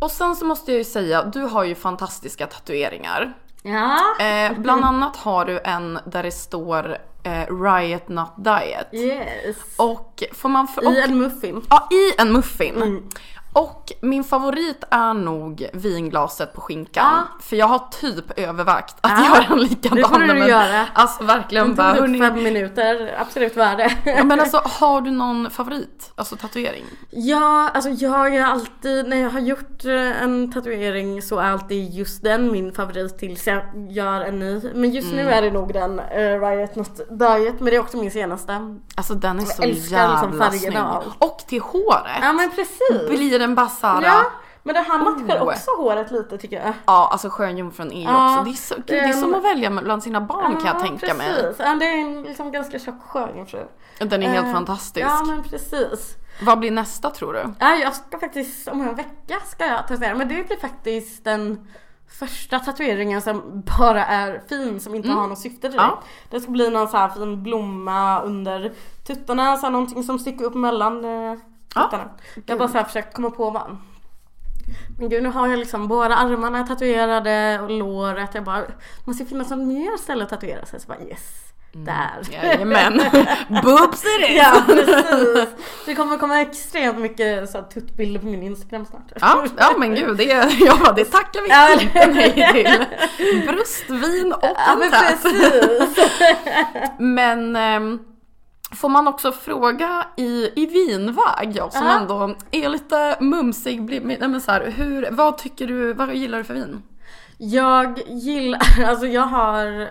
Och 0.00 0.10
sen 0.10 0.36
så 0.36 0.44
måste 0.44 0.72
jag 0.72 0.78
ju 0.78 0.84
säga, 0.84 1.22
du 1.22 1.40
har 1.40 1.64
ju 1.64 1.74
fantastiska 1.74 2.46
tatueringar. 2.46 3.34
Ja. 3.62 4.24
Eh, 4.24 4.58
bland 4.58 4.84
annat 4.84 5.16
har 5.16 5.44
du 5.44 5.60
en 5.64 5.98
där 6.06 6.22
det 6.22 6.32
står 6.32 6.98
eh, 7.22 7.62
Riot 7.62 8.08
Nut 8.08 8.28
Diet. 8.36 8.94
Yes. 8.94 9.56
Och 9.76 10.22
får 10.32 10.48
man... 10.48 10.68
För, 10.68 10.86
och, 10.86 10.92
I 10.92 11.00
en 11.00 11.18
muffin. 11.18 11.62
Ja, 11.70 11.88
i 11.90 12.20
en 12.20 12.32
muffin. 12.32 12.76
Mm. 12.76 13.08
Och 13.52 13.92
min 14.00 14.24
favorit 14.24 14.84
är 14.90 15.14
nog 15.14 15.66
vinglaset 15.72 16.54
på 16.54 16.60
skinkan. 16.60 17.24
För 17.40 17.56
jag 17.56 17.66
har 17.66 17.78
typ 18.00 18.38
övervägt 18.38 18.96
att 19.00 19.10
Ja, 19.10 19.24
göra 19.24 19.44
en 19.54 19.60
likadan. 19.60 19.96
det 19.98 20.08
får 20.08 20.18
du 20.18 20.26
men- 20.26 20.48
göra. 20.48 20.86
Alltså 20.94 21.24
verkligen 21.24 21.68
Det 21.68 21.74
bara, 21.74 21.92
hörni, 21.92 22.18
fem 22.18 22.34
minuter, 22.42 23.14
absolut 23.20 23.56
värde. 23.56 23.92
ja, 24.04 24.24
men 24.24 24.40
alltså 24.40 24.62
har 24.64 25.00
du 25.00 25.10
någon 25.10 25.50
favorit? 25.50 26.12
Alltså 26.14 26.36
tatuering? 26.36 26.84
Ja, 27.10 27.70
alltså 27.74 27.90
jag 27.90 28.34
är 28.36 28.44
alltid, 28.44 29.08
när 29.08 29.16
jag 29.16 29.30
har 29.30 29.40
gjort 29.40 29.84
eh, 29.84 30.22
en 30.22 30.52
tatuering 30.52 31.22
så 31.22 31.38
är 31.38 31.50
alltid 31.50 31.94
just 31.94 32.22
den 32.22 32.52
min 32.52 32.72
favorit 32.72 33.18
tills 33.18 33.46
jag 33.46 33.62
gör 33.90 34.20
en 34.20 34.38
ny. 34.38 34.60
Men 34.74 34.90
just 34.90 35.12
Mm. 35.12 35.24
nu 35.24 35.32
är 35.32 35.42
det 35.42 35.50
nog 35.50 35.72
den 35.72 36.00
uh, 36.00 36.40
Riot 36.40 36.74
Not 36.76 36.96
Diet, 37.10 37.60
men 37.60 37.64
det 37.64 37.76
är 37.76 37.80
också 37.80 37.96
min 37.96 38.10
senaste. 38.10 38.78
Alltså 38.94 39.14
den 39.14 39.38
är 39.38 39.44
så 39.44 39.62
älskar 39.62 39.66
liksom 39.66 39.92
jävla 39.96 40.18
färgerna 40.50 40.50
snygg. 40.50 40.76
och 40.78 40.80
allt. 40.94 41.06
Och 41.18 41.38
till 41.48 41.60
håret. 41.60 42.18
Ja 42.22 42.32
men 42.32 42.50
precis. 42.50 43.08
Blir 43.08 43.37
den 43.38 43.54
bara 43.54 43.68
såhär, 43.68 44.02
Ja, 44.02 44.22
men 44.62 44.74
det 44.74 44.80
här 44.80 44.98
matchar 44.98 45.40
Oh. 45.40 45.48
också 45.48 45.70
håret 45.78 46.10
lite 46.10 46.38
tycker 46.38 46.56
jag. 46.64 46.72
Ja, 46.86 47.08
alltså 47.12 47.28
skönjungfrun 47.30 47.92
är 47.92 47.96
ju 47.96 48.02
Ja, 48.02 48.32
också, 48.32 48.44
det 48.44 48.50
är, 48.50 48.54
så, 48.54 48.74
gud, 48.74 48.84
det 48.86 48.98
är 48.98 49.12
som 49.12 49.34
att 49.34 49.44
välja 49.44 49.70
bland 49.70 50.02
sina 50.02 50.20
barn 50.20 50.56
kan 50.56 50.66
jag 50.66 50.78
tänka 50.80 51.14
mig. 51.14 51.28
precis. 51.34 51.56
Ja, 51.58 51.74
det 51.74 51.84
är 51.86 51.96
en 52.00 52.22
liksom 52.22 52.52
ganska 52.52 52.78
tjock 52.78 53.02
sjöjungfru. 53.08 53.64
Den 53.98 54.22
är 54.22 54.28
helt 54.28 54.46
Eh, 54.46 54.52
fantastisk. 54.52 55.06
Ja 55.06 55.22
men 55.26 55.42
precis. 55.42 56.14
Vad 56.42 56.58
blir 56.58 56.70
nästa 56.70 57.10
tror 57.10 57.32
du? 57.32 57.44
Ja, 57.58 57.74
jag 57.74 57.94
ska 57.94 58.18
faktiskt, 58.18 58.68
om 58.68 58.80
en 58.80 58.94
vecka 58.94 59.34
ska 59.46 59.66
jag 59.66 59.88
tatuera. 59.88 60.14
Men 60.14 60.28
det 60.28 60.46
blir 60.46 60.56
faktiskt 60.60 61.24
den 61.24 61.68
första 62.18 62.58
tatueringen 62.58 63.22
som 63.22 63.62
bara 63.78 64.04
är 64.06 64.42
fin, 64.48 64.80
som 64.80 64.94
inte 64.94 65.08
har 65.08 65.26
något 65.26 65.38
syfte 65.38 65.68
direkt. 65.68 65.82
Mm. 65.82 65.90
Ja. 65.94 66.02
Det 66.30 66.40
ska 66.40 66.50
bli 66.50 66.70
någon 66.70 66.88
så 66.88 66.96
här 66.96 67.08
fin 67.08 67.42
blomma 67.42 68.20
under 68.22 68.72
tuttarna, 69.06 69.56
så 69.56 69.62
här 69.66 69.70
någonting 69.70 70.02
som 70.02 70.18
sticker 70.18 70.44
upp 70.44 70.54
mellan 70.54 71.04
Ja. 71.74 72.10
Jag 72.46 72.58
bara 72.58 72.68
så 72.68 72.78
här 72.78 72.84
försökt 72.84 73.14
komma 73.14 73.30
på 73.30 73.50
vad. 73.50 73.76
Men 74.98 75.08
gud 75.08 75.22
nu 75.22 75.28
har 75.28 75.48
jag 75.48 75.58
liksom 75.58 75.88
båda 75.88 76.14
armarna 76.14 76.66
tatuerade 76.66 77.60
och 77.62 77.70
låret. 77.70 78.34
Jag 78.34 78.44
bara, 78.44 78.64
måste 79.04 79.24
det 79.24 79.28
finnas 79.28 79.50
något 79.50 79.66
mer 79.66 79.96
ställe 79.96 80.24
att 80.24 80.30
tatuera 80.30 80.66
sig? 80.66 80.80
Så 80.80 80.88
bara 80.88 81.00
yes, 81.00 81.48
där. 81.72 82.20
Jajamän. 82.30 82.92
Boobs 83.64 84.04
it 84.04 84.30
is! 84.30 84.36
Ja 84.36 84.62
precis. 84.66 85.48
Det 85.86 85.94
kommer 85.94 86.18
komma 86.18 86.40
extremt 86.40 86.98
mycket 86.98 87.50
så 87.50 87.58
här, 87.58 87.64
tuttbilder 87.64 88.20
på 88.20 88.26
min 88.26 88.42
Instagram 88.42 88.86
snart. 88.86 89.12
Ja, 89.20 89.46
ja 89.56 89.74
men 89.78 89.94
gud, 89.94 90.16
det, 90.16 90.24
ja, 90.60 90.92
det 90.96 91.04
tackar 91.04 91.42
vi 91.42 91.48
Ja, 91.48 91.80
inte 91.80 92.06
nej 92.06 92.52
till. 92.52 93.46
Bröstvin 93.46 94.32
och 94.32 94.40
Ja 94.42 94.76
men 94.78 94.92
en 94.92 95.18
precis. 95.22 96.10
Men 96.98 97.56
ehm, 97.56 97.98
får 98.76 98.88
man 98.88 99.08
också 99.08 99.32
fråga 99.32 100.06
i, 100.16 100.50
i 100.56 100.66
vinväg, 100.66 101.52
jag 101.56 101.72
som 101.72 101.86
Ja. 101.86 102.00
ändå 102.00 102.34
är 102.50 102.68
lite 102.68 103.16
mumsig, 103.20 103.82
blir- 103.84 104.00
nej, 104.00 104.18
men 104.28 104.40
så 104.40 104.50
här, 104.50 104.70
hur, 104.70 105.08
vad 105.10 105.38
tycker 105.38 105.66
du, 105.66 105.92
vad 105.92 106.14
gillar 106.14 106.38
du 106.38 106.44
för 106.44 106.54
vin? 106.54 106.82
Jag 107.38 108.00
gillar, 108.08 108.60
alltså 108.86 109.06
jag 109.06 109.22
har 109.26 109.88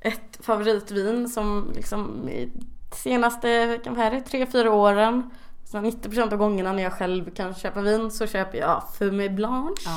ett 0.00 0.38
favoritvin 0.40 1.28
som 1.28 1.72
liksom 1.74 2.28
i 2.28 2.52
senaste, 2.94 3.78
kan 3.84 3.94
vad 3.94 4.06
är 4.06 4.10
det, 4.10 4.20
tre, 4.20 4.46
fyra 4.46 4.70
åren 4.72 5.30
så 5.64 5.78
90% 5.78 6.32
av 6.32 6.38
gångerna 6.38 6.72
när 6.72 6.82
jag 6.82 6.92
själv 6.92 7.30
kan 7.34 7.54
köpa 7.54 7.80
vin 7.80 8.10
så 8.10 8.26
köper 8.26 8.58
jag 8.58 8.82
Fumé 8.98 9.28
Blanche. 9.28 9.90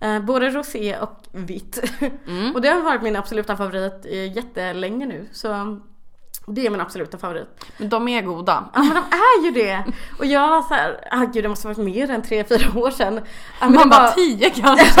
Eh, 0.00 0.20
både 0.20 0.50
rosé 0.50 0.98
och 0.98 1.16
vitt. 1.32 1.82
Mm. 2.26 2.52
och 2.54 2.60
det 2.60 2.68
har 2.68 2.82
varit 2.82 3.02
min 3.02 3.16
absoluta 3.16 3.56
favorit 3.56 4.06
eh, 4.06 4.32
jättelänge 4.36 5.06
nu. 5.06 5.28
Så 5.32 5.80
det 6.54 6.66
är 6.66 6.70
min 6.70 6.80
absoluta 6.80 7.18
favorit. 7.18 7.64
Men 7.78 7.88
de 7.88 8.08
är 8.08 8.22
goda. 8.22 8.64
Ja 8.74 8.80
men 8.82 8.88
de 8.94 8.98
är 9.16 9.44
ju 9.44 9.50
det! 9.50 9.84
Och 10.18 10.26
jag 10.26 10.48
var 10.48 10.62
såhär, 10.62 11.08
ah 11.10 11.24
gud 11.24 11.44
det 11.44 11.48
måste 11.48 11.66
varit 11.68 11.78
mer 11.78 12.10
än 12.10 12.22
3-4 12.22 12.76
år 12.76 12.90
sedan. 12.90 13.14
Ja, 13.60 13.66
men 13.68 13.72
Man 13.74 13.88
bara 13.90 14.02
var- 14.02 14.10
tio 14.10 14.50
kanske. 14.50 15.00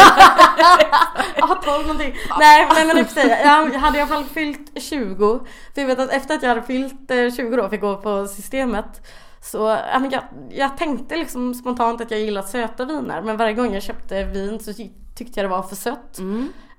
Ja, 1.36 1.60
12 1.64 1.82
någonting. 1.82 2.14
Nej, 2.38 2.68
nej 2.74 2.86
men 2.86 3.04
för 3.04 3.14
sig, 3.14 3.40
jag 3.44 3.70
hade 3.78 3.98
i 3.98 4.00
alla 4.00 4.08
fall 4.14 4.24
fyllt 4.24 4.82
20. 4.82 5.40
För 5.74 5.80
jag 5.80 5.86
vet 5.86 5.98
att 5.98 6.10
efter 6.12 6.34
att 6.34 6.42
jag 6.42 6.48
hade 6.48 6.62
fyllt 6.62 7.10
eh, 7.10 7.30
20 7.36 7.56
då, 7.56 7.68
fick 7.68 7.80
gå 7.80 7.96
på 7.96 8.26
systemet. 8.26 9.06
Så 9.42 9.78
jag, 10.10 10.22
jag 10.50 10.76
tänkte 10.78 11.16
liksom 11.16 11.54
spontant 11.54 12.00
att 12.00 12.10
jag 12.10 12.20
gillar 12.20 12.42
söta 12.42 12.84
viner. 12.84 13.22
Men 13.22 13.36
varje 13.36 13.54
gång 13.54 13.74
jag 13.74 13.82
köpte 13.82 14.24
vin 14.24 14.60
så 14.60 14.72
ty- 14.72 14.90
tyckte 15.18 15.40
jag 15.40 15.44
det 15.50 15.56
var 15.56 15.62
för 15.62 15.76
sött. 15.76 16.18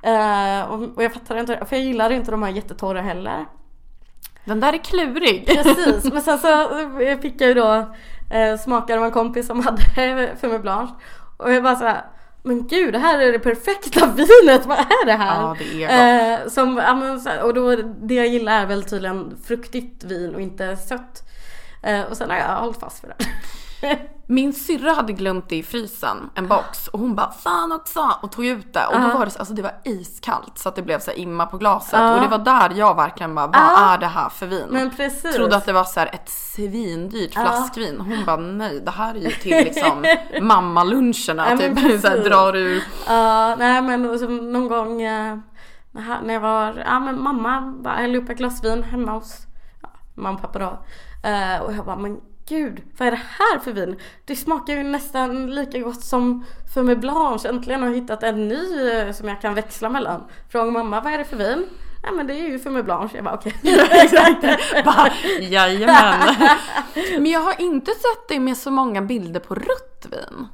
Eh, 0.04 0.62
och, 0.72 0.96
och 0.98 1.04
jag 1.04 1.14
fattade 1.14 1.40
inte 1.40 1.66
för 1.70 1.76
jag 1.76 1.86
gillar 1.86 2.10
inte 2.10 2.32
de 2.32 2.44
här 2.44 2.50
jättetorra 2.50 3.02
heller. 3.02 3.46
Den 4.46 4.60
där 4.60 4.74
är 4.74 4.78
klurig. 4.78 5.46
Precis, 5.48 6.14
men 6.14 6.22
sen 6.22 6.40
så 6.40 6.80
eh, 7.02 7.20
fick 7.20 7.42
jag 7.42 7.48
ju 7.48 7.54
då 7.54 7.94
eh, 8.32 8.58
smaka 8.58 8.98
av 8.98 9.06
en 9.06 9.12
kompis 9.12 9.48
som 9.48 9.60
hade 9.60 9.82
Fumé 10.42 10.60
Blanche. 10.60 10.94
Och 11.38 11.54
jag 11.54 11.64
bara 11.64 11.76
så 11.76 11.86
här, 11.86 12.06
men 12.44 12.68
gud 12.68 12.94
det 12.94 13.00
här 13.00 13.20
är 13.20 13.32
det 13.32 13.40
perfekta 13.40 14.06
vinet, 14.16 14.66
vad 14.66 14.78
är 14.78 15.06
det 15.06 15.14
här? 15.14 15.42
Ja, 15.42 15.56
det 15.60 15.84
är 15.84 16.42
Eh, 16.44 16.48
som, 16.48 16.78
ja, 16.78 16.96
men, 16.96 17.40
och 17.42 17.54
då, 17.54 17.76
det 18.02 18.14
jag 18.14 18.28
gillar 18.28 18.62
är 18.62 18.66
väl 18.66 18.84
tydligen 18.84 19.38
fruktigt 19.44 20.04
vin 20.04 20.36
och 20.36 20.42
inte 20.42 20.78
sött. 20.78 21.24
Eh, 21.84 22.02
och 22.02 22.18
sen 22.18 22.30
har 22.30 22.38
jag 22.38 22.56
hållit 22.56 22.80
fast 22.80 23.04
vid 23.04 23.12
det. 23.18 23.26
Min 24.26 24.54
syrra 24.54 24.94
hade 24.94 25.14
glömt 25.14 25.50
det 25.50 25.56
i 25.56 25.64
frysen, 25.64 26.30
en 26.36 26.48
box. 26.48 26.88
Och 26.88 27.00
hon 27.00 27.16
bara 27.16 27.32
fan 27.32 27.72
också! 27.72 28.12
Och 28.22 28.32
tog 28.32 28.46
ut 28.46 28.74
det. 28.74 28.86
Och 28.86 29.02
då 29.02 29.08
var 29.18 29.26
det, 29.26 29.32
så- 29.32 29.40
alltså 29.40 29.54
det 29.54 29.62
var 29.62 29.74
iskallt 29.84 30.58
så 30.58 30.70
att 30.70 30.76
det 30.76 30.82
blev 30.82 31.00
så 31.00 31.12
imma 31.12 31.46
på 31.46 31.58
glaset. 31.58 31.94
Och 32.16 32.22
det 32.22 32.28
var 32.28 32.38
där 32.38 32.72
jag 32.76 32.96
verkligen 32.96 33.36
bara, 33.36 33.48
vad 33.48 33.94
är 33.94 33.98
det 33.98 34.08
här 34.08 34.30
för 34.30 34.46
vin? 34.48 34.68
Men 34.70 34.90
precis. 34.90 35.36
Trodde 35.36 35.56
att 35.56 35.66
det 35.66 35.74
var 35.74 35.84
så 35.84 36.00
här 36.00 36.10
ett 36.14 36.30
svindyrt 36.30 37.34
flaskvin. 37.34 38.00
Hon 38.00 38.26
bara 38.26 38.38
nej, 38.38 38.80
det 38.86 38.92
här 38.92 39.16
är 39.16 39.20
ju 39.20 39.30
till 39.32 39.52
liksom 39.66 40.06
mammaluncherna. 40.42 41.50
Ja, 41.50 41.58
typ 41.58 41.80
så 42.02 42.08
här, 42.08 42.18
drar 42.30 42.56
ur. 42.56 42.84
Ja, 43.08 43.56
nej 43.56 43.82
men 43.82 44.20
så 44.20 44.28
någon 44.28 44.68
gång 44.68 45.02
eh, 45.02 45.38
när 46.24 46.34
jag- 46.34 46.42
var, 46.42 46.84
ja 46.86 47.00
men 47.00 47.22
mamma 47.24 47.74
hällde 47.86 48.18
upp 48.18 48.30
ett 48.30 48.38
glas 48.38 48.64
vin 48.64 48.84
hemma 48.84 49.12
hos 49.12 49.36
ja, 49.82 49.90
mamma 50.16 50.36
och 50.36 50.42
pappa 50.42 50.60
då. 50.60 50.80
Eh, 51.30 51.62
och 51.62 51.74
jag 51.74 51.86
bara, 51.86 51.96
men 51.96 52.18
gud 52.52 52.82
vad 52.98 53.08
är 53.08 53.12
det 53.12 53.22
här 53.40 53.60
för 53.60 53.72
vin? 53.72 53.96
Det 54.26 54.36
smakar 54.36 54.74
ju 54.74 54.84
nästan 54.84 55.56
lika 55.56 55.80
gott 55.80 56.04
som 56.04 56.46
Fumé 56.74 56.96
Blanche. 56.96 57.50
Äntligen 57.50 57.82
har 57.82 57.90
jag 57.90 57.96
hittat 57.96 58.24
en 58.24 58.48
ny 58.48 58.90
eh, 58.92 59.12
som 59.12 59.28
jag 59.28 59.42
kan 59.42 59.54
växla 59.54 59.90
mellan. 59.90 60.24
Fråga 60.50 60.72
mamma, 60.72 61.02
vad 61.02 61.14
är 61.14 61.18
det 61.18 61.26
för 61.26 61.38
vin? 61.38 61.66
Ja 62.04 62.12
men 62.12 62.28
det 62.28 62.34
är 62.34 62.50
ju 62.50 62.60
Fumé 62.60 62.84
Blanche. 62.84 63.16
Jag 63.16 63.24
bara 63.24 63.36
okej. 63.36 63.54
Bara, 64.86 65.12
Jajamän. 65.42 66.36
Men 67.14 67.26
jag 67.26 67.40
har 67.40 67.62
inte 67.62 67.92
sett 67.92 68.28
dig 68.28 68.40
med 68.40 68.58
så 68.58 68.72
många 68.72 69.02
bilder 69.02 69.40
på 69.40 69.56
rött 69.56 70.08
vin. 70.12 70.48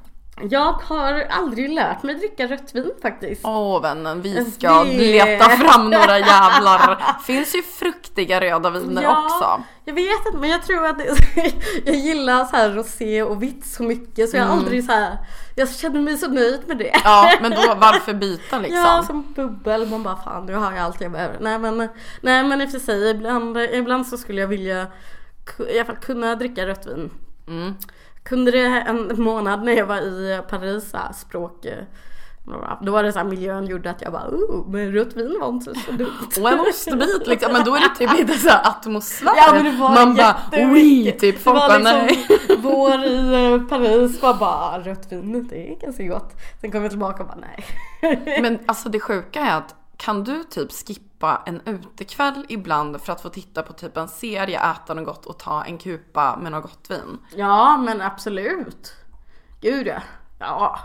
Jag 0.50 0.72
har 0.72 1.26
aldrig 1.30 1.70
lärt 1.70 2.02
mig 2.02 2.14
dricka 2.14 2.46
rött 2.46 2.74
vin 2.74 2.90
faktiskt. 3.02 3.40
Åh 3.44 3.82
vännen, 3.82 4.22
vi 4.22 4.44
ska 4.50 4.84
Det- 4.84 4.90
leta 4.92 5.44
fram 5.48 5.90
några 5.90 6.18
jävlar. 6.18 7.02
Finns 7.26 7.54
ju 7.54 7.62
fruktiga 7.62 8.40
röda 8.40 8.70
viner 8.70 9.06
också. 9.08 9.62
Jag 9.84 9.94
vet 9.94 10.26
inte 10.26 10.38
men 10.38 10.50
jag 10.50 10.62
tror 10.62 10.86
att 10.86 10.98
det, 10.98 11.16
jag 11.84 11.94
gillar 11.94 12.44
så 12.44 12.56
här 12.56 12.70
rosé 12.70 13.22
och 13.22 13.42
vitt 13.42 13.66
så 13.66 13.82
mycket 13.82 14.30
så 14.30 14.36
jag 14.36 14.44
har 14.44 14.52
aldrig 14.56 14.84
så 14.84 14.92
här, 14.92 15.16
jag 15.56 15.70
känner 15.74 16.00
mig 16.00 16.18
så 16.18 16.28
nöjd 16.28 16.60
med 16.66 16.78
det. 16.78 16.88
Mm. 16.88 17.00
Ja, 17.04 17.32
men 17.40 17.50
då 17.50 17.74
varför 17.74 18.14
byta 18.14 18.58
liksom? 18.60 18.78
Ja, 18.78 19.02
som 19.06 19.32
bubbel. 19.36 19.86
Man 19.88 20.02
bara 20.02 20.16
fan 20.16 20.46
nu 20.46 20.54
har 20.54 20.72
jag 20.72 20.80
allt 20.84 21.00
jag 21.00 21.12
behöver. 21.12 21.36
Nej 21.40 21.58
men, 21.58 21.88
nej, 22.20 22.44
men 22.44 22.60
i 22.60 22.66
och 22.66 22.70
för 22.70 22.78
sig 22.78 23.10
ibland, 23.10 23.56
ibland 23.58 24.06
så 24.06 24.16
skulle 24.18 24.40
jag 24.40 24.48
vilja 24.48 24.86
i 25.70 25.78
alla 25.78 25.84
fall 25.86 25.96
kunna 25.96 26.34
dricka 26.34 26.66
rött 26.66 26.86
vin. 26.86 27.10
Mm. 27.48 27.74
Kunde 28.28 28.50
det 28.50 28.66
en 28.66 29.22
månad 29.22 29.64
när 29.64 29.72
jag 29.72 29.86
var 29.86 30.00
i 30.00 30.42
Paris, 30.48 30.92
här, 30.92 31.12
språk 31.12 31.64
eh, 31.64 31.84
då 32.80 32.92
var 32.92 33.02
det 33.02 33.12
så 33.12 33.18
här, 33.18 33.26
miljön 33.26 33.66
gjorde 33.66 33.90
att 33.90 34.02
jag 34.02 34.12
bara 34.12 34.28
oh, 34.28 34.70
men 34.70 34.92
rött 34.92 35.16
vin 35.16 35.38
var 35.40 35.48
inte 35.48 35.74
så 35.74 35.92
dumt. 35.92 36.28
Och 36.40 36.50
en 36.50 36.60
ostbit 36.60 37.26
liksom, 37.26 37.52
men 37.52 37.64
då 37.64 37.74
är 37.74 37.80
det 37.80 37.94
typ 37.98 38.18
lite 38.18 38.38
såhär 38.38 38.68
atmosfär. 38.68 39.32
Ja 39.36 39.62
Man 39.78 40.14
bara 40.14 40.36
oui, 40.52 41.12
typ 41.12 41.42
folk 41.42 41.56
var 41.56 41.68
bara 41.68 41.78
liksom 41.78 42.26
nej. 42.38 42.58
vår 42.58 43.04
i 43.04 43.52
eh, 43.52 43.68
Paris 43.68 44.22
var 44.22 44.34
bara 44.34 44.78
rött 44.78 45.12
vin, 45.12 45.48
det 45.48 45.72
är 45.72 45.80
ganska 45.80 46.04
gott. 46.04 46.32
Sen 46.60 46.70
kom 46.70 46.82
jag 46.82 46.90
tillbaka 46.90 47.22
och 47.22 47.28
bara 47.28 47.38
nej. 47.40 48.40
Men 48.42 48.58
alltså 48.66 48.88
det 48.88 49.00
sjuka 49.00 49.40
är 49.40 49.56
att 49.56 49.74
kan 49.98 50.24
du 50.24 50.44
typ 50.44 50.72
skippa 50.72 51.42
en 51.46 51.60
utekväll 51.64 52.46
ibland 52.48 53.00
för 53.02 53.12
att 53.12 53.20
få 53.20 53.28
titta 53.28 53.62
på 53.62 53.72
typ 53.72 53.96
en 53.96 54.08
serie, 54.08 54.60
äta 54.70 54.94
något 54.94 55.06
gott 55.06 55.26
och 55.26 55.38
ta 55.38 55.64
en 55.64 55.78
kupa 55.78 56.36
med 56.36 56.52
något 56.52 56.62
gott 56.62 56.90
vin? 56.90 57.18
Ja 57.36 57.76
men 57.76 58.00
absolut. 58.00 58.92
Gud 59.60 59.86
ja. 59.86 60.00
Ja. 60.38 60.78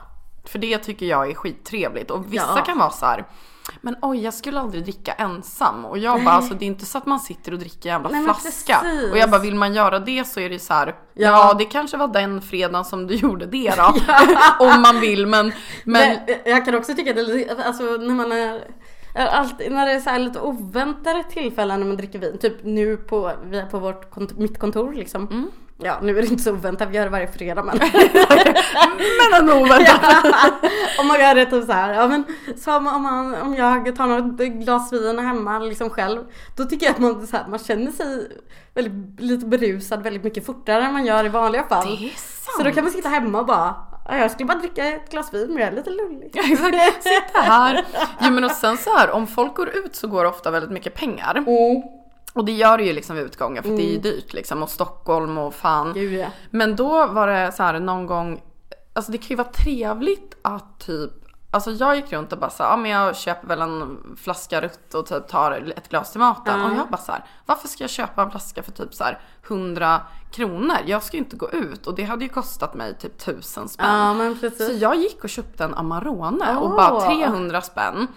För 0.46 0.60
det 0.60 0.78
tycker 0.78 1.06
jag 1.06 1.30
är 1.32 1.36
skittrevligt 1.36 2.12
och 2.12 2.34
vissa 2.34 2.54
Ja. 2.56 2.62
kan 2.66 2.78
vara 2.78 2.90
så 2.90 3.06
här. 3.06 3.26
Men 3.82 3.96
oj 4.02 4.24
jag 4.24 4.34
skulle 4.34 4.60
aldrig 4.60 4.84
dricka 4.84 5.12
ensam 5.14 5.86
och 5.86 5.98
jag 5.98 6.24
bara 6.24 6.36
alltså 6.36 6.54
det 6.54 6.66
är 6.66 6.68
inte 6.68 6.86
så 6.86 6.98
att 6.98 7.06
man 7.06 7.20
sitter 7.20 7.52
och 7.52 7.60
dricker 7.60 7.90
jävla 7.90 8.10
Nej, 8.10 8.24
flaska. 8.24 8.82
Och 9.12 9.18
jag 9.18 9.30
bara 9.32 9.42
vill 9.42 9.56
man 9.56 9.74
göra 9.74 10.00
det 10.00 10.26
så 10.28 10.40
är 10.40 10.50
det 10.50 10.60
så 10.60 10.74
här. 10.74 10.88
Ja, 10.88 10.96
Ja. 11.14 11.54
det 11.54 11.66
kanske 11.66 11.98
var 11.98 12.08
den 12.08 12.42
fredagen 12.42 12.86
som 12.86 13.08
du 13.08 13.16
gjorde 13.26 13.46
det 13.46 13.74
då. 13.78 13.96
Om 14.66 14.82
man 14.82 15.00
vill 15.00 15.28
men, 15.28 15.54
men 15.84 16.18
Men 16.28 16.38
jag 16.46 16.66
kan 16.66 16.76
också 16.76 16.94
tycka 16.96 17.10
att 17.10 17.16
det 17.16 17.66
alltså 17.66 17.84
när 17.84 18.14
man 18.16 18.32
är 18.32 18.62
Alltid 19.16 19.72
när 19.72 19.86
det 19.86 19.92
är 19.92 20.00
så 20.00 20.18
lite 20.18 20.40
oväntade 20.40 21.24
tillfällen 21.24 21.80
när 21.80 21.88
man 21.88 21.98
dricker 21.98 22.20
vin. 22.20 22.38
Typ 22.38 22.54
nu 22.64 22.98
på, 22.98 23.32
vi 23.50 23.58
är 23.60 23.66
på 23.66 23.80
vårt 23.80 24.12
kont- 24.14 24.38
mitt 24.40 24.60
kontor 24.60 24.94
liksom. 24.94 25.28
Mm. 25.28 25.52
Ja 25.78 26.00
nu 26.02 26.18
är 26.18 26.22
det 26.22 26.28
inte 26.28 26.44
så 26.44 26.52
oväntat, 26.52 26.90
vi 26.90 26.96
gör 26.98 27.04
det 27.04 27.10
varje 27.10 27.28
fredag 27.28 27.64
men. 27.64 27.78
Men 29.32 29.42
ändå 29.42 29.54
oväntat. 29.54 30.26
om 31.00 31.08
man 31.08 31.20
gör 31.20 31.36
det 31.36 31.46
typ 31.46 31.66
så 31.66 31.72
här, 31.72 31.94
ja 31.94 32.08
men 32.08 32.24
som 32.58 32.88
om, 32.88 33.02
man, 33.04 33.36
om 33.36 33.56
jag 33.56 33.96
tar 33.96 34.08
något 34.08 34.38
glas 34.40 34.94
vin 34.94 35.20
hemma 35.20 35.60
liksom 35.60 35.90
själv. 35.90 36.24
Då 36.58 36.66
tycker 36.66 36.86
jag 36.86 36.94
att 36.94 37.00
man, 37.00 37.28
så 37.28 37.38
här, 37.38 37.48
man 37.48 37.60
känner 37.60 37.92
sig 37.92 38.28
väldigt, 38.74 39.20
lite 39.22 39.46
berusad 39.46 40.04
väldigt 40.04 40.24
mycket 40.24 40.46
fortare 40.46 40.84
än 40.84 40.94
man 40.94 41.06
gör 41.06 41.26
i 41.26 41.30
vanliga 41.30 41.64
fall. 41.64 41.86
Det 41.88 41.94
är 42.06 42.10
sant. 42.10 42.58
Så 42.58 42.64
då 42.64 42.72
kan 42.72 42.84
man 42.84 42.94
sitta 42.94 43.10
hemma 43.10 43.40
och 43.40 43.46
bara, 43.46 43.76
ja, 43.92 43.93
jag 44.10 44.32
skulle 44.32 44.48
bara 44.48 44.58
dricka 44.58 44.86
ett 44.86 45.12
glas 45.12 45.34
vin 45.34 45.58
jag 45.58 45.68
är 45.68 45.72
lite 45.72 45.90
lullig. 45.90 46.32
Ja, 46.34 46.44
exakt. 46.46 47.04
Sitta 47.04 47.40
här. 47.40 47.86
Jo 48.22 48.32
men 48.32 48.44
och 48.44 48.52
sen 48.52 48.78
så 48.78 48.98
här, 48.98 49.12
om 49.12 49.28
folk 49.28 49.56
går 49.56 49.70
ut 49.70 49.96
så 49.96 50.08
går 50.08 50.24
det 50.24 50.30
ofta 50.30 50.52
väldigt 50.52 50.72
mycket 50.72 50.94
pengar. 50.94 51.36
Mm. 51.36 51.84
Och 52.34 52.46
det 52.46 52.52
gör 52.52 52.78
det 52.78 52.84
ju 52.84 52.94
liksom 52.94 53.16
vid 53.16 53.26
utgångar 53.26 53.62
för 53.62 53.70
det 53.70 53.84
är 53.84 53.92
ju 53.92 53.98
dyrt 53.98 54.34
liksom. 54.34 54.64
Och 54.64 54.70
Stockholm 54.70 55.38
och 55.38 55.54
fan. 55.54 55.94
Gud 55.94 56.14
ja. 56.14 56.28
Men 56.50 56.76
då 56.76 57.08
var 57.08 57.28
det 57.28 57.52
så 57.52 57.64
här 57.64 57.80
någon 57.80 58.06
gång, 58.06 58.42
alltså 58.94 59.12
det 59.12 59.18
kan 59.18 59.28
ju 59.30 59.36
vara 59.36 59.48
trevligt 59.48 60.38
att 60.42 60.80
typ 60.80 61.12
Alltså 61.54 61.72
jag 61.72 61.96
gick 61.96 62.14
runt 62.14 62.34
och 62.34 62.40
bara 62.40 62.50
så 62.50 62.64
här, 62.64 62.70
ja 62.70 62.78
men 62.78 62.92
jag 62.92 63.16
köper 63.16 63.48
väl 63.48 63.62
en 63.62 63.98
flaska 64.22 64.62
rutt 64.62 64.94
och 64.94 65.06
typ 65.06 65.28
tar 65.28 65.74
ett 65.78 65.90
glas 65.90 66.12
till 66.12 66.20
maten. 66.20 66.62
Och 66.62 66.78
jag 66.78 66.88
bara 66.90 66.98
så 66.98 67.12
här, 67.12 67.26
varför 67.46 67.68
ska 67.68 67.84
jag 67.84 67.92
köpa 67.92 68.22
en 68.24 68.32
flaska 68.32 68.64
för 68.64 68.72
typ 68.72 68.94
så 68.94 69.04
här 69.04 69.20
100 69.48 70.02
kronor? 70.32 70.78
Jag 70.86 71.04
ska 71.04 71.18
ju 71.18 71.24
inte 71.24 71.36
gå 71.36 71.50
ut 71.52 71.88
och 71.88 71.96
det 71.96 72.04
hade 72.04 72.24
ju 72.24 72.30
kostat 72.30 72.74
mig 72.74 72.98
typ 72.98 73.22
1000 73.22 73.70
spänn. 73.70 73.90
Ja 74.00 74.14
men 74.14 74.38
precis. 74.40 74.68
Så 74.68 74.74
jag 74.74 74.96
gick 74.96 75.24
och 75.24 75.30
köpte 75.30 75.64
en 75.64 75.74
Amarone 75.74 76.58
och 76.58 76.66
Åh. 76.70 76.76
bara 76.76 77.02
300 77.02 77.62
spänn. 77.62 78.08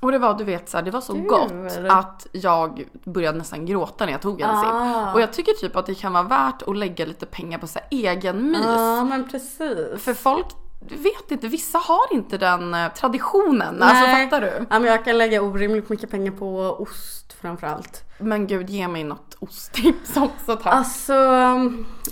Och 0.00 0.12
det 0.12 0.18
var 0.18 0.34
du 0.34 0.44
vet 0.44 0.68
så 0.68 0.76
här, 0.76 0.84
det 0.84 0.90
var 0.90 1.00
så 1.00 1.14
gott 1.14 1.52
att 1.90 2.26
jag 2.32 2.84
började 3.04 3.38
nästan 3.38 3.66
gråta 3.66 4.04
när 4.04 4.12
jag 4.12 4.22
tog 4.22 4.40
en 4.40 4.50
Ah. 4.50 4.60
sipp. 5.06 5.14
Och 5.14 5.20
jag 5.20 5.32
tycker 5.32 5.52
typ 5.52 5.76
att 5.76 5.86
det 5.86 5.94
kan 5.94 6.12
vara 6.12 6.22
värt 6.22 6.62
att 6.62 6.76
lägga 6.76 7.06
lite 7.06 7.26
pengar 7.26 7.58
på 7.58 7.66
så 7.66 7.78
här 7.78 7.88
egen 7.90 8.50
mys. 8.50 8.60
Ja 8.66 9.04
men 9.04 9.28
precis. 9.28 10.02
För 10.04 10.14
folk 10.14 10.46
vet 10.88 11.30
inte, 11.30 11.48
vissa 11.48 11.78
har 11.78 12.14
inte 12.14 12.38
den 12.38 12.74
eh, 12.74 12.92
traditionen. 12.92 13.82
Alltså 13.82 14.04
Nej. 14.06 14.24
fattar 14.24 14.40
du? 14.40 14.66
Ja 14.70 14.78
men 14.78 14.84
jag 14.84 15.04
kan 15.04 15.18
lägga 15.18 15.42
orimligt 15.42 15.88
mycket 15.88 16.10
pengar 16.10 16.32
på 16.32 16.58
ost 16.58 17.32
framförallt. 17.40 18.04
Men 18.18 18.46
gud 18.46 18.70
ge 18.70 18.88
mig 18.88 19.04
något 19.04 19.36
osttips 19.38 20.16
också 20.16 20.56
tack. 20.56 20.74
Alltså, 20.74 21.12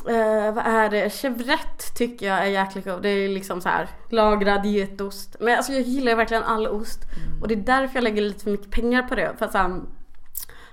eh, 0.09 0.55
vad 0.55 0.66
är 0.66 0.91
det? 0.91 1.11
Chevret 1.11 1.95
tycker 1.97 2.27
jag 2.27 2.39
är 2.39 2.47
jäkligt 2.47 2.85
god. 2.85 3.03
Det 3.03 3.09
är 3.09 3.29
liksom 3.29 3.61
så 3.61 3.68
här 3.68 3.89
lagrad 4.09 4.66
getost. 4.66 5.37
Men 5.41 5.57
alltså 5.57 5.73
jag 5.73 5.83
gillar 5.83 6.14
verkligen 6.14 6.43
all 6.43 6.66
ost. 6.66 7.01
Och 7.43 7.49
det 7.49 7.55
är 7.55 7.59
därför 7.59 7.97
jag 7.97 8.05
lägger 8.05 8.23
lite 8.23 8.45
för 8.45 8.51
mycket 8.51 8.70
pengar 8.70 9.03
på 9.03 9.14
det. 9.14 9.33
För 9.39 9.45
att 9.45 9.53
så 9.53 9.59
här, 9.59 9.81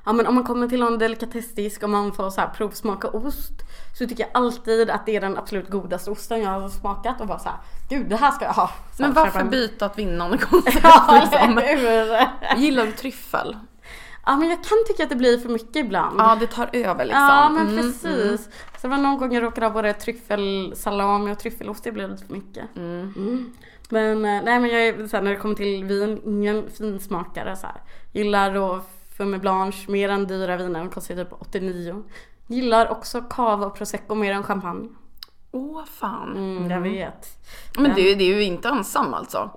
ja 0.09 0.13
men 0.13 0.27
om 0.27 0.35
man 0.35 0.43
kommer 0.43 0.67
till 0.67 0.79
någon 0.79 0.97
delikatessdisk 0.97 1.83
och 1.83 1.89
man 1.89 2.11
får 2.13 2.29
så 2.29 2.41
här 2.41 2.47
provsmaka 2.47 3.07
ost. 3.07 3.53
Så 3.97 4.07
tycker 4.07 4.23
jag 4.23 4.29
alltid 4.33 4.89
att 4.89 5.05
det 5.05 5.15
är 5.15 5.21
den 5.21 5.37
absolut 5.37 5.69
godaste 5.69 6.11
osten 6.11 6.41
jag 6.41 6.49
har 6.49 6.69
smakat. 6.69 7.21
Och 7.21 7.27
bara 7.27 7.39
så 7.39 7.49
här, 7.49 7.57
gud 7.89 8.09
det 8.09 8.15
här 8.15 8.31
ska 8.31 8.45
jag 8.45 8.53
ha. 8.53 8.67
Så 8.67 9.01
Men 9.01 9.11
köpa 9.11 9.23
varför 9.23 9.43
byta 9.43 9.85
ett 9.85 9.97
vinnande 9.97 10.37
koncept 10.51 10.79
Ja, 10.83 11.21
liksom? 11.21 11.61
Gillar 12.57 12.85
du 12.85 12.91
tryffel? 12.91 13.57
Ja 14.25 14.37
men 14.37 14.49
jag 14.49 14.63
kan 14.63 14.77
tycka 14.87 15.03
att 15.03 15.09
det 15.09 15.15
blir 15.15 15.37
för 15.37 15.49
mycket 15.49 15.75
ibland. 15.75 16.19
Ja 16.19 16.37
det 16.39 16.47
tar 16.47 16.69
över 16.73 17.05
liksom. 17.05 17.23
Ja 17.23 17.49
men 17.49 17.67
Mm, 17.67 17.77
precis. 17.77 18.45
Så 18.81 18.81
det 18.81 18.87
var 18.87 18.97
någon 18.97 19.17
gång 19.17 19.33
jag 19.33 19.43
råkade 19.43 19.65
ha 19.65 19.73
både 19.73 19.93
tryffelsalami 19.93 21.33
och 21.33 21.39
tryffelost. 21.39 21.83
Det 21.83 21.91
blev 21.91 22.09
lite 22.09 22.25
för 22.25 22.33
mycket. 22.33 22.75
Mm. 22.75 23.53
Men 23.89 24.25
eh, 24.25 24.41
nej 24.43 24.59
men 24.59 24.69
jag 24.69 24.87
är 24.87 25.07
så 25.07 25.17
här, 25.17 25.23
när 25.23 25.31
det 25.31 25.37
kommer 25.37 25.55
till 25.55 25.83
vin, 25.83 26.21
ingen 26.25 26.69
finsmakare 26.77 27.55
så 27.55 27.67
här. 27.67 27.81
Gillar 28.11 28.53
då 28.53 28.81
Fumé 29.19 29.37
Blanche 29.37 29.91
mer 29.91 30.09
än 30.09 30.27
dyra 30.27 30.57
viner. 30.57 30.79
De 30.79 30.89
kostar 30.89 31.15
typ 31.15 31.33
89. 31.39 32.03
Gillar 32.47 32.91
också 32.91 33.21
cava 33.21 33.65
och 33.65 33.75
prosecco 33.75 34.15
mer 34.15 34.33
än 34.33 34.43
champagne. 34.43 34.89
Åh 35.51 35.83
fan. 35.99 36.37
Mm, 36.37 36.71
Jag 36.71 36.81
vet. 36.81 37.27
Men 37.77 37.91
det, 37.95 38.15
det 38.15 38.23
är 38.23 38.35
ju 38.35 38.43
inte 38.43 38.67
ensam 38.67 39.13
alltså. 39.13 39.49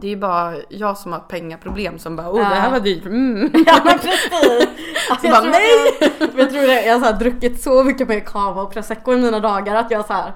Det 0.00 0.06
är 0.06 0.10
ju 0.10 0.16
bara 0.16 0.54
jag 0.68 0.98
som 0.98 1.12
har 1.12 1.18
pengaproblem 1.18 1.98
som 1.98 2.16
bara 2.16 2.30
åh 2.30 2.38
det 2.38 2.44
här 2.54 2.70
var 2.70 2.80
dyrt. 2.80 3.04
Mm. 3.04 3.50
Ja 3.66 3.80
men 3.84 3.98
precis! 3.98 4.68
Alltså, 5.10 5.26
jag, 5.26 5.34
bara, 5.34 5.42
tror, 5.42 5.50
nej! 5.50 5.96
Jag, 6.20 6.40
jag 6.40 6.50
tror 6.50 6.62
det, 6.66 6.86
jag 6.86 6.98
har 6.98 7.12
druckit 7.12 7.62
så 7.62 7.84
mycket 7.84 8.08
mer 8.08 8.20
cava 8.20 8.62
och 8.62 8.72
prosecco 8.72 9.12
i 9.12 9.16
mina 9.16 9.40
dagar 9.40 9.74
att 9.74 9.90
jag 9.90 10.06
så 10.06 10.12
här, 10.12 10.32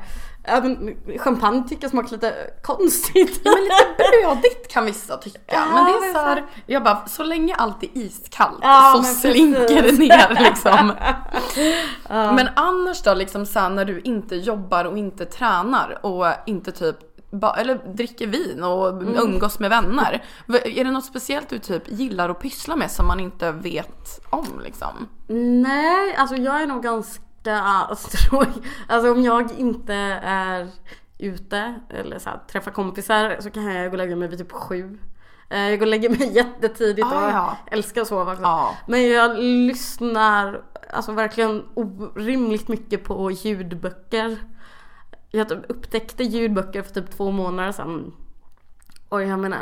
ja, 0.50 0.60
men, 0.60 0.96
champagne 1.18 1.68
tycker 1.68 1.84
jag 1.84 1.90
smakar 1.90 2.10
lite 2.10 2.34
konstigt. 2.62 3.40
Ja, 3.44 3.50
men 3.54 3.62
lite 3.64 3.86
brödigt 3.96 4.68
kan 4.72 4.84
vissa 4.86 5.16
tycka. 5.16 5.38
Ja, 5.46 5.64
men 5.74 5.84
det 5.84 5.90
är 6.08 6.12
så 6.12 6.18
här, 6.18 6.44
jag 6.66 6.84
bara 6.84 7.06
så 7.06 7.22
länge 7.22 7.54
allt 7.54 7.82
är 7.82 7.88
iskallt 7.98 8.58
Ja, 8.62 8.92
så 8.96 9.02
slinker 9.14 9.82
det 9.82 9.92
ner 9.92 10.42
liksom. 10.44 10.92
Men 12.36 12.48
annars 12.56 13.02
då 13.02 13.14
liksom 13.14 13.46
så 13.46 13.58
här, 13.58 13.70
när 13.70 13.84
du 13.84 14.00
inte 14.00 14.36
jobbar 14.36 14.84
och 14.84 14.98
inte 14.98 15.24
tränar 15.26 16.06
och 16.06 16.26
inte 16.46 16.72
typ 16.72 16.96
eller 17.58 17.94
dricker 17.94 18.26
vin 18.26 18.62
och 18.64 18.88
Mm. 18.88 19.14
umgås 19.16 19.58
med 19.58 19.70
vänner. 19.70 20.24
Är 20.64 20.84
det 20.84 20.90
något 20.90 21.04
speciellt 21.04 21.48
du 21.48 21.58
typ 21.58 21.82
gillar 21.86 22.28
att 22.28 22.40
pyssla 22.40 22.76
med 22.76 22.90
som 22.90 23.06
man 23.06 23.20
inte 23.20 23.52
vet 23.52 24.20
om 24.30 24.60
liksom? 24.64 25.08
Nej, 25.62 26.14
alltså 26.18 26.36
jag 26.36 26.62
är 26.62 26.66
nog 26.66 26.82
ganska 26.82 27.22
tråkig. 28.28 28.62
Alltså 28.88 29.12
om 29.12 29.22
jag 29.22 29.52
inte 29.52 29.94
är 30.22 30.68
ute 31.18 31.80
eller 31.90 32.18
så 32.18 32.30
här, 32.30 32.40
träffar 32.52 32.70
kompisar 32.70 33.36
så 33.40 33.50
kan 33.50 33.64
jag 33.64 33.84
gå 33.86 33.90
och 33.90 33.98
lägga 33.98 34.16
mig 34.16 34.28
vid 34.28 34.38
typ 34.38 34.52
sju. 34.52 34.98
Eh, 35.50 35.60
Jag 35.60 35.78
går 35.78 35.86
och 35.86 35.90
lägger 35.90 36.08
mig 36.10 36.32
jättetidigt 36.36 37.06
och 37.06 37.12
Ah, 37.12 37.30
ja. 37.30 37.56
älskar 37.70 38.00
att 38.02 38.08
sova 38.08 38.30
också. 38.32 38.42
Ja. 38.42 38.76
Men 38.86 39.08
jag 39.08 39.38
lyssnar 39.38 40.62
alltså 40.92 41.12
verkligen 41.12 41.64
orimligt 41.74 42.68
mycket 42.68 43.04
på 43.04 43.30
ljudböcker. 43.30 44.36
Jag 45.30 45.48
typ 45.48 45.58
upptäckte 45.70 46.24
ljudböcker 46.24 46.82
för 46.82 46.94
typ 46.94 47.10
två 47.16 47.30
månader 47.30 47.72
sedan. 47.72 48.12
Och 49.08 49.22
jag 49.22 49.38
menar, 49.38 49.58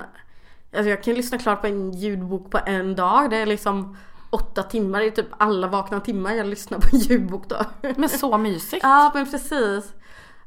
alltså 0.76 0.91
jag 0.91 1.03
kan 1.03 1.14
lyssna 1.14 1.39
klart 1.39 1.61
på 1.61 1.66
en 1.66 1.91
ljudbok 1.93 2.51
på 2.51 2.61
en 2.66 2.95
dag. 2.97 3.31
Det 3.31 3.37
är 3.37 3.47
liksom 3.47 3.97
åtta 4.31 4.62
timmar, 4.62 5.01
det 5.01 5.07
är 5.07 5.11
typ 5.11 5.29
alla 5.39 5.66
vakna 5.66 6.01
timmar 6.01 6.33
jag 6.33 6.47
lyssnar 6.47 6.79
på 6.79 6.89
ljudbok 6.97 7.49
då. 7.49 7.57
Men 7.97 8.09
så 8.09 8.39
mysigt. 8.39 8.83
ja 8.83 9.11
men 9.14 9.31
precis. 9.31 9.93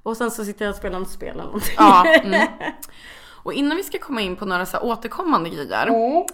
Och 0.04 0.18
sen 0.18 0.32
så 0.32 0.46
sitter 0.46 0.66
jag 0.66 0.72
och 0.72 0.78
spelar 0.78 1.00
något 1.00 1.10
spel 1.10 1.30
eller 1.30 1.44
någonting. 1.44 1.76
Ja, 1.78 2.06
mm. 2.24 2.48
Och 3.44 3.54
innan 3.54 3.78
vi 3.78 3.84
ska 3.84 4.00
komma 4.00 4.22
in 4.22 4.36
på 4.36 4.46
några 4.46 4.66
så 4.66 4.78
här 4.78 4.86
återkommande 4.86 5.50
grejer. 5.50 5.88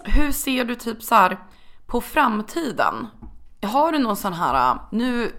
Hur 0.04 0.32
ser 0.32 0.64
du 0.64 0.74
typ 0.74 1.02
så 1.02 1.14
här 1.14 1.38
på 1.86 2.00
framtiden? 2.00 3.06
Har 3.62 3.92
du 3.92 3.98
någon 3.98 4.16
sån 4.16 4.32
här, 4.32 4.78
nu, 4.92 5.32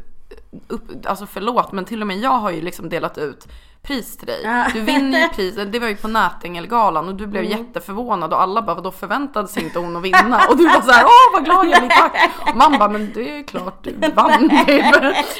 upp, 0.68 1.05
alltså 1.05 1.26
förlåt 1.26 1.72
men 1.72 1.86
till 1.86 2.01
och 2.01 2.07
med 2.07 2.18
jag 2.18 2.39
har 2.39 2.51
ju 2.51 2.62
liksom 2.62 2.89
delat 2.89 3.18
ut 3.18 3.47
pris 3.89 4.17
till 4.17 4.27
dig. 4.27 4.41
Ja. 4.43 4.65
Du 4.73 4.81
vinner 4.81 5.19
ju 5.19 5.27
priset, 5.35 5.71
det 5.71 5.79
var 5.79 5.87
ju 5.87 5.95
på 5.95 6.07
Nätingelgalan 6.07 7.07
och 7.07 7.15
du 7.15 7.27
blev 7.27 7.43
jätteförvånad 7.43 8.33
och 8.33 8.41
alla 8.41 8.61
bara 8.61 8.75
vadå 8.75 8.91
förväntade 8.91 9.47
sig 9.47 9.63
inte 9.63 9.79
hon 9.79 9.95
att 9.95 10.03
vinna? 10.03 10.41
Och 10.49 10.57
du 10.57 10.63
var 10.63 10.81
såhär 10.81 11.03
åh 11.03 11.33
vad 11.33 11.45
glad 11.45 11.67
jag 11.67 11.79
blir 11.79 11.89
tack! 11.89 12.31
Och 12.49 12.55
man 12.55 12.79
bara 12.79 12.89
men 12.89 13.11
det 13.13 13.29
är 13.29 13.37
ju 13.37 13.43
klart 13.43 13.83
du 13.83 13.91
vann 14.15 14.49
typ. 14.65 14.85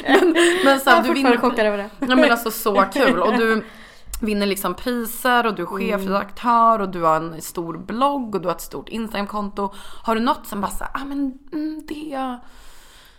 Men, 0.08 0.36
men 0.64 0.80
så 0.80 0.90
här, 0.90 1.02
du 1.02 1.12
vinner 1.12 1.36
chockad 1.36 1.66
över 1.66 1.78
det. 1.78 1.90
Ja 1.98 2.16
men 2.16 2.30
alltså 2.30 2.50
så 2.50 2.84
kul 2.92 3.22
och 3.22 3.32
du 3.32 3.64
vinner 4.20 4.46
liksom 4.46 4.74
priser 4.74 5.46
och 5.46 5.54
du 5.54 5.62
är 5.62 5.66
chefredaktör 5.66 6.80
och 6.80 6.88
du 6.88 7.02
har 7.02 7.16
en 7.16 7.42
stor 7.42 7.78
blogg 7.78 8.34
och 8.34 8.40
du 8.40 8.48
har 8.48 8.54
ett 8.54 8.60
stort 8.60 8.88
Instagramkonto. 8.88 9.72
Har 10.02 10.14
du 10.14 10.20
något 10.20 10.46
som 10.46 10.60
bara 10.60 10.70
såhär, 10.70 10.92
ah 10.94 11.04
men 11.04 11.38
mm, 11.52 11.82
det, 11.88 12.38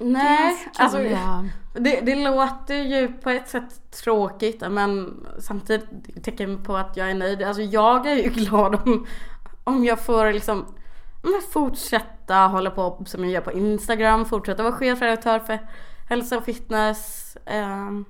Nej, 0.01 0.71
det 0.77 0.83
alltså 0.83 0.97
det, 1.73 2.01
det 2.01 2.15
låter 2.15 2.75
ju 2.75 3.07
på 3.07 3.29
ett 3.29 3.49
sätt 3.49 3.91
tråkigt 3.91 4.63
men 4.69 5.23
samtidigt 5.39 6.23
tecken 6.23 6.63
på 6.63 6.77
att 6.77 6.97
jag 6.97 7.09
är 7.09 7.15
nöjd. 7.15 7.43
Alltså 7.43 7.61
jag 7.61 8.05
är 8.07 8.15
ju 8.15 8.29
glad 8.43 8.75
om, 8.75 9.07
om 9.63 9.85
jag 9.85 10.05
får 10.05 10.33
liksom 10.33 10.65
men 11.23 11.41
fortsätta 11.51 12.35
hålla 12.35 12.71
på 12.71 13.03
som 13.05 13.23
jag 13.23 13.33
gör 13.33 13.41
på 13.41 13.51
Instagram, 13.51 14.25
fortsätta 14.25 14.63
vara 14.63 14.73
chefredaktör 14.73 15.39
för 15.39 15.59
hälsa 16.09 16.37
och 16.37 16.43
fitness. 16.43 17.37
ehm, 17.45 18.05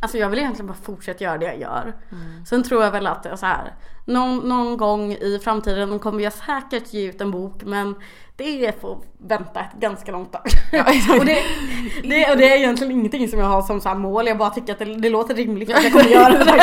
Alltså 0.00 0.18
jag 0.18 0.30
vill 0.30 0.38
egentligen 0.38 0.66
bara 0.66 0.78
fortsätta 0.82 1.24
göra 1.24 1.38
det 1.38 1.44
jag 1.44 1.60
gör. 1.60 1.94
Sen 2.48 2.62
tror 2.62 2.84
jag 2.84 2.90
väl 2.90 3.06
att 3.06 3.38
så 3.38 3.46
här. 3.46 3.74
Någon, 4.04 4.38
någon 4.38 4.76
gång 4.76 5.12
i 5.12 5.40
framtiden 5.44 5.98
kommer 5.98 6.24
jag 6.24 6.32
säkert 6.32 6.92
ge 6.92 7.08
ut 7.08 7.20
en 7.20 7.30
bok 7.30 7.64
men 7.64 7.94
det 8.36 8.80
får 8.80 8.98
vänta 9.18 9.60
ett 9.60 9.80
ganska 9.80 10.12
långt 10.12 10.32
tag. 10.32 10.42
exakt. 10.72 11.20
och, 11.20 11.26
det, 11.26 11.42
det, 12.02 12.30
och 12.30 12.36
det 12.36 12.52
är 12.52 12.56
egentligen 12.56 12.92
ingenting 12.92 13.28
som 13.28 13.38
jag 13.38 13.46
har 13.46 13.62
som 13.62 13.80
så 13.80 13.94
mål. 13.94 14.26
Jag 14.26 14.38
bara 14.38 14.50
tycker 14.50 14.72
att 14.72 14.78
det, 14.78 14.84
det 14.84 15.08
låter 15.10 15.34
rimligt 15.34 15.74
att 15.74 15.84
jag 15.84 15.92
kommer 15.92 16.08
göra 16.08 16.44
det. 16.44 16.62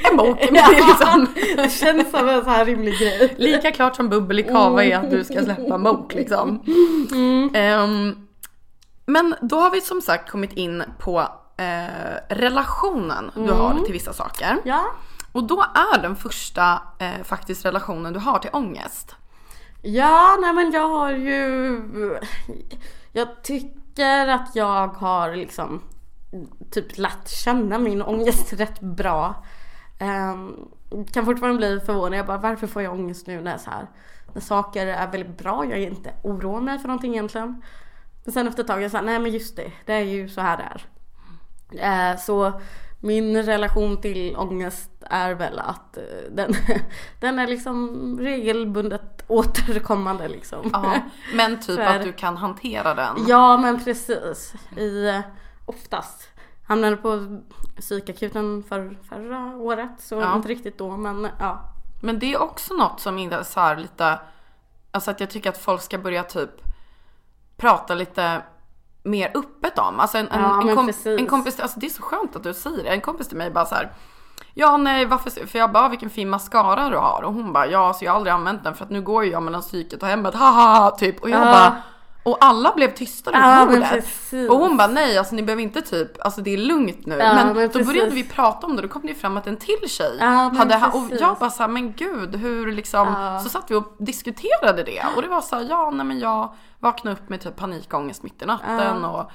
En 0.10 0.16
bok, 0.16 0.38
men 0.50 0.54
det 0.54 0.86
liksom 0.88 1.26
det 1.56 1.72
känns 1.72 2.10
som 2.10 2.28
en 2.28 2.44
så 2.44 2.50
här 2.50 2.64
rimlig 2.64 2.98
grej. 2.98 3.34
lika 3.36 3.70
klart 3.70 3.96
som 3.96 4.08
bubbel 4.08 4.38
i 4.38 4.42
kava 4.42 4.84
är 4.84 4.96
att 4.96 5.10
du 5.10 5.24
ska 5.24 5.42
släppa 5.42 5.74
en 5.74 5.82
bok 5.82 6.14
liksom. 6.14 6.62
Ehm, 7.54 8.14
men 9.06 9.34
då 9.40 9.56
har 9.56 9.70
vi 9.70 9.80
som 9.80 10.00
sagt 10.00 10.30
kommit 10.30 10.52
in 10.52 10.82
på 10.98 11.28
eh, 11.58 12.34
relationen 12.36 13.30
du 13.34 13.52
har 13.52 13.84
till 13.84 13.92
vissa 13.92 14.12
saker. 14.12 14.56
Ja. 14.64 14.84
Och 15.32 15.44
då 15.44 15.64
är 15.74 16.02
den 16.02 16.16
första 16.16 16.82
eh, 16.98 17.22
faktiskt 17.24 17.64
relationen 17.64 18.12
du 18.12 18.18
har 18.18 18.38
till 18.38 18.50
ångest. 18.52 19.16
Ja, 19.82 20.36
nej 20.40 20.52
men 20.52 20.70
jag 20.70 20.88
har 20.88 21.10
ju... 21.10 22.18
Jag 23.12 23.42
tycker 23.42 24.28
att 24.28 24.50
jag 24.54 24.88
har 24.88 25.36
liksom 25.36 25.82
typ 26.70 26.98
lärt 26.98 27.28
känna 27.28 27.78
min 27.78 28.02
ångest 28.02 28.52
rätt 28.52 28.80
bra. 28.80 29.44
Um, 30.00 30.68
kan 31.12 31.24
fortfarande 31.24 31.58
bli 31.58 31.80
förvånad. 31.80 32.18
Jag 32.18 32.26
bara, 32.26 32.38
varför 32.38 32.66
får 32.66 32.82
jag 32.82 32.92
ångest 32.92 33.26
nu 33.26 33.40
när, 33.40 33.58
så 33.58 33.70
här, 33.70 33.86
när 34.32 34.40
saker 34.40 34.86
är 34.86 35.06
väldigt 35.06 35.38
bra? 35.38 35.64
Jag 35.64 35.78
är 35.78 35.86
inte 35.86 36.12
oroar 36.22 36.60
mig 36.60 36.78
för 36.78 36.88
någonting 36.88 37.12
egentligen. 37.12 37.62
Men 38.24 38.32
sen 38.32 38.48
efter 38.48 38.62
ett 38.62 38.66
tag, 38.66 38.82
jag 38.82 38.90
sa, 38.90 39.00
nej 39.00 39.18
men 39.18 39.32
just 39.32 39.56
det, 39.56 39.72
det 39.86 39.92
är 39.92 40.00
ju 40.00 40.28
så 40.28 40.40
här 40.40 40.56
det 40.56 40.62
är. 40.62 40.86
Eh, 41.72 42.16
så 42.18 42.60
min 43.00 43.42
relation 43.42 44.00
till 44.00 44.36
ångest 44.36 44.90
är 45.10 45.34
väl 45.34 45.58
att 45.58 45.96
eh, 45.96 46.02
den, 46.30 46.54
den 47.20 47.38
är 47.38 47.46
liksom 47.46 48.18
regelbundet 48.20 49.24
återkommande 49.26 50.28
liksom. 50.28 50.70
Ja, 50.72 50.94
men 51.34 51.60
typ 51.60 51.80
att 51.86 52.02
du 52.02 52.12
kan 52.12 52.36
hantera 52.36 52.94
den. 52.94 53.16
Ja 53.28 53.56
men 53.56 53.84
precis. 53.84 54.54
I, 54.76 55.08
eh, 55.08 55.20
oftast. 55.66 56.28
Hamnade 56.66 56.96
på 56.96 57.40
psykakuten 57.80 58.62
för, 58.68 58.96
förra 59.08 59.56
året 59.56 59.90
så 59.98 60.14
Ja. 60.14 60.36
inte 60.36 60.48
riktigt 60.48 60.78
då 60.78 60.96
men 60.96 61.28
ja. 61.40 61.60
Men 62.02 62.18
det 62.18 62.32
är 62.34 62.42
också 62.42 62.74
något 62.74 63.00
som 63.00 63.18
inte 63.18 63.36
är 63.36 63.42
så 63.42 63.60
här 63.60 63.76
lite, 63.76 64.18
alltså 64.90 65.10
att 65.10 65.20
jag 65.20 65.30
tycker 65.30 65.50
att 65.50 65.58
folk 65.58 65.82
ska 65.82 65.98
börja 65.98 66.22
typ 66.22 66.50
prata 67.56 67.94
lite 67.94 68.42
mer 69.02 69.30
öppet 69.34 69.78
om. 69.78 70.00
Alltså 70.00 70.18
en, 70.18 70.28
en, 70.28 70.40
Ja, 70.42 70.60
en, 70.60 70.66
men 70.66 70.76
kom, 70.76 70.86
precis. 70.86 71.20
en 71.20 71.26
kompis, 71.26 71.60
alltså 71.60 71.80
det 71.80 71.86
är 71.86 71.90
så 71.90 72.02
skönt 72.02 72.36
att 72.36 72.42
du 72.42 72.54
säger 72.54 72.82
det. 72.84 72.88
En 72.88 73.00
kompis 73.00 73.28
till 73.28 73.36
mig 73.36 73.50
bara 73.50 73.64
så 73.66 73.74
här. 73.74 73.92
Ja 74.54 74.76
nej 74.76 75.06
varför, 75.06 75.30
för 75.46 75.58
jag 75.58 75.72
bara 75.72 75.84
"Ah, 75.84 75.88
vilken 75.88 76.10
fin 76.10 76.28
mascara 76.30 76.88
du 76.88 76.96
har 76.96 77.22
och 77.22 77.32
hon 77.34 77.52
bara 77.52 77.66
ja 77.66 77.92
så 77.94 78.04
jag 78.04 78.12
har 78.12 78.16
aldrig 78.16 78.32
använt 78.34 78.64
den 78.64 78.74
för 78.74 78.84
att 78.84 78.90
nu 78.90 79.02
går 79.02 79.24
ju 79.24 79.30
jag 79.30 79.42
mellan 79.42 79.60
psyket 79.60 80.02
och 80.02 80.08
hemmet 80.08 80.34
haha 80.38 80.90
typ 80.90 81.22
och 81.22 81.30
jag 81.30 81.40
Ja. 81.40 81.44
bara 81.52 81.76
och 82.30 82.36
alla 82.40 82.72
blev 82.76 82.94
tysta 82.94 83.30
runt 83.30 83.70
bordet. 83.72 84.50
Och 84.50 84.58
hon 84.58 84.76
bara 84.76 84.88
nej 84.88 85.18
alltså 85.18 85.34
ni 85.34 85.42
behöver 85.42 85.62
inte 85.62 85.82
typ, 85.82 86.24
alltså 86.24 86.40
det 86.40 86.50
är 86.54 86.58
lugnt 86.58 87.06
nu. 87.06 87.16
Ja, 87.18 87.34
men, 87.34 87.56
men 87.56 87.68
då 87.72 87.84
började 87.84 88.10
vi 88.10 88.24
prata 88.24 88.66
om 88.66 88.76
det. 88.76 88.82
Då 88.82 88.88
kom 88.88 89.02
det 89.06 89.14
fram 89.14 89.36
att 89.36 89.46
en 89.46 89.56
till 89.56 89.88
tjej 89.90 90.16
Ja, 90.20 90.26
hade 90.26 90.76
ha- 90.76 90.98
och 90.98 91.10
jag 91.20 91.36
bara 91.38 91.50
såhär 91.50 91.68
men 91.68 91.92
gud 91.92 92.36
hur 92.36 92.72
liksom, 92.72 93.38
så 93.42 93.48
satt 93.48 93.70
vi 93.70 93.74
och 93.74 93.96
diskuterade 93.98 94.82
det. 94.82 95.02
Och 95.16 95.22
det 95.22 95.28
var 95.28 95.40
såhär 95.40 95.66
ja 95.70 95.90
nej 95.90 96.06
men 96.06 96.18
jag 96.18 96.54
vaknade 96.78 97.16
upp 97.16 97.28
med 97.28 97.40
typ 97.40 97.56
panikångest 97.56 98.22
mitt 98.22 98.42
i 98.42 98.46
natten 98.46 99.04
och 99.04 99.30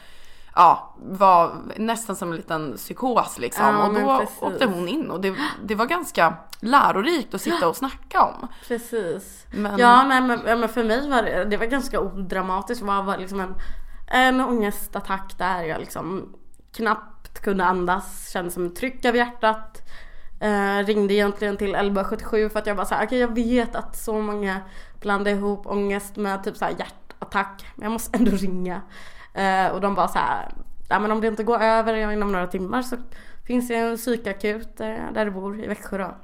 ja, 0.56 0.96
var 0.98 1.52
nästan 1.78 2.16
som 2.16 2.30
en 2.32 2.36
liten 2.36 2.74
psykos 2.78 3.40
liksom. 3.40 3.66
Ja, 3.66 3.88
och 3.88 3.94
då 3.94 4.20
precis. 4.20 4.42
åkte 4.42 4.66
hon 4.66 4.88
in 4.88 5.12
och 5.12 5.22
det, 5.22 5.36
det 5.64 5.76
var 5.76 5.86
ganska 5.86 6.34
lärorikt 6.60 7.34
att 7.34 7.42
sitta 7.42 7.68
och 7.68 7.76
snacka 7.76 8.22
om. 8.24 8.48
Precis. 8.68 9.46
Men- 9.54 9.80
Ja 9.80 10.04
nej, 10.04 10.22
men, 10.22 10.40
men 10.60 10.70
för 10.70 10.84
mig 10.84 11.10
var 11.10 11.24
det, 11.24 11.46
det 11.46 11.58
var 11.58 11.66
ganska 11.66 12.00
odramatiskt. 12.00 12.82
Det 12.82 12.88
var, 12.88 13.04
var 13.04 13.18
liksom 13.18 13.40
en, 13.40 13.56
en 14.08 14.42
ångestattack 14.42 15.38
där 15.38 15.64
jag 15.64 15.80
liksom 15.80 16.34
knappt 16.76 17.40
kunde 17.42 17.66
andas. 17.66 18.30
Kände 18.32 18.52
som 18.52 18.66
ett 18.66 18.76
tryck 18.76 19.06
över 19.06 19.18
hjärtat. 19.18 19.82
Eh, 20.40 20.86
ringde 20.86 21.14
egentligen 21.14 21.58
till 21.58 21.76
1177 21.76 22.50
för 22.50 22.60
att 22.60 22.68
jag 22.68 22.76
bara 22.78 22.86
såhär, 22.86 23.06
okej 23.06 23.20
jag 23.20 23.36
vet 23.36 23.76
att 23.76 23.98
så 23.98 24.22
många 24.22 24.60
blandar 25.02 25.32
ihop 25.32 25.68
ångest 25.68 26.16
med 26.16 26.44
typ 26.44 26.58
såhär 26.58 26.72
hjärtattack. 26.80 27.66
Men 27.76 27.84
jag 27.84 27.92
måste 27.92 28.18
ändå 28.18 28.32
ringa. 28.32 28.82
Eh, 29.34 29.68
och 29.68 29.82
de 29.82 29.96
bara 29.96 30.08
så 30.08 30.20
här, 30.20 30.52
ja 30.90 31.00
men 31.00 31.12
om 31.12 31.22
det 31.22 31.28
inte 31.28 31.44
går 31.44 31.62
över 31.62 32.12
inom 32.12 32.32
några 32.32 32.48
timmar 32.48 32.82
så 32.82 32.96
finns 33.48 33.68
det 33.68 33.76
en 33.76 33.98
psykakut 33.98 34.80
eh, 34.80 35.12
där 35.14 35.26
du 35.26 35.32
bor 35.32 35.64
i 35.64 35.68
Växjö 35.68 35.98
då. 35.98 36.16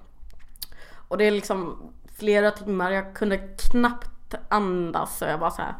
Och 1.08 1.18
det 1.18 1.26
är 1.26 1.32
liksom 1.32 1.92
flera 2.18 2.52
timmar, 2.52 2.92
jag 2.92 3.16
kunde 3.16 3.38
knappt 3.38 4.36
andas 4.50 5.18
så 5.18 5.26
jag 5.26 5.40
bara 5.40 5.52
så 5.52 5.62
här 5.62 5.76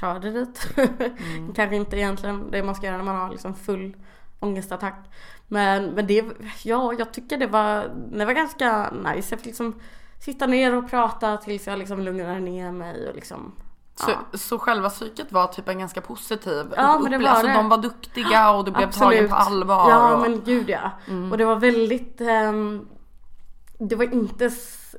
körde 0.00 0.30
dit. 0.30 0.68
Kanske 1.54 1.76
inte 1.76 1.96
egentligen 1.96 2.50
det 2.50 2.62
man 2.62 2.74
ska 2.74 2.86
göra 2.86 2.96
när 2.96 3.04
man 3.04 3.16
har 3.16 3.30
liksom 3.30 3.54
full 3.54 3.96
ångestattack. 4.40 5.10
Men, 5.48 5.90
men 5.90 6.06
det, 6.06 6.24
ja 6.62 6.94
jag 6.98 7.12
tycker 7.12 7.36
det 7.36 7.46
var, 7.46 7.90
det 8.12 8.24
var 8.24 8.32
ganska 8.32 8.90
nice. 8.90 9.34
Jag 9.34 9.38
fick 9.38 9.46
liksom 9.46 9.80
sitta 10.20 10.46
ner 10.46 10.76
och 10.76 10.90
prata 10.90 11.36
tills 11.36 11.66
jag 11.66 11.78
liksom 11.78 12.00
lugnade 12.00 12.40
ner 12.40 12.72
mig 12.72 13.08
och 13.08 13.14
liksom 13.14 13.52
Så, 13.96 14.10
ja. 14.10 14.38
så 14.38 14.58
själva 14.58 14.88
psyket 14.90 15.32
var 15.32 15.46
typ 15.46 15.68
en 15.68 15.78
ganska 15.78 16.00
positiv 16.00 16.74
Ja, 16.76 16.98
men 16.98 17.10
det 17.10 17.18
var 17.18 17.28
alltså 17.28 17.46
de 17.46 17.68
var 17.68 17.78
duktiga 17.78 18.50
och 18.50 18.64
du 18.64 18.70
blev 18.70 18.90
tagen 18.90 19.28
på 19.28 19.34
allvar. 19.34 19.90
Ja 19.90 20.14
och, 20.14 20.20
men 20.20 20.42
gud 20.44 20.70
ja. 20.70 20.90
Och 21.30 21.38
det 21.38 21.44
var 21.44 21.56
väldigt 21.56 22.20
ehm, 22.20 22.88
Det 23.78 23.96
var 23.96 24.04
inte 24.04 24.50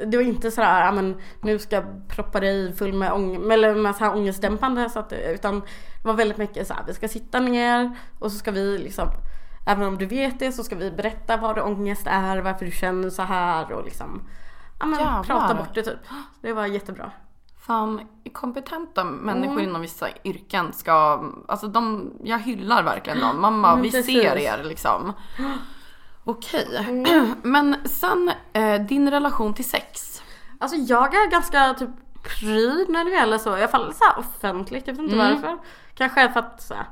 Det 0.06 0.18
var 0.18 0.24
inte 0.24 0.52
sådär 0.52 0.92
men 0.92 1.22
nu 1.42 1.60
ska 1.60 1.76
jag 1.76 1.86
proppa 2.08 2.40
dig 2.40 2.76
full 2.76 2.94
med, 2.94 3.12
ång- 3.12 3.52
eller 3.54 3.76
med 3.76 3.96
så 3.96 4.04
här 4.04 4.16
ångestdämpande 4.16 4.90
så 4.90 5.00
att, 5.00 5.14
utan 5.14 5.60
det 6.02 6.08
var 6.08 6.14
väldigt 6.14 6.38
mycket 6.38 6.68
så 6.68 6.74
här, 6.74 6.84
vi 6.88 6.94
ska 6.94 7.08
sitta 7.08 7.40
ner 7.40 7.98
och 8.20 8.32
så 8.32 8.38
ska 8.38 8.52
vi 8.52 8.78
liksom 8.78 9.08
Även 9.68 9.88
om 9.88 9.98
du 9.98 10.06
vet 10.06 10.40
det 10.40 10.52
så 10.52 10.64
ska 10.64 10.76
vi 10.76 10.92
berätta 10.92 11.38
vad 11.38 11.60
ångest 11.60 12.08
är, 12.08 12.38
varför 12.38 12.66
du 12.66 12.72
känner 12.72 13.10
så 13.10 13.22
här 13.22 13.72
och 13.72 13.84
liksom 13.86 14.28
Ja 14.80 14.86
men 14.86 15.24
prata 15.24 15.56
bort 15.56 15.74
det 15.76 15.82
typ. 15.82 16.00
Det 16.42 16.54
var 16.54 16.66
jättebra. 16.66 17.12
Fan, 17.68 18.02
kompetenta 18.34 19.04
människor 19.04 19.54
Mm. 19.54 19.70
inom 19.70 19.82
vissa 19.82 20.08
yrken 20.24 20.74
ska, 20.74 21.24
alltså 21.48 21.68
de, 21.68 22.12
jag 22.24 22.40
hyllar 22.40 22.84
verkligen 22.84 23.20
dem. 23.20 23.42
Mamma, 23.42 23.70
Mm, 23.72 23.82
vi 23.82 23.92
precis. 23.92 24.22
ser 24.22 24.38
er 24.38 24.64
liksom. 24.64 25.14
Okej, 26.24 26.86
Mm. 26.90 27.36
men 27.42 27.76
sen 27.86 28.32
eh, 28.54 28.82
din 28.82 29.12
relation 29.12 29.54
till 29.54 29.70
sex. 29.70 30.22
Alltså 30.60 30.78
jag 30.78 31.16
är 31.16 31.30
ganska 31.32 31.74
typ 31.74 31.90
pryd 32.40 32.90
när 32.90 33.06
det 33.06 33.12
gäller 33.12 33.38
så, 33.38 33.50
i 33.58 33.62
alla 33.62 33.68
fall 33.72 33.94
så 33.94 34.04
här 34.06 34.20
offentligt, 34.20 34.88
jag 34.88 34.94
vet 34.94 35.04
inte 35.04 35.16
varför. 35.18 35.58
Kanske 35.96 36.30
för 36.32 36.40
att 36.40 36.62
så 36.62 36.74
här, 36.74 36.86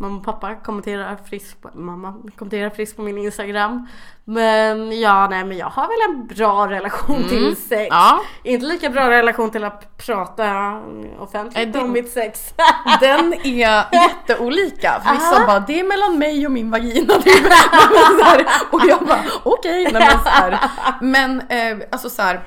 mamma 0.00 0.16
och 0.18 0.24
pappa 0.24 0.54
kommenterar 0.54 1.16
friskt 1.28 1.62
på, 1.62 1.70
mamma 1.74 2.14
kommenterar 2.38 2.70
friskt 2.70 2.96
på 2.96 3.02
min 3.02 3.18
instagram. 3.18 3.86
Men 4.24 5.00
ja, 5.00 5.28
nej 5.30 5.44
men 5.44 5.56
jag 5.58 5.66
har 5.66 5.82
väl 5.82 6.14
en 6.16 6.26
bra 6.26 6.68
relation 6.70 7.24
till 7.28 7.56
sex. 7.56 7.86
Ja. 7.90 8.20
Inte 8.42 8.66
lika 8.66 8.90
bra 8.90 9.10
relation 9.10 9.50
till 9.50 9.64
att 9.64 9.96
prata 9.96 10.80
offentligt 11.18 11.68
Är 11.68 11.72
det- 11.72 11.80
om 11.80 11.92
mitt 11.92 12.12
sex. 12.12 12.54
Den 13.00 13.32
är 13.34 13.84
jätteolika. 13.92 15.00
För 15.04 15.12
vissa 15.12 15.36
Aha. 15.36 15.46
bara, 15.46 15.60
det 15.60 15.80
är 15.80 15.84
mellan 15.84 16.18
mig 16.18 16.46
och 16.46 16.52
min 16.52 16.70
vagina. 16.70 17.14
Och 18.70 18.80
jag 18.88 18.98
bara, 19.06 19.20
okej. 19.42 19.84
nej, 19.92 19.92
men, 19.92 20.18
så 20.24 20.28
här. 20.28 20.58
men 21.00 21.40
eh, 21.40 21.86
alltså 21.92 22.10
så 22.10 22.22
här, 22.22 22.40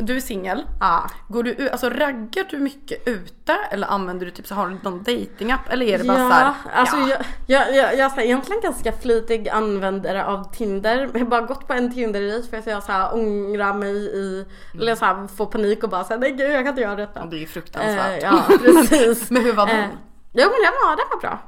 du 0.00 0.16
är 0.16 0.20
singel. 0.20 0.66
ja. 0.80 1.10
Går 1.28 1.42
du 1.42 1.68
alltså 1.70 1.88
raggar 1.90 2.46
du 2.50 2.58
mycket 2.58 3.08
ute 3.08 3.52
eller 3.70 3.86
använder 3.86 4.26
du 4.26 4.32
typ 4.32 4.46
så 4.46 4.54
har 4.54 4.68
du 4.68 4.78
någon 4.82 5.02
datingapp 5.02 5.60
eller 5.68 5.86
är 5.86 5.98
det 5.98 6.04
bara 6.04 6.18
ja, 6.18 6.28
så 6.28 6.34
här, 6.34 6.54
alltså 6.74 6.96
ja. 6.96 7.08
jag, 7.46 7.66
jag, 7.68 7.76
jag, 7.76 7.98
jag 7.98 8.18
är 8.18 8.22
egentligen 8.22 8.60
ganska 8.62 8.92
flitig 8.92 9.48
användare 9.48 10.26
av 10.26 10.52
Tinder. 10.52 11.10
Jag 11.12 11.20
har 11.20 11.26
bara 11.26 11.40
gått 11.40 11.66
på 11.66 11.72
en 11.72 11.92
Tinder-dejt 11.94 12.48
för 12.48 12.56
att 12.56 12.66
jag 12.66 12.82
så 12.82 12.92
här, 12.92 13.14
ångrar 13.14 13.74
mig 13.74 13.94
i, 13.96 14.46
eller 14.74 14.94
så 14.94 15.04
här, 15.04 15.26
får 15.26 15.46
panik 15.46 15.82
och 15.84 15.90
bara 15.90 16.04
säger 16.04 16.20
nej 16.20 16.30
gud 16.32 16.50
jag 16.50 16.64
kan 16.64 16.68
inte 16.68 16.80
göra 16.80 16.96
detta. 16.96 17.26
Det 17.26 17.36
är 17.36 17.38
ju 17.38 17.44
Eh, 17.44 17.48
fruktansvärt. 17.50 18.22
ja 18.22 18.42
precis. 18.58 19.30
Men 19.30 19.42
hur 19.44 19.52
var 19.52 19.66
den? 19.66 19.80
Eh, 19.80 19.88
jo 20.32 20.48
men 20.50 20.62
den 20.62 20.72
var, 20.82 20.96
den 20.96 21.06
var 21.10 21.20
bra. 21.20 21.38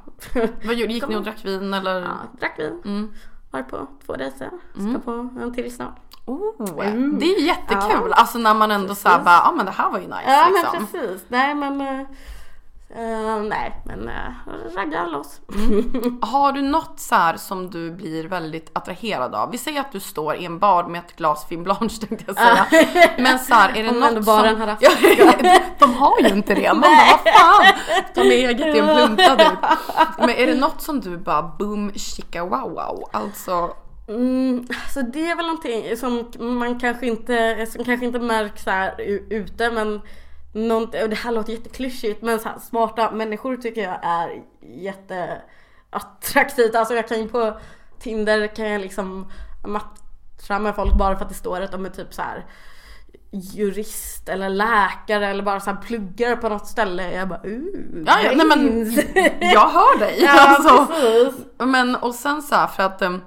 Vad 0.67 0.75
gjorde, 0.75 0.93
gick 0.93 1.09
ni 1.09 1.17
och 1.17 1.23
drack 1.23 1.45
vin 1.45 1.75
eller? 1.75 2.01
ja, 2.01 2.17
drack 2.41 2.59
vin. 2.59 2.83
Mm. 2.85 3.13
Var 3.51 3.63
på 3.63 3.87
två 4.07 4.17
dejter. 4.17 4.51
Ska 4.91 4.99
på 5.05 5.11
en 5.41 5.55
till 5.55 5.75
snart. 5.75 5.97
Oh, 6.27 7.19
Det 7.19 7.25
är 7.25 7.41
ju 7.41 7.47
jättekul. 7.47 8.11
Ja. 8.11 8.15
Alltså 8.15 8.39
när 8.39 8.55
man 8.55 8.71
ändå 8.71 8.95
såhär 8.95 9.19
bara, 9.19 9.41
ja 9.45 9.53
men 9.57 9.67
det 9.67 9.73
här 9.73 9.91
var 9.91 9.99
ju 9.99 10.07
nice 10.07 10.23
Ja 10.27 10.49
liksom. 10.49 10.71
men 10.73 10.87
precis. 10.87 11.25
Nej 11.29 11.55
men 11.55 11.81
eh, 11.81 13.43
nej 13.43 13.81
men 13.85 14.09
uh, 14.09 14.77
ragga 14.77 15.07
loss. 15.07 15.41
Har 16.23 16.53
du 16.53 16.63
något 16.63 17.01
så 17.01 17.15
här 17.15 17.37
som 17.37 17.71
du 17.71 17.91
blir 17.91 18.29
väldigt 18.29 18.71
attraherad 18.73 19.35
av? 19.35 19.51
Vi 19.51 19.59
säger 19.59 19.81
att 19.81 19.93
du 19.93 20.01
står 20.01 20.37
i 20.37 20.45
en 20.45 20.59
bar 20.59 20.85
med 20.85 20.99
ett 20.99 21.17
glas 21.17 21.47
Fin 21.49 21.63
Blanche 21.63 22.07
tänkte 22.09 22.25
jag 22.27 22.37
säga. 22.37 22.67
Men 23.19 23.39
så 23.39 23.55
här, 23.55 23.77
är 23.77 23.83
det 23.83 23.89
Om 23.89 24.01
något 24.01 24.09
ändå 24.09 24.23
som... 24.23 24.61
haft 24.61 24.83
Ja, 25.19 25.33
de 25.79 25.95
har 25.95 26.21
ju 26.21 26.29
inte 26.29 26.55
det. 26.55 26.73
Man 26.73 26.81
bara, 26.81 26.91
vad 26.91 27.35
fan! 27.35 27.75
Ta 28.15 28.21
med 28.21 28.33
eget 28.33 28.77
i 28.77 28.79
en 28.79 28.97
plunta 28.97 29.37
typ. 29.37 29.59
Men 30.19 30.31
är 30.31 30.47
det 30.47 30.55
något 30.55 30.83
som 30.83 31.01
du 31.01 31.17
bara 31.17 31.43
boom 31.43 31.93
chicka 31.95 32.45
wow 32.45 32.71
wow? 32.71 33.09
Alltså, 33.13 33.75
Mm, 34.09 34.67
så 34.95 35.03
det 35.03 35.31
är 35.31 35.37
väl 35.37 35.47
någonting 35.47 35.97
som 35.97 36.31
man 36.39 36.81
kanske 36.81 37.07
inte, 37.07 37.67
som 37.67 37.85
kanske 37.85 38.07
inte 38.07 38.19
märks 38.19 38.63
så 38.63 38.71
här 38.71 39.01
ute 39.31 39.71
men 39.71 40.01
och 40.73 40.91
det 40.91 41.15
här 41.15 41.33
låter 41.33 41.53
jätteklyschigt 41.53 42.23
men 42.23 42.41
så 42.41 42.49
här, 42.49 42.59
smarta 42.59 43.11
människor 43.11 43.57
tycker 43.57 43.83
jag 43.83 43.99
är 44.03 44.43
jätteattraktivt. 44.63 46.75
Alltså 46.75 46.95
jag 46.95 47.09
kan 47.09 47.21
ju 47.21 47.29
på 47.29 47.59
Tinder 48.01 48.47
kan 48.47 48.71
jag 48.71 48.81
liksom 48.81 49.33
matcha 49.67 50.59
med 50.59 50.75
folk 50.75 50.99
bara 50.99 51.17
för 51.17 51.25
att 51.25 51.29
det 51.29 51.35
står 51.35 51.61
att 51.61 51.73
de 51.73 51.85
är 51.85 51.91
typ 51.91 52.15
så 52.15 52.23
här 52.23 52.47
jurist 53.33 54.29
eller 54.29 54.49
läkare 54.49 55.27
eller 55.27 55.43
bara 55.43 55.61
så 55.61 55.71
här 55.71 55.83
pluggar 55.83 56.37
på 56.37 56.49
något 56.49 56.67
ställe. 56.67 57.13
Jag 57.13 57.29
bara 57.29 57.43
uh, 57.45 57.63
ja, 58.07 58.21
ja 58.25 58.33
nej 58.37 58.47
men 58.47 58.93
jag 59.41 59.69
hör 59.69 59.99
dig. 59.99 60.19
Ja, 60.23 60.49
alltså. 60.49 60.87
precis. 60.87 61.45
Men 61.59 61.97
och 61.97 62.15
sen 62.15 62.43
så 62.43 62.55
här 62.55 62.67
för 62.67 62.83
att 62.83 63.03
um, 63.03 63.21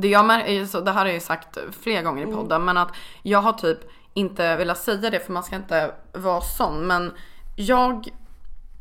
det 0.00 0.08
jag 0.08 0.24
märker, 0.24 0.64
så 0.64 0.80
det 0.80 0.90
här 0.90 0.98
har 0.98 1.06
jag 1.06 1.14
ju 1.14 1.20
sagt 1.20 1.58
flera 1.82 2.02
gånger 2.02 2.28
i 2.28 2.32
podden, 2.32 2.64
men 2.64 2.76
att 2.76 2.92
jag 3.22 3.42
har 3.42 3.52
typ 3.52 3.78
inte 4.14 4.56
vilja 4.56 4.74
säga 4.74 5.10
det 5.10 5.20
för 5.20 5.32
man 5.32 5.42
ska 5.42 5.56
inte 5.56 5.94
vara 6.12 6.40
sån. 6.40 6.86
Men 6.86 7.12
jag 7.56 8.08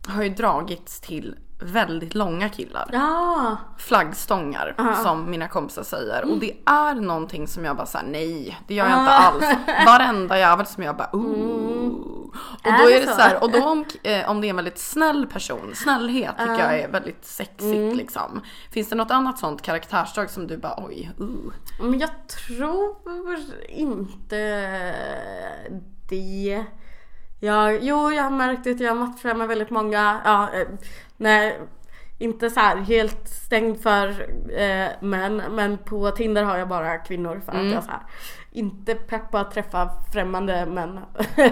har 0.08 0.24
ju 0.24 0.30
dragits 0.30 1.00
till 1.00 1.36
väldigt 1.60 2.16
långa 2.16 2.50
killar. 2.50 2.90
Ja, 2.94 3.58
Flaggstångar 3.78 4.76
som 5.04 5.30
mina 5.32 5.48
kompisar 5.48 5.84
säger. 5.84 6.32
Och 6.32 6.38
det 6.40 6.52
är 6.66 6.96
någonting 6.96 7.48
som 7.48 7.66
jag 7.66 7.76
bara 7.76 7.86
såhär 7.86 8.06
nej 8.06 8.58
det 8.68 8.74
gör 8.74 8.86
jag 8.90 8.98
Ah. 8.98 9.02
inte 9.02 9.14
alls. 9.14 9.58
Varenda 9.86 10.40
jävel 10.40 10.66
som 10.66 10.84
jag 10.84 10.98
bara 10.98 11.10
ooh. 11.14 12.04
Och 12.64 12.68
Är 12.68 12.78
då 12.84 12.90
är 12.90 13.02
det 13.02 13.08
så? 13.08 13.14
så 13.16 13.22
här, 13.22 13.44
och 13.44 13.52
då 13.52 13.66
om, 13.66 13.86
eh, 14.04 14.30
om 14.30 14.42
det 14.42 14.48
är 14.48 14.50
en 14.50 14.56
väldigt 14.56 14.78
snäll 14.78 15.26
person, 15.28 15.72
snällhet 15.76 16.38
tycker 16.38 16.54
Ah. 16.54 16.58
jag 16.72 16.80
är 16.80 16.92
väldigt 16.92 17.26
sexigt 17.26 17.64
Mm. 17.64 17.96
liksom. 17.98 18.42
Finns 18.72 18.90
det 18.90 18.96
något 18.96 19.12
annat 19.12 19.40
sånt 19.40 19.62
karaktärsdrag 19.62 20.30
som 20.30 20.48
du 20.48 20.58
bara 20.58 20.84
oj, 20.88 21.12
uh. 21.20 21.54
men 21.82 22.00
jag 22.00 22.10
tror 22.28 22.96
inte 23.70 24.94
det. 26.10 26.66
Jag, 27.40 27.84
jo, 27.84 28.12
jag 28.12 28.24
har 28.24 28.30
märkt 28.30 28.68
att 28.68 28.80
jag 28.80 28.98
matchar 28.98 29.36
med 29.36 29.48
väldigt 29.48 29.70
många, 29.70 30.22
ja, 30.26 30.50
eh, 30.54 30.68
nej, 31.18 31.60
inte 32.18 32.50
så 32.50 32.60
här 32.60 32.78
helt 32.78 33.28
stängd 33.28 33.82
för 33.82 34.10
eh, 34.60 34.88
män, 35.02 35.44
men 35.52 35.78
på 35.78 36.12
Tinder 36.12 36.44
har 36.44 36.58
jag 36.58 36.68
bara 36.68 36.98
kvinnor 36.98 37.42
för 37.46 37.52
att 37.52 37.72
jag 37.72 37.84
så 37.84 37.92
här, 37.92 38.02
inte 38.58 38.96
pepp 38.96 39.32
på 39.32 39.38
att 39.38 39.52
träffa 39.52 39.90
främmande 40.14 40.66
män. 40.66 41.00
Ja, 41.18 41.26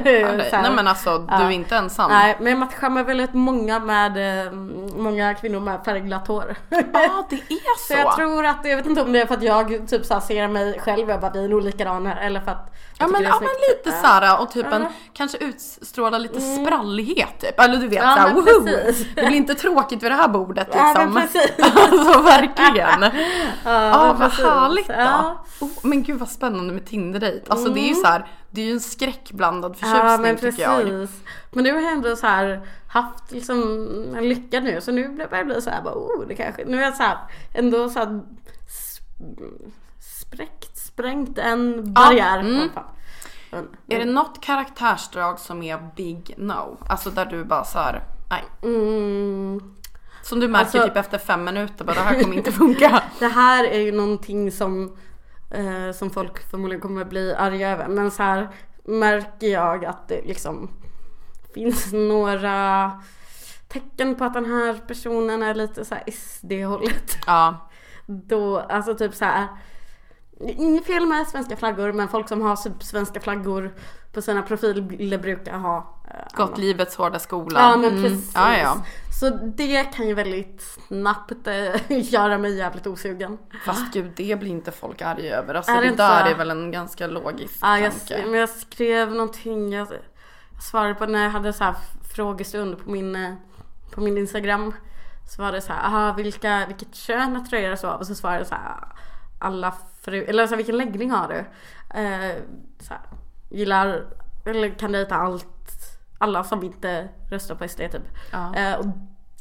nej, 0.62 0.72
men 0.76 0.88
alltså 0.88 1.18
du 1.18 1.26
Ja. 1.30 1.42
är 1.42 1.50
inte 1.52 1.76
ensam. 1.76 2.12
Nej, 2.12 2.38
men 2.40 2.48
jag 2.52 2.60
matchar 2.60 2.90
med 2.90 3.06
väldigt 3.06 3.34
många 3.34 3.80
med, 3.80 4.46
eh, 4.48 4.52
många 4.98 5.34
kvinnor 5.34 5.60
med 5.60 5.80
färgglatt 5.86 6.28
hår. 6.28 6.56
Ja 6.70 7.28
det 7.30 7.36
är 7.36 7.78
så. 7.78 7.88
Så 7.88 8.00
jag 8.00 8.16
tror 8.16 8.46
att, 8.46 8.60
jag 8.64 8.76
vet 8.78 8.86
inte 8.86 9.02
om 9.02 9.12
det 9.14 9.22
är 9.22 9.26
för 9.26 9.34
att 9.36 9.44
jag 9.44 9.88
typ 9.88 10.06
så 10.06 10.22
ser 10.22 10.48
mig 10.48 10.80
själv, 10.80 11.10
jag 11.10 11.22
bara 11.22 11.32
vi 11.32 11.44
är 11.46 11.50
nog 11.50 11.62
likadana 11.64 12.20
eller 12.20 12.40
för 12.42 12.52
att 12.52 12.72
Ja 13.00 13.08
men, 13.08 13.24
ja, 13.24 13.30
men 13.30 13.38
snyggt. 13.40 13.86
lite 13.86 13.98
Ja. 13.98 14.02
såhär 14.02 14.42
och 14.42 14.52
typ 14.52 14.66
en, 14.74 14.82
Ja. 14.82 14.88
kanske 15.14 15.38
utstråla 15.38 16.18
lite 16.18 16.42
sprallighet 16.42 17.40
typ. 17.40 17.60
Eller 17.60 17.78
du 17.78 17.88
vet 17.88 18.04
Ja, 18.04 18.16
såhär 18.16 18.34
woho! 18.34 18.66
Det 19.16 19.26
blir 19.26 19.38
inte 19.38 19.56
tråkigt 19.56 20.04
vid 20.04 20.12
det 20.12 20.16
här 20.16 20.28
bordet 20.28 20.68
Ja, 20.74 20.88
liksom. 20.88 21.14
men 21.14 21.22
precis. 21.24 21.52
alltså 21.60 22.22
verkligen. 22.22 23.02
Ja, 23.02 23.12
Ja 23.64 24.08
men 24.08 24.20
vad 24.20 24.30
precis. 24.30 24.46
härligt 24.46 24.88
då. 24.88 24.94
Ja. 24.98 25.46
Oh, 25.60 25.70
men 25.82 26.04
gud 26.04 26.20
vad 26.20 26.30
spännande 26.30 26.74
med 26.74 26.86
Tinder-dejt. 26.96 27.46
Alltså 27.50 27.70
det 27.70 27.80
är 27.80 27.88
ju 27.90 27.96
så 27.96 28.08
här, 28.08 28.28
det 28.52 28.62
är 28.62 28.66
ju 28.66 28.72
en 28.72 28.80
skräckblandad 28.80 29.76
förtjusning 29.76 30.02
Ja 30.06 30.18
men 30.18 30.36
tycker 30.38 30.64
jag. 30.64 30.82
precis. 30.82 31.20
Men 31.52 31.64
nu 31.64 31.74
har 31.74 31.82
jag 31.82 31.92
ändå 31.92 32.16
så 32.16 32.28
här 32.28 32.68
haft 32.88 33.32
liksom 33.32 33.62
en 34.18 34.30
lycka 34.30 34.60
nu 34.60 34.82
så 34.82 34.92
nu 34.92 35.08
börjar 35.10 35.30
jag 35.32 35.46
bli 35.48 35.62
så 35.62 35.70
här 35.70 35.82
bara 35.82 35.94
oh 35.94 36.28
det 36.28 36.36
kanske, 36.36 36.66
nu 36.66 36.78
är 36.78 36.82
jag 36.84 36.96
så 36.96 37.04
här 37.04 37.18
ändå 37.54 37.90
så 37.90 38.00
här 38.00 38.06
sp- 38.08 39.72
spräckt, 40.22 40.78
sprängt 40.78 41.38
en 41.38 41.94
barriär. 41.94 42.40
mm. 42.40 42.56
alla 42.62 42.70
fall. 42.72 42.84
Men- 43.52 43.68
Är 43.88 44.00
det 44.06 44.12
något 44.12 44.42
karaktärsdrag 44.42 45.40
som 45.40 45.64
är 45.64 45.80
big 45.96 46.34
no? 46.38 46.78
Alltså 46.90 47.10
där 47.10 47.26
du 47.26 47.44
bara 47.46 47.64
så 47.64 47.80
här, 47.80 48.04
nej. 48.30 48.44
Mm. 48.64 49.60
Som 50.24 50.40
du 50.40 50.48
märker 50.48 50.66
Alltså- 50.66 50.88
typ 50.88 50.98
efter 50.98 51.18
fem 51.18 51.44
minuter, 51.44 51.86
bara 51.86 51.94
det 51.96 52.02
här 52.02 52.22
kommer 52.24 52.36
inte 52.36 52.52
funka. 52.52 53.02
Det 53.20 53.28
här 53.28 53.64
är 53.64 53.80
ju 53.80 53.92
någonting 53.92 54.52
som, 54.52 54.98
eh, 55.56 55.92
som 55.92 56.10
folk 56.10 56.50
förmodligen 56.50 56.82
kommer 56.82 57.06
bli 57.06 57.34
arga 57.34 57.70
över. 57.70 57.88
Men 57.88 58.12
så 58.12 58.24
här 58.24 58.50
märker 58.84 59.48
jag 59.48 59.86
att 59.86 60.08
det 60.08 60.22
liksom 60.26 60.70
finns 61.54 61.94
några 61.94 62.92
tecken 63.68 64.16
på 64.16 64.24
att 64.24 64.34
den 64.34 64.46
här 64.46 64.74
personen 64.88 65.44
är 65.44 65.56
lite 65.56 65.86
så 65.86 65.96
här 65.96 66.04
SD-hållet. 66.12 67.18
Ja. 67.26 67.70
Då, 68.06 68.60
alltså 68.60 68.96
typ 68.96 69.16
så 69.16 69.26
här. 69.26 69.48
Inget 70.40 70.86
fel 70.86 71.06
med 71.06 71.28
svenska 71.28 71.56
flaggor 71.56 71.92
men 71.92 72.08
folk 72.08 72.28
som 72.28 72.42
har 72.42 72.56
typ 72.56 72.84
svenska 72.84 73.20
flaggor 73.20 73.74
på 74.14 74.22
sina 74.22 74.42
profilbilder 74.42 75.18
brukar 75.18 75.58
ha 75.58 76.04
Gått 76.34 76.58
livets 76.58 76.96
hårda 76.96 77.20
skola. 77.20 77.60
Ja 77.60 77.78
men 77.78 77.90
Mm. 77.90 78.04
precis. 78.04 78.32
Ja, 78.36 78.58
ja. 78.58 78.78
Så 79.20 79.30
det 79.30 79.84
kan 79.84 80.08
ju 80.08 80.14
väldigt 80.14 80.62
snabbt 80.88 81.48
eh, 81.48 81.76
göra 82.14 82.38
mig 82.38 82.58
jävligt 82.58 82.88
osugen. 82.88 83.38
Fast 83.66 83.94
gud, 83.94 84.12
det 84.16 84.40
blir 84.40 84.50
inte 84.52 84.72
folk 84.72 85.02
arga 85.02 85.36
över. 85.38 85.54
Alltså 85.54 85.72
Är 85.72 85.82
det 85.82 85.90
det, 85.90 85.96
där 85.96 86.24
så? 86.26 86.30
är 86.30 86.36
väl 86.36 86.52
en 86.52 86.72
ganska 86.72 87.08
logisk 87.08 87.58
Ja, 87.62 87.80
jag, 87.80 87.92
tanke. 88.08 88.26
men 88.26 88.40
jag 88.40 88.50
skrev 88.50 89.12
någonting, 89.12 89.74
jag, 89.74 89.88
jag 90.54 90.64
svarade 90.64 90.94
på 90.94 91.06
när 91.06 91.24
jag 91.24 91.30
hade 91.30 91.54
så 91.54 91.64
här 91.64 91.76
frågestund 92.16 92.84
på 92.84 92.90
min, 92.92 93.16
eh, 93.16 93.34
på 93.92 94.02
min 94.02 94.18
Instagram. 94.18 94.74
Så 95.36 95.42
var 95.42 95.52
det 95.52 95.62
så 95.62 95.74
här, 95.74 95.86
aha, 95.86 96.14
vilka, 96.14 96.64
vilket 96.68 96.96
kön 96.96 97.36
attraheras 97.36 97.84
av? 97.84 98.00
Och 98.00 98.08
så 98.08 98.16
svarade 98.16 98.40
jag 98.40 98.48
så 98.48 98.56
här, 98.56 98.76
alla 99.40 99.74
fru, 100.02 100.24
eller 100.24 100.46
så 100.48 100.50
här, 100.50 100.58
vilken 100.58 100.78
läggning 100.78 101.12
har 101.12 101.28
du? 101.28 101.38
Eh, 102.00 102.36
så 102.80 102.94
här, 102.94 103.02
gillar, 103.50 104.04
eller 104.46 104.70
kan 104.70 104.92
dejta 104.92 105.16
allt, 105.16 105.48
alla 106.18 106.44
som 106.44 106.64
inte 106.64 107.10
röstar 107.30 107.56
på 107.56 107.68
SD 107.68 107.78
typ. 107.78 108.04
Ja. 108.32 108.56
Eh, 108.56 108.76
och 108.76 108.86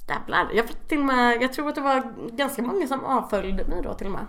jävlar, 0.08 0.50
jag 0.54 0.68
fick 0.68 0.88
till 0.88 0.98
och 0.98 1.04
med, 1.04 1.42
jag 1.42 1.52
tror 1.52 1.68
att 1.68 1.74
det 1.74 1.80
var 1.80 2.12
ganska 2.32 2.62
många 2.62 2.86
som 2.86 3.04
avföljde 3.04 3.64
mig 3.64 3.82
då 3.82 3.94
till 3.94 4.06
och 4.06 4.12
med. 4.12 4.26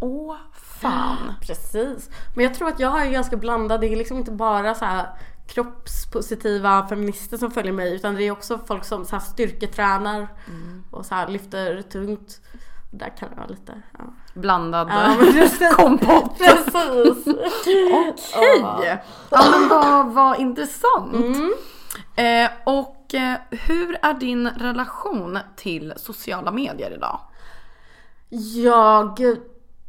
Åh 0.00 0.36
fan. 0.52 1.34
Precis. 1.40 2.10
Men 2.34 2.44
jag 2.44 2.54
tror 2.54 2.68
att 2.68 2.80
jag 2.80 3.06
är 3.06 3.10
ganska 3.10 3.36
blandad. 3.36 3.80
Det 3.80 3.86
är 3.86 3.96
liksom 3.96 4.16
inte 4.16 4.30
bara 4.30 4.74
så 4.74 4.84
här 4.84 5.06
kroppspositiva 5.46 6.88
feminister 6.88 7.36
som 7.36 7.50
följer 7.50 7.72
mig 7.72 7.94
utan 7.94 8.14
det 8.14 8.22
är 8.22 8.30
också 8.30 8.58
folk 8.66 8.84
som 8.84 9.04
så 9.04 9.16
här 9.16 9.20
styrketränar 9.20 10.28
och 10.90 11.06
så 11.06 11.14
här 11.14 11.28
lyfter 11.28 11.82
tungt. 11.82 12.40
Där 12.98 13.08
kan 13.18 13.28
det 13.30 13.36
vara 13.36 13.46
lite, 13.46 13.82
ja. 13.98 14.04
Blandad 14.34 14.88
Ja, 14.88 15.16
kompott. 15.72 16.38
Precis. 16.38 17.26
Okej. 17.92 18.98
Ja 19.30 19.44
men 19.50 19.68
vad, 19.68 20.06
vad 20.12 20.40
intressant. 20.40 21.14
Mm. 21.14 21.54
Eh, 22.16 22.50
och 22.64 23.14
eh, 23.14 23.34
hur 23.50 23.98
är 24.02 24.14
din 24.14 24.48
relation 24.48 25.38
till 25.56 25.92
sociala 25.96 26.50
medier 26.50 26.90
idag? 26.90 27.20
Jag 28.64 29.20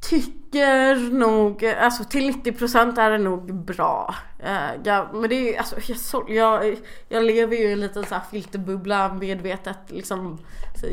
tycker 0.09 0.95
nog, 1.13 1.65
alltså 1.65 2.03
till 2.03 2.31
90% 2.33 2.99
är 2.99 3.11
det 3.11 3.17
nog 3.17 3.53
bra. 3.53 4.15
Eh, 4.39 4.69
jag, 4.83 5.15
men 5.15 5.29
det 5.29 5.35
är 5.35 5.51
ju, 5.51 5.55
alltså, 5.55 5.75
jag, 5.87 5.97
så, 5.97 6.25
jag, 6.27 6.75
jag 7.09 7.23
lever 7.23 7.55
ju 7.55 7.63
i 7.63 7.71
en 7.73 7.79
liten 7.79 8.05
så 8.05 8.15
här 8.15 8.21
filterbubbla 8.31 9.13
medvetet 9.13 9.77
liksom. 9.87 10.37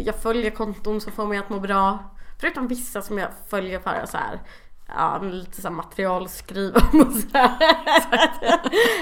Jag 0.04 0.14
följer 0.14 0.50
konton 0.50 1.00
som 1.00 1.12
får 1.12 1.26
mig 1.26 1.38
att 1.38 1.48
må 1.50 1.60
bra. 1.60 1.98
Förutom 2.40 2.68
vissa 2.68 3.02
som 3.02 3.18
jag 3.18 3.28
följer 3.48 3.78
för 3.78 4.06
så 4.06 4.16
här. 4.16 4.40
Ja, 4.88 5.18
lite 5.22 5.60
så 5.62 5.68
här 5.68 5.74
materialskriv 5.74 6.74
och 6.76 7.12
så 7.12 7.38
här. 7.38 7.52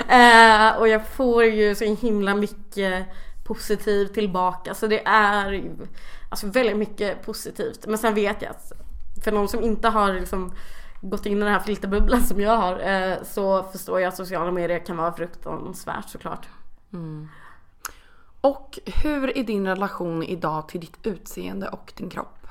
eh, 0.08 0.78
Och 0.78 0.88
jag 0.88 1.06
får 1.08 1.44
ju 1.44 1.74
så 1.74 1.84
himla 1.84 2.34
mycket 2.34 3.06
positivt 3.44 4.14
tillbaka 4.14 4.74
så 4.74 4.86
det 4.86 5.02
är 5.06 5.52
ju 5.52 5.72
alltså 6.28 6.46
väldigt 6.46 6.76
mycket 6.76 7.26
positivt. 7.26 7.86
Men 7.86 7.98
sen 7.98 8.14
vet 8.14 8.42
jag 8.42 8.50
att 8.50 8.72
för 9.24 9.32
någon 9.32 9.48
som 9.48 9.62
inte 9.62 9.88
har 9.88 10.12
liksom 10.12 10.52
gått 11.00 11.26
in 11.26 11.36
i 11.36 11.40
den 11.40 11.52
här 11.52 11.60
filterbubblan 11.60 12.22
som 12.22 12.40
jag 12.40 12.56
har 12.56 12.78
eh, 12.78 13.22
så 13.22 13.62
förstår 13.62 14.00
jag 14.00 14.08
att 14.08 14.16
sociala 14.16 14.50
medier 14.50 14.86
kan 14.86 14.96
vara 14.96 15.12
fruktansvärt 15.12 16.08
såklart. 16.08 16.48
Och 18.40 18.78
hur 19.02 19.38
är 19.38 19.44
din 19.44 19.66
relation 19.66 20.22
idag 20.22 20.68
till 20.68 20.80
ditt 20.80 21.06
utseende 21.06 21.68
och 21.68 21.92
din 21.96 22.10
kropp? 22.10 22.46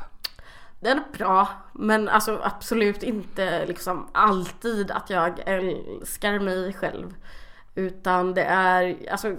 Den 0.80 0.98
är 0.98 1.18
bra 1.18 1.48
men 1.74 2.10
alltså 2.10 2.40
absolut 2.44 3.04
inte 3.04 3.66
liksom 3.66 4.08
alltid 4.12 4.92
att 4.92 5.10
jag 5.10 5.40
älskar 5.46 6.40
mig 6.40 6.74
själv. 6.74 7.16
Utan 7.76 8.34
det 8.34 8.44
är, 8.44 9.10
alltså 9.12 9.36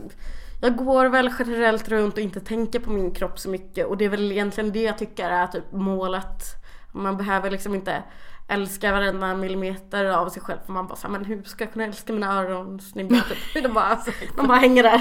jag 0.60 0.76
går 0.76 1.06
väl 1.06 1.32
generellt 1.38 1.88
runt 1.88 2.14
och 2.14 2.20
inte 2.20 2.40
tänker 2.40 2.80
på 2.80 2.90
min 2.90 3.10
kropp 3.10 3.38
så 3.38 3.48
mycket 3.48 3.86
och 3.86 3.96
det 3.96 4.04
är 4.04 4.08
väl 4.08 4.32
egentligen 4.32 4.72
det 4.72 4.82
jag 4.82 4.98
tycker 4.98 5.30
är 5.30 5.46
typ 5.46 5.72
målet. 5.72 6.59
Man 6.92 7.16
behöver 7.16 7.50
liksom 7.50 7.74
inte 7.74 8.02
älska 8.48 8.92
varenda 8.92 9.34
millimeter 9.34 10.04
av 10.04 10.28
sig 10.28 10.42
själv 10.42 10.58
för 10.66 10.72
man 10.72 10.86
bara 10.86 10.96
såhär, 10.96 11.12
men 11.12 11.24
hur 11.24 11.42
ska 11.42 11.64
jag 11.64 11.72
kunna 11.72 11.84
älska 11.84 12.12
mina 12.12 12.40
öron 12.40 12.80
snygga? 12.80 13.20
Typ. 13.54 13.62
De, 13.62 13.68
bara, 13.68 13.98
de 14.36 14.46
bara 14.46 14.58
hänger 14.58 14.82
där. 14.82 15.00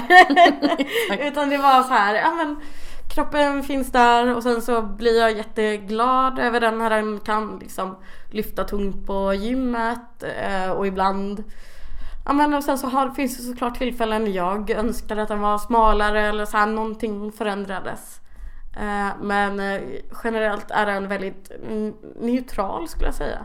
Utan 1.28 1.48
det 1.48 1.58
var 1.58 1.82
så 1.82 1.94
här, 1.94 2.14
ja 2.14 2.30
men 2.30 2.56
kroppen 3.14 3.62
finns 3.62 3.92
där 3.92 4.36
och 4.36 4.42
sen 4.42 4.62
så 4.62 4.82
blir 4.82 5.20
jag 5.20 5.36
jätteglad 5.36 6.38
över 6.38 6.60
den 6.60 6.80
här 6.80 6.90
den 6.90 7.20
kan 7.20 7.58
liksom 7.58 7.96
lyfta 8.30 8.64
tungt 8.64 9.06
på 9.06 9.34
gymmet 9.34 10.22
eh, 10.22 10.70
och 10.70 10.86
ibland 10.86 11.44
Ja 12.24 12.32
men 12.32 12.54
och 12.54 12.64
sen 12.64 12.78
så 12.78 12.86
har, 12.86 13.10
finns 13.10 13.36
det 13.36 13.42
såklart 13.42 13.78
tillfällen 13.78 14.32
jag 14.32 14.70
önskade 14.70 15.22
att 15.22 15.28
den 15.28 15.40
var 15.40 15.58
smalare 15.58 16.26
eller 16.26 16.44
så 16.44 16.56
här 16.56 16.66
någonting 16.66 17.32
förändrades. 17.32 18.19
Eh, 18.80 19.10
men 19.20 19.60
eh, 19.60 19.80
generellt 20.24 20.70
är 20.70 20.86
den 20.86 21.08
väldigt 21.08 21.50
mm, 21.50 21.94
neutral 22.20 22.88
skulle 22.88 23.06
jag 23.06 23.14
säga. 23.14 23.44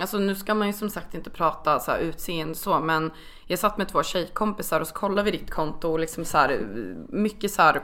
Alltså 0.00 0.18
nu 0.18 0.34
ska 0.34 0.54
man 0.54 0.66
ju 0.66 0.72
som 0.72 0.90
sagt 0.90 1.14
inte 1.14 1.30
prata 1.30 1.80
så 1.80 1.90
här 1.90 1.98
utseende 1.98 2.54
så 2.54 2.80
men 2.80 3.10
jag 3.46 3.58
satt 3.58 3.78
med 3.78 3.88
två 3.88 4.02
tjejkompisar 4.02 4.80
och 4.80 4.86
så 4.86 4.94
kollade 4.94 5.30
vi 5.30 5.38
ditt 5.38 5.50
konto 5.50 5.88
och 5.88 5.98
liksom 5.98 6.24
så 6.24 6.38
här 6.38 6.60
mycket 7.08 7.52
så 7.52 7.62
här 7.62 7.82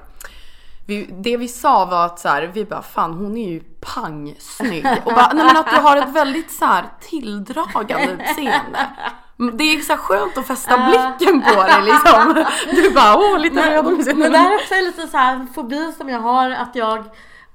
vi, 0.86 1.08
det 1.10 1.36
vi 1.36 1.48
sa 1.48 1.84
var 1.84 2.06
att 2.06 2.18
så 2.18 2.28
här, 2.28 2.42
vi 2.42 2.64
bara 2.64 2.82
fan 2.82 3.12
hon 3.12 3.36
är 3.36 3.48
ju 3.48 3.60
pangsnygg 3.80 4.86
och 5.04 5.14
bara 5.14 5.32
nej 5.32 5.44
men 5.44 5.56
att 5.56 5.70
du 5.70 5.76
har 5.76 5.96
ett 5.96 6.14
väldigt 6.14 6.50
så 6.50 6.64
här 6.64 6.84
tilldragande 7.00 8.12
utseende. 8.12 8.78
Det 9.52 9.64
är 9.64 9.80
så 9.80 9.96
skönt 9.96 10.38
att 10.38 10.46
fästa 10.46 10.76
blicken 10.88 11.42
på 11.42 11.62
dig 11.62 11.82
liksom. 11.82 12.44
Du 12.82 12.90
bara 12.94 13.16
åh 13.16 13.38
lite 13.38 13.70
röd 13.70 13.86
om. 13.86 14.04
Men 14.16 14.32
det 14.32 14.38
här 14.38 14.52
är 14.52 14.56
också 14.56 14.74
lite 14.74 15.08
så 15.08 15.16
här 15.16 15.46
fobi 15.54 15.92
som 15.98 16.08
jag 16.08 16.20
har 16.20 16.50
att 16.50 16.70
jag 16.76 17.04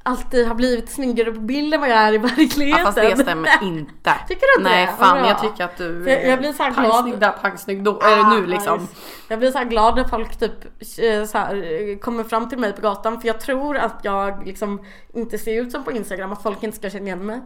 alltid 0.03 0.47
har 0.47 0.55
blivit 0.55 0.91
snyggare 0.91 1.31
på 1.31 1.39
bild 1.39 1.73
än 1.73 1.79
vad 1.81 1.89
jag 1.89 1.97
är 1.97 2.13
i 2.13 2.17
verkligheten. 2.17 2.67
Ja, 2.69 2.77
fast 2.85 2.97
det 2.97 3.17
stämmer 3.17 3.49
inte. 3.63 4.13
Tycker 4.27 4.41
du 4.57 4.61
inte 4.61 4.71
Nej 4.75 4.85
det? 4.85 5.05
Fan 5.05 5.25
jag 5.25 5.41
tycker 5.41 5.63
att 5.65 5.77
du 5.77 6.05
jag- 6.09 6.27
jag 6.27 6.39
blir 6.39 6.53
så 6.53 6.63
glad. 6.63 6.75
pangsnygg 6.75 7.19
där, 7.19 7.31
pangsnygg 7.31 7.83
då. 7.83 7.99
det 7.99 8.15
nu 8.29 8.43
Ah, 8.43 8.47
liksom? 8.47 8.79
nice. 8.79 8.93
Jag 9.27 9.39
blir 9.39 9.51
så 9.51 9.63
glad 9.63 9.95
när 9.95 10.03
folk 10.03 10.39
typ 10.39 10.65
eh, 10.99 11.25
så 11.25 11.37
här, 11.37 12.01
kommer 12.01 12.23
fram 12.23 12.49
till 12.49 12.57
mig 12.59 12.73
på 12.73 12.81
gatan 12.81 13.21
för 13.21 13.27
jag 13.27 13.39
tror 13.39 13.77
att 13.77 13.99
jag 14.01 14.47
liksom 14.47 14.85
inte 15.13 15.37
ser 15.37 15.61
ut 15.61 15.71
som 15.71 15.83
på 15.83 15.91
Instagram, 15.91 16.31
att 16.33 16.43
folk 16.43 16.63
inte 16.63 16.77
ska 16.77 16.89
känna 16.89 17.05
igen 17.05 17.25
mig. 17.25 17.41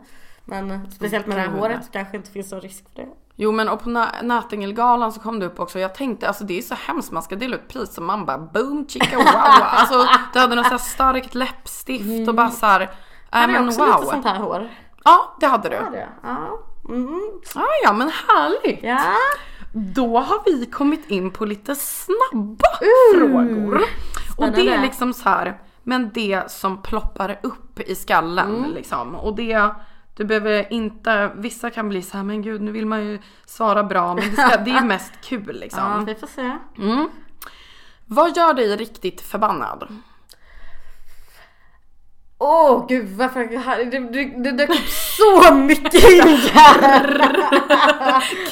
Men 0.45 0.91
speciellt 0.91 1.27
med 1.27 1.37
det 1.37 1.41
här 1.41 1.49
Gud. 1.49 1.59
håret 1.59 1.89
kanske 1.91 2.17
inte 2.17 2.31
finns 2.31 2.49
så 2.49 2.59
risk 2.59 2.83
för 2.95 3.01
det. 3.01 3.07
Jo 3.41 3.51
men 3.51 3.69
och 3.69 3.83
på 3.83 3.89
Nä- 3.89 4.21
Nätingelgalan 4.21 5.11
så 5.11 5.19
kom 5.19 5.39
det 5.39 5.45
upp 5.45 5.59
också. 5.59 5.79
Jag 5.79 5.95
tänkte 5.95 6.27
alltså 6.27 6.43
det 6.43 6.57
är 6.57 6.61
så 6.61 6.75
hemskt 6.75 7.11
man 7.11 7.23
ska 7.23 7.35
dela 7.35 7.55
ut 7.55 7.67
pris 7.67 7.97
och 7.97 8.03
man 8.03 8.25
bara 8.25 8.37
boom 8.37 8.85
chicka 8.87 9.17
wow. 9.17 9.25
Alltså 9.61 10.07
du 10.33 10.39
hade 10.39 10.55
något 10.55 10.65
så 10.65 10.71
här 10.71 10.77
starkt 10.77 11.35
läppstift 11.35 12.29
och 12.29 12.35
bara 12.35 12.49
så 12.49 12.65
här. 12.65 12.79
Nej 12.79 13.41
Hade 13.41 13.53
jag 13.53 13.67
också 13.67 13.85
lite 13.85 13.97
wow. 13.97 14.05
sånt 14.05 14.25
här 14.25 14.35
hår? 14.39 14.69
Ja 15.03 15.35
det 15.39 15.45
hade 15.47 15.69
du. 15.69 15.75
Ja, 15.75 15.89
det. 15.91 16.07
Ja. 16.23 16.59
Mm. 16.89 17.19
Ja 17.55 17.65
ja 17.83 17.93
men 17.93 18.11
härligt. 18.27 18.83
ja. 18.83 18.99
Då 19.73 20.19
har 20.19 20.41
vi 20.45 20.65
kommit 20.65 21.09
in 21.09 21.31
på 21.31 21.45
lite 21.45 21.75
snabba 21.75 22.69
frågor. 23.15 23.81
Och 24.37 24.45
det 24.45 24.51
är 24.51 24.63
Spännande. 24.63 24.81
liksom 24.81 25.13
så 25.13 25.29
här, 25.29 25.61
men 25.83 26.11
det 26.13 26.51
som 26.51 26.81
ploppar 26.81 27.39
upp 27.43 27.79
i 27.79 27.95
skallen 27.95 28.55
Mm. 28.55 28.71
liksom. 28.71 29.15
Och 29.15 29.35
det, 29.35 29.69
du 30.19 30.25
behöver 30.25 30.73
inte, 30.73 31.31
vissa 31.35 31.69
kan 31.69 31.89
bli 31.89 32.01
så 32.01 32.17
här, 32.17 32.23
men 32.23 32.41
gud 32.41 32.61
nu 32.61 32.71
vill 32.71 32.85
man 32.85 33.05
ju 33.05 33.19
svara 33.45 33.83
bra 33.83 34.15
men 34.15 34.29
det, 34.29 34.41
ska, 34.41 34.57
det 34.57 34.71
är 34.71 34.83
mest 34.85 35.13
kul 35.21 35.43
ja, 35.47 35.53
liksom. 35.53 36.05
vi 36.05 36.15
får 36.15 36.27
se. 36.27 36.57
Vad 38.05 38.37
gör 38.37 38.53
dig 38.53 38.75
riktigt 38.75 39.21
förbannad? 39.21 39.87
Åh 42.37 42.85
gud 42.87 43.09
varför, 43.09 43.39
det, 43.91 43.99
det, 43.99 44.43
det 44.43 44.51
dök 44.51 44.69
upp 44.69 44.89
så 44.89 45.53
mycket 45.53 46.03
hinkar! 46.03 47.21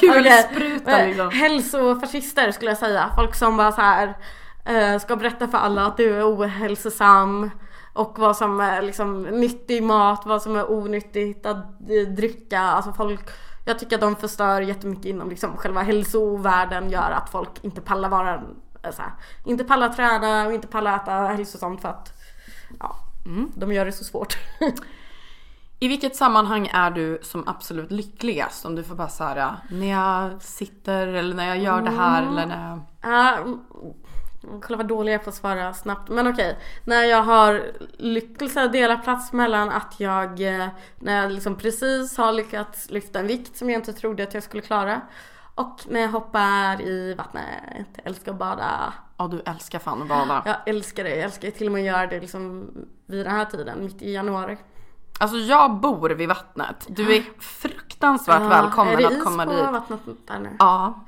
Kulspruta 0.00 1.04
liksom. 1.06 1.30
Hälsofascister 1.30 2.52
skulle 2.52 2.70
jag 2.70 2.78
säga. 2.78 3.10
Folk 3.16 3.34
som 3.34 3.56
bara 3.56 3.72
så 3.72 3.80
här 3.80 4.14
eh, 4.64 4.98
ska 4.98 5.16
berätta 5.16 5.48
för 5.48 5.58
alla 5.58 5.86
att 5.86 5.96
du 5.96 6.14
är 6.14 6.36
ohälsosam. 6.36 7.50
Och 7.98 8.18
vad 8.18 8.36
som 8.36 8.60
är 8.60 8.82
liksom 8.82 9.22
nyttig 9.22 9.82
mat, 9.82 10.22
vad 10.26 10.42
som 10.42 10.56
är 10.56 10.70
onyttigt 10.70 11.46
att 11.46 11.56
eh, 11.56 12.08
dricka. 12.16 12.60
Alltså 12.60 12.92
folk, 12.92 13.20
jag 13.64 13.78
tycker 13.78 13.96
att 13.96 14.00
de 14.00 14.16
förstör 14.16 14.60
jättemycket 14.60 15.04
inom 15.04 15.30
liksom 15.30 15.56
själva 15.56 15.82
hälsovärlden. 15.82 16.90
Gör 16.90 17.10
att 17.10 17.30
folk 17.30 17.50
inte 17.62 17.80
pallar 17.80 18.08
vara, 18.08 18.34
eh, 18.82 18.92
här, 18.98 19.12
inte 19.44 19.64
pallar 19.64 19.88
träna 19.88 20.46
och 20.46 20.52
inte 20.52 20.66
pallar 20.66 20.96
äta 20.96 21.12
hälsosamt 21.12 21.80
för 21.82 21.88
att 21.88 22.12
ja, 22.80 22.96
de 23.54 23.72
gör 23.72 23.84
det 23.84 23.92
så 23.92 24.04
svårt. 24.04 24.38
I 25.80 25.88
vilket 25.88 26.16
sammanhang 26.16 26.70
är 26.72 26.90
du 26.90 27.20
som 27.22 27.48
absolut 27.48 27.90
lyckligast? 27.90 28.64
Om 28.64 28.74
du 28.74 28.84
får 28.84 28.94
bara 28.94 29.08
säga 29.08 29.56
när 29.70 29.90
jag 29.90 30.42
sitter 30.42 31.06
eller 31.06 31.34
när 31.34 31.48
jag 31.48 31.58
gör 31.58 31.82
det 31.82 31.90
här 31.90 32.22
eller 32.22 32.46
när 32.46 32.70
jag... 32.70 32.80
Ja, 33.02 33.36
mm, 33.36 33.60
kolla 34.62 34.76
vad 34.76 34.86
dålig 34.86 35.12
jag 35.12 35.20
är 35.20 35.24
på 35.24 35.30
att 35.30 35.36
svara 35.36 35.74
snabbt. 35.74 36.08
Men 36.08 36.26
okej, 36.26 36.58
när 36.84 37.04
jag 37.04 37.22
har 37.22 37.72
lyckats 37.98 38.54
dela 38.54 38.96
plats 38.96 39.32
mellan 39.32 39.70
att 39.70 39.94
jag, 40.00 40.40
eh, 40.40 40.68
när 40.98 41.22
jag 41.22 41.32
liksom 41.32 41.56
precis 41.56 42.16
har 42.16 42.32
lyckats 42.32 42.90
lyfta 42.90 43.18
en 43.18 43.26
vikt 43.26 43.56
som 43.56 43.70
jag 43.70 43.78
inte 43.78 43.92
trodde 43.92 44.22
att 44.22 44.34
jag 44.34 44.42
skulle 44.42 44.62
klara. 44.62 45.00
Och 45.54 45.80
när 45.88 46.00
jag 46.00 46.08
hoppar 46.08 46.82
i 46.82 47.14
vattnet. 47.14 47.88
Jag 47.96 48.06
älskar 48.06 48.32
att 48.32 48.38
bada. 48.38 48.92
Ja 49.16 49.28
du 49.28 49.42
älskar 49.46 49.78
fan 49.78 50.02
att 50.02 50.08
bada. 50.08 50.42
Jag 50.46 50.56
älskar 50.66 51.04
det. 51.04 51.10
Jag 51.10 51.18
älskar 51.18 51.50
till 51.50 51.66
och 51.66 51.72
med 51.72 51.80
att 51.80 51.86
göra 51.86 52.06
det 52.06 52.20
liksom 52.20 52.70
vid 53.06 53.26
den 53.26 53.34
här 53.34 53.44
tiden, 53.44 53.84
mitt 53.84 54.02
i 54.02 54.12
januari. 54.12 54.58
Alltså 55.20 55.36
jag 55.36 55.74
bor 55.80 56.10
vid 56.10 56.28
vattnet. 56.28 56.86
Du 56.88 57.16
är 57.16 57.22
fruktansvärt 57.40 58.42
välkommen 58.42 58.94
är 58.94 58.96
det 58.96 59.06
att 59.06 59.12
is 59.12 59.22
komma 59.22 59.44
på 59.46 59.52
dit. 59.52 59.60
vattnet 59.60 60.00
där 60.26 60.38
nu? 60.38 60.48
Ja. 60.58 61.04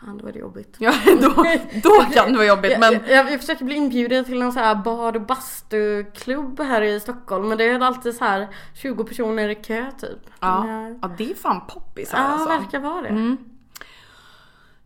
Fan, 0.00 0.18
då 0.18 0.26
är 0.28 0.32
det 0.32 0.38
jobbigt. 0.38 0.76
ja 0.78 0.92
då, 1.20 1.44
då 1.82 1.90
kan 2.14 2.32
det 2.32 2.36
vara 2.38 2.46
jobbigt 2.46 2.78
men 2.78 2.92
Jag, 2.92 3.08
jag, 3.08 3.32
jag 3.32 3.40
försöker 3.40 3.64
bli 3.64 3.74
inbjuden 3.74 4.24
till 4.24 4.38
någon 4.38 4.52
så 4.52 4.58
här 4.60 4.74
bad 4.74 5.16
och 5.16 5.22
bastuklubb 5.22 6.60
här 6.60 6.82
i 6.82 7.00
Stockholm 7.00 7.48
men 7.48 7.58
det 7.58 7.64
är 7.64 7.80
alltid 7.80 8.14
så 8.14 8.24
här 8.24 8.48
20 8.74 9.04
personer 9.04 9.48
i 9.48 9.54
kö 9.54 9.90
typ. 10.00 10.18
ja, 10.40 10.64
Men 10.64 10.98
ja 11.02 11.08
det 11.18 11.30
är 11.30 11.34
fan 11.34 11.66
poppis 11.66 12.12
här 12.12 12.22
ja 12.22 12.28
alltså. 12.28 12.48
verkar 12.48 12.80
vara 12.80 13.02
det. 13.02 13.36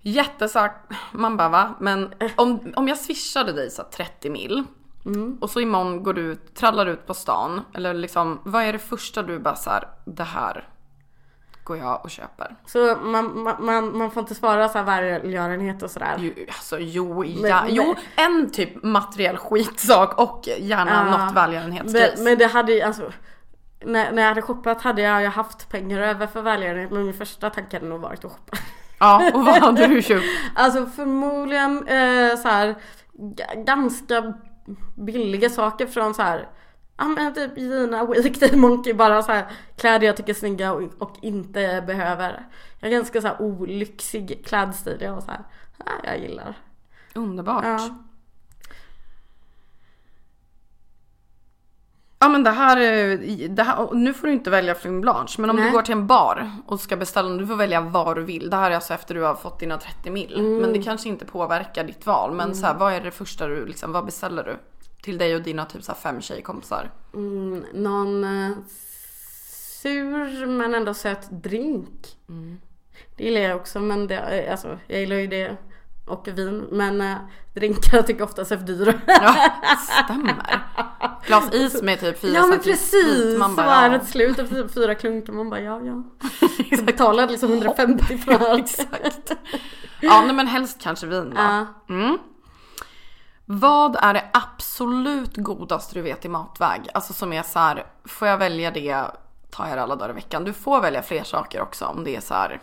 Jättesak, 0.00 0.90
man 1.12 1.36
bara 1.36 1.48
va? 1.48 1.74
Men 1.80 2.14
om, 2.36 2.72
om 2.76 2.88
jag 2.88 2.98
swishade 2.98 3.52
dig 3.52 3.70
så 3.70 3.82
här 3.82 3.88
30 3.88 4.30
mil 4.30 4.64
och 5.40 5.50
så 5.50 5.60
imorgon 5.60 6.02
går 6.02 6.14
du 6.14 6.20
ut, 6.22 6.54
trallar 6.54 6.86
ut 6.86 7.06
på 7.06 7.14
stan 7.14 7.60
eller 7.74 7.94
liksom 7.94 8.40
vad 8.44 8.62
är 8.62 8.72
det 8.72 8.78
första 8.78 9.22
du 9.22 9.38
bara 9.38 9.56
så 9.56 9.70
här, 9.70 9.88
det 10.04 10.24
här 10.24 10.68
går 11.64 11.76
jag 11.76 12.00
och 12.04 12.10
köper? 12.10 12.56
Så 12.66 12.96
man, 13.02 13.42
man, 13.58 13.96
man, 13.98 14.10
får 14.10 14.20
inte 14.20 14.34
svara 14.34 14.68
så 14.68 14.78
här 14.78 14.84
välgörenhet 14.84 15.82
och 15.82 15.90
sådär. 15.90 16.14
Jo, 16.18 16.32
alltså 16.48 16.78
jo, 16.78 17.24
ja, 17.24 17.62
men- 17.62 17.74
jo 17.74 17.94
en 18.16 18.50
typ 18.50 18.82
materiell 18.82 19.36
skitsak 19.36 20.18
och 20.18 20.48
gärna 20.58 20.90
Ja. 21.10 21.18
något 21.18 21.34
välgörenhetsgrejs. 21.36 22.14
men, 22.16 22.24
men 22.24 22.38
det 22.38 22.46
hade 22.46 22.72
ju 22.72 22.80
alltså 22.80 23.12
när, 23.84 24.12
när 24.12 24.22
jag 24.22 24.28
hade 24.28 24.42
shoppat 24.42 24.82
hade 24.82 25.02
jag 25.02 25.22
ju 25.22 25.28
haft 25.28 25.68
pengar 25.70 26.00
över 26.00 26.26
för 26.26 26.42
välgörenhet 26.42 26.90
men 26.90 27.04
min 27.04 27.14
första 27.14 27.50
tanke 27.50 27.76
hade 27.76 27.88
nog 27.88 28.00
varit 28.00 28.24
att 28.24 28.32
shoppa. 28.32 28.56
Ja, 28.98 29.30
och 29.34 29.44
vad 29.44 29.54
hade 29.62 29.86
du 29.86 30.02
köpt? 30.02 30.24
Alltså 30.54 30.86
förmodligen 30.86 31.88
eh, 31.88 32.36
så 32.36 32.48
här 32.48 32.74
ganska 33.56 34.34
billiga 34.96 35.50
saker 35.50 35.86
från 35.86 36.14
så 36.14 36.22
här 36.22 36.48
Ja 36.96 37.04
men 37.04 37.34
typ 37.34 37.58
Gina 37.58 38.04
Weekday 38.04 38.56
Monkey 38.56 38.94
bara 38.94 39.22
så 39.22 39.32
här 39.32 39.46
kläder 39.76 40.06
jag 40.06 40.16
tycker 40.16 40.30
är 40.30 40.34
snygga 40.34 40.72
och, 40.72 40.82
och 40.98 41.16
inte 41.22 41.84
behöver. 41.86 42.46
Jag 42.80 42.88
har 42.88 42.92
ganska 42.92 43.20
så 43.20 43.26
här 43.28 43.42
olyxig 43.42 44.44
klädstil. 44.46 44.98
Jag 45.00 45.22
så 45.22 45.30
här, 45.30 45.40
ja, 45.78 45.92
jag 46.04 46.18
gillar. 46.18 46.54
Underbart. 47.14 47.64
Ja. 47.64 47.98
Ja 52.18 52.28
men 52.28 52.44
det 52.44 52.50
här, 52.50 52.76
är- 52.76 53.48
det 53.48 53.62
här, 53.62 53.88
nu 53.94 54.14
får 54.14 54.26
du 54.26 54.32
inte 54.32 54.50
välja 54.50 54.74
Fling 54.74 55.00
Blanche 55.00 55.34
men 55.38 55.50
om 55.50 55.56
Nej. 55.56 55.64
du 55.64 55.72
går 55.72 55.82
till 55.82 55.92
en 55.92 56.06
bar 56.06 56.50
och 56.66 56.80
ska 56.80 56.96
beställa, 56.96 57.28
du 57.36 57.46
får 57.46 57.56
välja 57.56 57.80
vad 57.80 58.16
du 58.16 58.22
vill. 58.22 58.50
Det 58.50 58.56
här 58.56 58.70
är 58.70 58.74
alltså 58.74 58.94
efter 58.94 59.14
du 59.14 59.22
har 59.22 59.34
fått 59.34 59.60
dina 59.60 59.78
30 59.78 60.10
mil. 60.10 60.34
Mm. 60.40 60.56
Men 60.56 60.72
det 60.72 60.82
kanske 60.82 61.08
inte 61.08 61.24
påverkar 61.24 61.84
ditt 61.84 62.06
val. 62.06 62.32
Men 62.34 62.54
så 62.54 62.66
här, 62.66 62.74
vad 62.74 62.92
är 62.92 63.00
det 63.00 63.10
första 63.10 63.46
du 63.46 63.66
liksom, 63.66 63.92
vad 63.92 64.04
beställer 64.04 64.44
du? 64.44 64.56
Till 65.04 65.18
dig 65.18 65.34
och 65.34 65.42
dina 65.42 65.64
typ 65.64 65.84
så 65.84 65.94
fem 65.94 66.20
tjejkompisar. 66.20 66.90
Mm, 67.14 67.64
någon 67.72 68.24
eh, 68.24 68.56
sur 69.82 70.46
men 70.46 70.74
ändå 70.74 70.94
söt 70.94 71.28
drink. 71.30 72.16
Det 73.16 73.24
gillar 73.24 73.40
jag 73.40 73.56
också 73.56 73.80
men 73.80 74.06
det, 74.06 74.16
eh, 74.16 74.52
alltså, 74.52 74.78
jag 74.86 75.00
gillar 75.00 75.16
ju 75.16 75.26
det 75.26 75.56
och 76.06 76.28
vin 76.28 76.64
men 76.70 77.00
eh, 77.00 77.16
drinkar 77.54 78.02
tycker 78.02 78.20
jag 78.20 78.28
oftast 78.28 78.52
är 78.52 78.56
för 78.56 78.64
dyra. 78.64 78.94
Ja, 79.06 79.36
stämmer. 80.04 80.62
Glas 81.26 81.54
is 81.54 81.82
med 81.82 82.00
typ 82.00 82.20
fyra 82.20 82.34
Ja 82.34 82.46
men 82.46 82.58
precis! 82.58 83.38
Man 83.38 83.50
så 83.50 83.56
bara, 83.56 83.74
är 83.74 83.90
ja. 83.90 83.92
det 83.92 83.98
till 83.98 84.12
slut 84.12 84.38
efter 84.38 84.62
typ 84.62 84.74
fyra 84.74 84.94
klunkar 84.94 85.32
man 85.32 85.50
bara 85.50 85.60
ja 85.60 85.80
ja. 85.84 86.02
Jag 86.70 86.84
betalade 86.84 87.32
liksom 87.32 87.52
150 87.52 88.18
för 88.18 88.32
allt. 88.32 88.60
Exakt. 88.60 89.32
Ja 90.00 90.22
nej, 90.26 90.34
men 90.34 90.46
helst 90.46 90.80
kanske 90.80 91.06
vin 91.06 91.30
då. 91.30 91.36
Ja. 91.36 91.66
Mm. 91.88 92.18
Vad 93.46 93.96
är 94.00 94.14
det 94.14 94.24
absolut 94.32 95.36
godaste 95.36 95.94
du 95.94 96.02
vet 96.02 96.24
i 96.24 96.28
matväg? 96.28 96.88
Alltså 96.94 97.12
som 97.12 97.32
är 97.32 97.42
så 97.42 97.58
här, 97.58 97.86
får 98.04 98.28
jag 98.28 98.38
välja 98.38 98.70
det 98.70 99.06
tar 99.50 99.68
jag 99.68 99.78
det 99.78 99.82
alla 99.82 99.96
dagar 99.96 100.10
i 100.10 100.14
veckan. 100.14 100.44
Du 100.44 100.52
får 100.52 100.80
välja 100.80 101.02
fler 101.02 101.24
saker 101.24 101.60
också 101.60 101.86
om 101.86 102.04
det 102.04 102.16
är 102.16 102.20
så 102.20 102.34
här. 102.34 102.60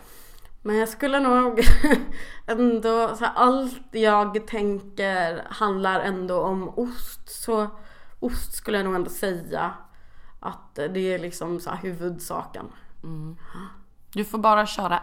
Men 0.62 0.76
jag 0.76 0.88
skulle 0.88 1.20
nog 1.20 1.60
ändå, 2.46 3.16
så 3.16 3.24
här, 3.24 3.32
allt 3.34 3.80
jag 3.90 4.46
tänker 4.46 5.46
handlar 5.50 6.00
ändå 6.00 6.40
om 6.40 6.68
ost. 6.68 7.42
Så 7.44 7.66
ost 8.20 8.54
skulle 8.54 8.78
jag 8.78 8.84
nog 8.84 8.94
ändå 8.94 9.10
säga 9.10 9.74
att 10.40 10.74
det 10.74 11.14
är 11.14 11.18
liksom 11.18 11.60
så 11.60 11.70
här 11.70 11.76
huvudsaken. 11.76 12.66
Du 14.12 14.24
får 14.24 14.38
bara 14.38 14.66
köra 14.66 15.00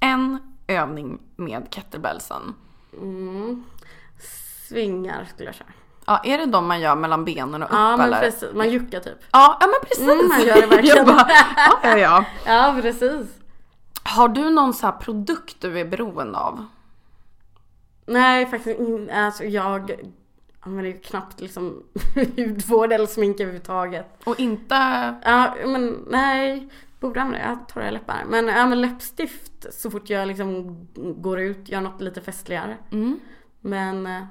en 0.00 0.38
övning 0.66 1.20
med 1.36 1.66
kettlebellsen. 1.70 2.54
Svingar 4.68 5.24
skulle 5.34 5.48
jag 5.48 5.54
säga. 5.54 5.70
Ja, 6.06 6.20
är 6.24 6.38
det 6.38 6.46
de 6.46 6.66
man 6.68 6.80
gör 6.80 6.96
mellan 6.96 7.24
benen 7.24 7.62
och 7.62 7.68
upp 7.68 7.74
Ja 7.74 7.96
men 7.96 8.06
eller? 8.06 8.20
precis, 8.20 8.48
man 8.54 8.70
juckar 8.70 9.00
typ. 9.00 9.18
Ja, 9.32 9.56
ja 9.60 9.66
men 9.66 9.88
precis. 9.88 10.08
Mm, 10.08 10.28
man 10.28 10.40
gör 10.46 10.54
det 10.60 10.66
verkligen. 10.76 10.96
Jag 10.96 11.06
bara, 11.06 11.26
ja, 11.56 11.78
ja, 11.82 11.98
ja. 11.98 12.24
Ja 12.46 12.78
precis. 12.82 13.26
Har 14.02 14.28
du 14.28 14.50
någon 14.50 14.74
så 14.74 14.86
här 14.86 14.92
produkt 14.92 15.56
du 15.60 15.80
är 15.80 15.84
beroende 15.84 16.38
av? 16.38 16.66
Nej 18.06 18.46
faktiskt 18.46 18.80
inte, 18.80 19.14
alltså 19.14 19.44
jag 19.44 19.92
använder 20.60 20.90
ju 20.90 20.98
knappt 20.98 21.40
liksom 21.40 21.82
hudvård 22.36 22.92
eller 22.92 23.06
smink 23.06 23.40
överhuvudtaget. 23.40 24.06
Och 24.24 24.40
inte... 24.40 24.74
Ja 25.24 25.54
men 25.66 26.04
nej. 26.10 26.68
Borde 27.00 27.20
använda, 27.22 27.46
jag 27.48 27.56
har 27.56 27.64
torra 27.64 27.90
läppar. 27.90 28.24
Men, 28.28 28.46
ja, 28.48 28.66
men 28.66 28.80
läppstift 28.80 29.66
så 29.74 29.90
fort 29.90 30.10
jag 30.10 30.28
liksom 30.28 30.76
går 31.22 31.40
ut, 31.40 31.68
gör 31.68 31.80
något 31.80 32.00
lite 32.00 32.20
festligare. 32.20 32.76
Men, 33.60 34.06
eh, 34.06 34.22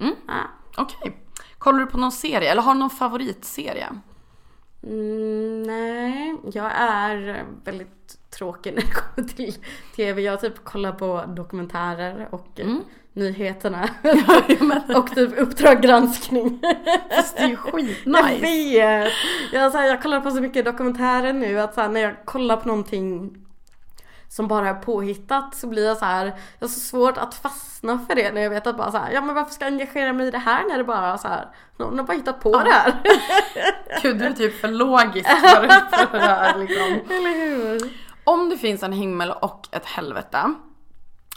Mm. 0.00 0.14
ja. 0.26 0.34
Okej. 0.76 1.16
Kollar 1.58 1.78
du 1.80 1.86
på 1.86 1.98
någon 1.98 2.12
serie 2.12 2.50
eller 2.50 2.62
har 2.62 2.74
du 2.74 2.80
någon 2.80 2.90
favoritserie? 2.90 3.86
Mm, 4.82 5.62
nej, 5.62 6.36
jag 6.52 6.70
är 6.74 7.44
väldigt 7.64 8.30
tråkig 8.30 8.74
när 8.74 8.80
det 8.80 8.88
kommer 8.92 9.28
till 9.28 9.54
tv. 9.96 10.22
Jag 10.22 10.40
typ 10.40 10.64
kollar 10.64 10.92
på 10.92 11.24
dokumentärer 11.28 12.28
och 12.30 12.60
eh, 12.60 12.76
nyheterna. 13.12 13.88
och 14.96 15.14
typ 15.14 15.38
Uppdrag 15.38 15.82
granskning. 15.82 16.60
Fast 17.10 17.36
det 17.36 17.42
är 17.42 17.48
ju 17.48 17.52
Jag 17.52 17.58
skitnice. 17.60 18.40
vet! 18.40 19.12
Jag, 19.52 19.72
så 19.72 19.78
här, 19.78 19.86
jag 19.86 20.02
kollar 20.02 20.20
på 20.20 20.30
så 20.30 20.40
mycket 20.40 20.64
dokumentärer 20.64 21.32
nu 21.32 21.60
att 21.60 21.74
så 21.74 21.80
här, 21.80 21.88
när 21.88 22.00
jag 22.00 22.14
kollar 22.24 22.56
på 22.56 22.68
någonting 22.68 23.36
som 24.28 24.48
bara 24.48 24.68
är 24.68 24.74
påhittat 24.74 25.54
så 25.54 25.66
blir 25.66 25.86
jag 25.86 25.96
så 25.96 26.04
här, 26.04 26.26
jag 26.58 26.68
har 26.68 26.68
så 26.68 26.80
svårt 26.80 27.16
att 27.16 27.34
fastna 27.34 27.98
för 27.98 28.14
det 28.14 28.32
när 28.32 28.40
jag 28.40 28.50
vet 28.50 28.66
att 28.66 28.76
bara 28.76 28.92
så 28.92 28.98
här, 28.98 29.12
ja 29.12 29.20
men 29.20 29.34
varför 29.34 29.54
ska 29.54 29.64
jag 29.64 29.72
engagera 29.72 30.12
mig 30.12 30.26
i 30.26 30.30
det 30.30 30.38
här 30.38 30.68
när 30.68 30.78
det 30.78 30.84
bara 30.84 31.18
så 31.18 31.28
här, 31.28 31.48
någon 31.76 31.98
har 31.98 32.06
bara 32.06 32.16
hittat 32.16 32.40
på 32.40 32.62
det 32.62 32.70
här. 32.70 33.02
Gud, 34.02 34.18
du 34.18 34.24
är 34.24 34.32
typ 34.32 34.60
för 34.60 34.68
logisk 34.68 35.28
för, 35.28 36.06
för 36.06 36.18
det 36.18 36.24
här 36.24 36.58
liksom. 36.58 36.84
Eller 37.16 37.46
hur? 37.46 37.92
Om 38.24 38.48
det 38.48 38.58
finns 38.58 38.82
en 38.82 38.92
himmel 38.92 39.30
och 39.30 39.68
ett 39.70 39.86
helvete, 39.86 40.54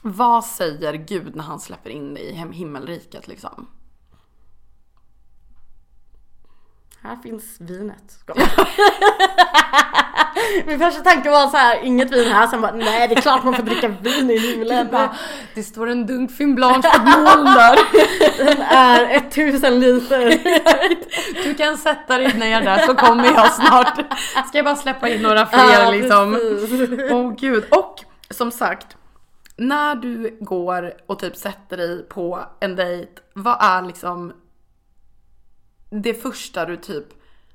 vad 0.04 0.46
säger 0.46 0.94
Gud 0.94 1.36
när 1.36 1.44
han 1.44 1.60
släpper 1.60 1.90
in 1.90 2.14
dig 2.14 2.24
i 2.24 2.34
himmelriket 2.54 3.28
liksom? 3.28 3.68
Här 7.02 7.16
finns 7.16 7.62
vinet. 7.62 8.24
Min 10.66 10.80
första 10.80 11.02
tanke 11.02 11.30
var 11.30 11.48
så 11.48 11.58
här, 11.58 11.84
inget 11.84 12.12
vin 12.12 12.32
här, 12.32 12.48
sen 12.48 12.62
bara 12.62 12.72
nej 12.72 13.08
det 13.08 13.16
är 13.16 13.22
klart 13.22 13.44
man 13.44 13.54
får 13.54 13.64
dricka 13.64 13.88
vin 13.88 14.32
i 14.32 14.38
himlen. 14.38 14.88
Det 15.56 15.64
står 15.64 15.90
en 15.90 16.06
dunk 16.06 16.32
fin 16.32 16.56
blanche 16.56 16.82
på 16.82 16.96
ett 16.96 17.20
moln 17.20 17.46
där. 17.46 17.80
Den 18.46 18.62
är 18.62 19.16
1000 19.16 19.80
liter. 19.80 20.42
Du 21.44 21.54
kan 21.54 21.78
sätta 21.78 22.18
dig 22.18 22.34
ner 22.34 22.62
där 22.62 22.78
så 22.78 22.96
kommer 22.96 23.26
jag 23.26 23.54
snart. 23.54 23.96
Ska 24.48 24.58
jag 24.58 24.66
bara 24.66 24.76
släppa 24.76 25.10
in 25.10 25.22
några 25.22 25.46
fler 25.46 25.84
Ja, 25.84 25.92
liksom. 25.92 26.40
Åh 27.12 27.34
gud. 27.36 27.66
Och 27.72 27.96
som 28.30 28.52
sagt, 28.52 28.98
när 29.58 29.96
du 29.96 30.38
går 30.40 30.94
och 31.08 31.20
typ 31.20 31.36
sätter 31.36 31.78
dig 31.78 32.04
på 32.04 32.40
en 32.60 32.76
dejt, 32.76 33.12
vad 33.34 33.58
är 33.62 33.82
liksom 33.82 34.34
det 35.90 36.14
första 36.14 36.66
du 36.66 36.78
typ 36.78 37.06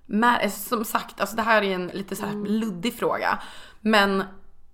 med, 0.07 0.53
som 0.53 0.85
sagt, 0.85 1.21
alltså 1.21 1.37
det 1.37 1.43
här 1.43 1.63
är 1.63 1.75
en 1.75 1.87
lite 1.87 2.17
så 2.17 2.27
här 2.27 2.35
luddig 2.35 2.95
fråga. 2.99 3.39
Men 3.81 4.25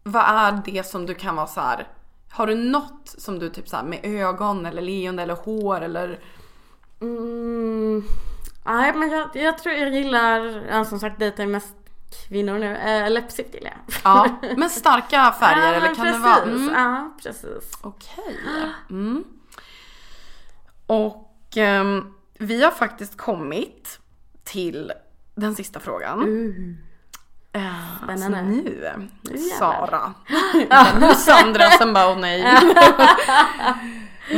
vad 0.03 0.25
är 0.25 0.63
det 0.65 0.87
som 0.87 1.07
du 1.07 1.15
kan 1.15 1.37
vara 1.37 1.47
så 1.47 1.61
här. 1.61 1.89
Har 2.31 2.47
du 2.47 2.55
något 2.55 3.15
som 3.19 3.39
du 3.39 3.51
typ 3.51 3.69
så 3.69 3.77
här 3.77 3.85
med 3.85 4.01
ögon 4.05 4.67
eller 4.67 4.83
leende 4.83 5.23
eller 5.23 5.35
hår 5.35 5.81
eller 5.81 6.21
Mm, 7.01 8.03
nej 8.65 8.95
men 8.95 9.11
jag, 9.11 9.29
jag 9.35 9.59
tror 9.59 9.75
jag 9.75 9.95
gillar, 9.95 10.41
ja, 10.71 10.85
som 10.85 10.99
sagt 10.99 11.19
dejtar 11.19 11.47
mest 11.47 11.75
kvinnor 12.29 12.59
nu. 12.59 12.77
Äh, 12.77 13.11
läppstift 13.11 13.55
gillar 13.55 13.71
jag. 13.71 13.97
Ja, 14.05 14.37
men 14.57 14.71
starka 14.71 15.33
färger 15.41 15.63
Ja, 15.63 15.75
eller 15.75 15.95
kan 15.95 15.97
precis. 15.97 16.13
det 16.13 16.29
vara? 16.29 16.43
Mm. 16.43 16.75
Ja 16.75 17.13
precis. 17.23 17.73
Okej. 17.83 18.39
Mm. 18.91 19.25
Och 20.87 21.57
ehm, 21.57 22.15
vi 22.39 22.65
har 22.65 22.71
faktiskt 22.71 23.17
kommit 23.17 23.99
till 24.45 24.93
den 25.35 25.55
sista 25.55 25.81
frågan. 25.81 26.21
Alltså 27.53 28.29
Spännande. 28.29 28.43
nu, 28.43 28.81
jävlar. 28.81 29.09
Sara. 29.59 30.15
nu 31.01 31.15
Sandra 31.15 31.71
som 31.71 31.93
bara 31.93 32.11
åh 32.11 32.19
nej. 32.19 32.43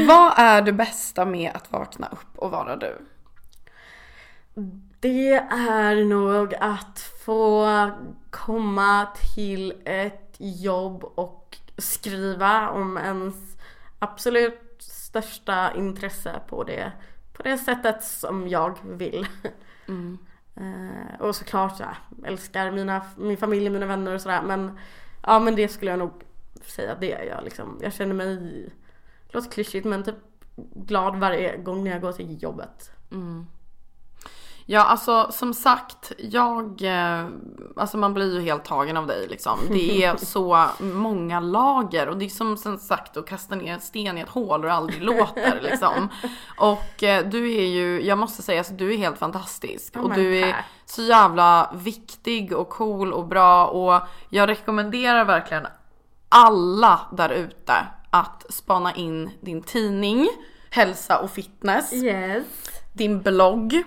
Vad 0.08 0.32
är 0.36 0.62
det 0.62 0.72
bästa 0.72 1.24
med 1.24 1.50
att 1.54 1.72
vakna 1.72 2.06
upp 2.06 2.38
och 2.38 2.50
vara 2.50 2.76
du? 2.76 2.98
Det 5.00 5.34
är 5.50 6.04
nog 6.04 6.54
att 6.54 6.98
få 7.24 7.90
komma 8.30 9.06
till 9.34 9.72
ett 9.84 10.34
jobb 10.38 11.04
och 11.04 11.56
skriva 11.78 12.70
om 12.70 12.98
ens 12.98 13.34
absolut 13.98 14.76
största 14.78 15.74
intresse 15.74 16.40
på 16.48 16.64
det, 16.64 16.92
på 17.32 17.42
det 17.42 17.58
sättet 17.58 18.04
som 18.04 18.48
jag 18.48 18.78
vill. 18.82 19.26
Eh, 20.56 21.20
och 21.20 21.36
såklart 21.36 21.80
jag 21.80 21.96
älskar 22.24 22.70
mina, 22.70 23.02
min 23.16 23.36
familj, 23.36 23.70
mina 23.70 23.86
vänner 23.86 24.14
och 24.14 24.20
sådär 24.20 24.42
men 24.42 24.78
ja 25.22 25.38
men 25.38 25.56
det 25.56 25.68
skulle 25.68 25.90
jag 25.90 25.98
nog 25.98 26.12
säga 26.66 26.92
att 26.92 27.00
det 27.00 27.12
är 27.12 27.24
jag 27.24 27.44
liksom. 27.44 27.78
Jag 27.82 27.92
känner 27.92 28.14
mig, 28.14 28.36
det 29.26 29.34
låter 29.34 29.50
klyschigt 29.50 29.86
men 29.86 30.04
typ 30.04 30.16
glad 30.56 31.16
varje 31.16 31.56
gång 31.56 31.84
när 31.84 31.90
jag 31.90 32.00
går 32.00 32.12
till 32.12 32.42
jobbet. 32.42 32.90
Mm. 33.10 33.46
Ja 34.66 34.80
alltså 34.80 35.28
som 35.32 35.54
sagt, 35.54 36.12
jag, 36.18 36.82
eh, 36.82 37.26
alltså 37.76 37.96
man 37.96 38.14
blir 38.14 38.34
ju 38.34 38.40
helt 38.40 38.64
tagen 38.64 38.96
av 38.96 39.06
dig 39.06 39.26
liksom. 39.30 39.58
Det 39.68 40.04
är 40.04 40.16
så 40.24 40.66
många 40.80 41.40
lager 41.40 42.08
och 42.08 42.16
det 42.18 42.24
är 42.24 42.28
som 42.28 42.56
som 42.56 42.78
sagt 42.78 43.16
att 43.16 43.26
kasta 43.26 43.54
ner 43.54 43.72
en 43.74 43.80
sten 43.80 44.18
i 44.18 44.20
ett 44.20 44.28
hål 44.28 44.60
och 44.60 44.66
det 44.66 44.72
aldrig 44.72 45.02
låter 45.02 45.60
liksom. 45.62 46.08
Och 46.58 47.02
eh, 47.02 47.26
du 47.28 47.52
är 47.54 47.66
ju, 47.66 48.02
jag 48.06 48.18
måste 48.18 48.42
säga, 48.42 48.58
alltså, 48.60 48.72
du 48.74 48.92
är 48.94 48.96
helt 48.98 49.18
fantastisk. 49.18 49.96
och 49.96 50.08
men 50.08 50.18
du 50.18 50.38
är 50.40 50.52
tack. 50.52 50.64
så 50.84 51.02
jävla 51.02 51.70
viktig 51.74 52.52
och 52.52 52.68
cool 52.68 53.12
och 53.12 53.26
bra 53.26 53.66
och 53.66 54.00
jag 54.28 54.48
rekommenderar 54.48 55.24
verkligen 55.24 55.66
alla 56.28 57.00
där 57.12 57.30
ute 57.30 57.72
att 58.10 58.46
spana 58.48 58.94
in 58.94 59.30
din 59.40 59.62
tidning, 59.62 60.28
hälsa 60.70 61.18
och 61.18 61.30
fitness 61.30 61.92
Yes. 61.92 62.44
din 62.92 63.22
blogg, 63.22 63.82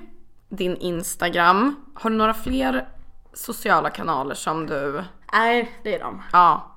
din 0.49 0.77
Instagram. 0.77 1.75
Har 1.93 2.09
du 2.09 2.15
några 2.15 2.33
fler 2.33 2.87
sociala 3.33 3.89
kanaler 3.89 4.35
som 4.35 4.67
du... 4.67 5.03
Nej, 5.33 5.71
det 5.83 5.95
är 5.95 5.99
de. 5.99 6.23
Ja. 6.31 6.73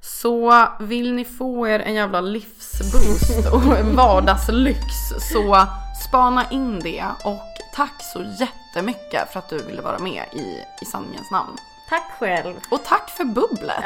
Så 0.00 0.68
vill 0.80 1.12
ni 1.12 1.24
få 1.24 1.68
er 1.68 1.80
en 1.80 1.94
jävla 1.94 2.20
livsboost 2.20 3.52
och 3.52 3.78
en 3.78 3.96
vardagslyx 3.96 4.84
så 5.32 5.66
spana 6.08 6.50
in 6.50 6.80
det 6.80 7.04
och 7.24 7.42
tack 7.74 8.02
så 8.12 8.24
jättemycket 8.40 9.32
för 9.32 9.38
att 9.38 9.48
du 9.48 9.58
ville 9.58 9.82
vara 9.82 9.98
med 9.98 10.24
i, 10.32 10.62
i 10.82 10.84
sanningens 10.84 11.30
namn. 11.30 11.56
Tack 11.88 12.10
själv. 12.18 12.54
Och 12.68 12.84
tack 12.84 13.10
för 13.10 13.24
bubblet! 13.24 13.84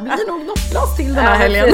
blir 0.00 0.26
nog 0.26 0.44
något 0.44 0.70
glas 0.70 0.96
till 0.96 1.14
den 1.14 1.24
här 1.24 1.36
helgen. 1.36 1.68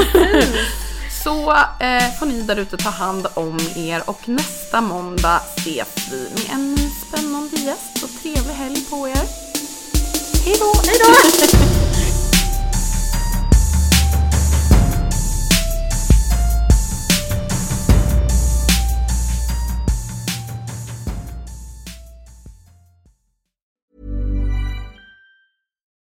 Så 1.25 1.51
eh, 1.81 2.19
får 2.19 2.27
ni 2.27 2.43
där 2.43 2.57
ute 2.57 2.77
ta 2.77 2.91
hand 2.91 3.27
om 3.35 3.59
er 3.77 4.03
och 4.07 4.29
nästa 4.29 4.81
måndag 4.81 5.41
ses 5.57 6.09
vi 6.11 6.29
med 6.35 6.55
en 6.55 6.75
ny 6.75 6.91
spännande 7.09 7.57
gäst. 7.57 8.03
och 8.03 8.23
trevlig 8.23 8.55
helg 8.55 8.81
på 8.91 9.09
er. 9.09 9.27
Hej 10.45 10.57
då! 10.59 10.73
Hej 10.87 10.99
då! 11.01 11.59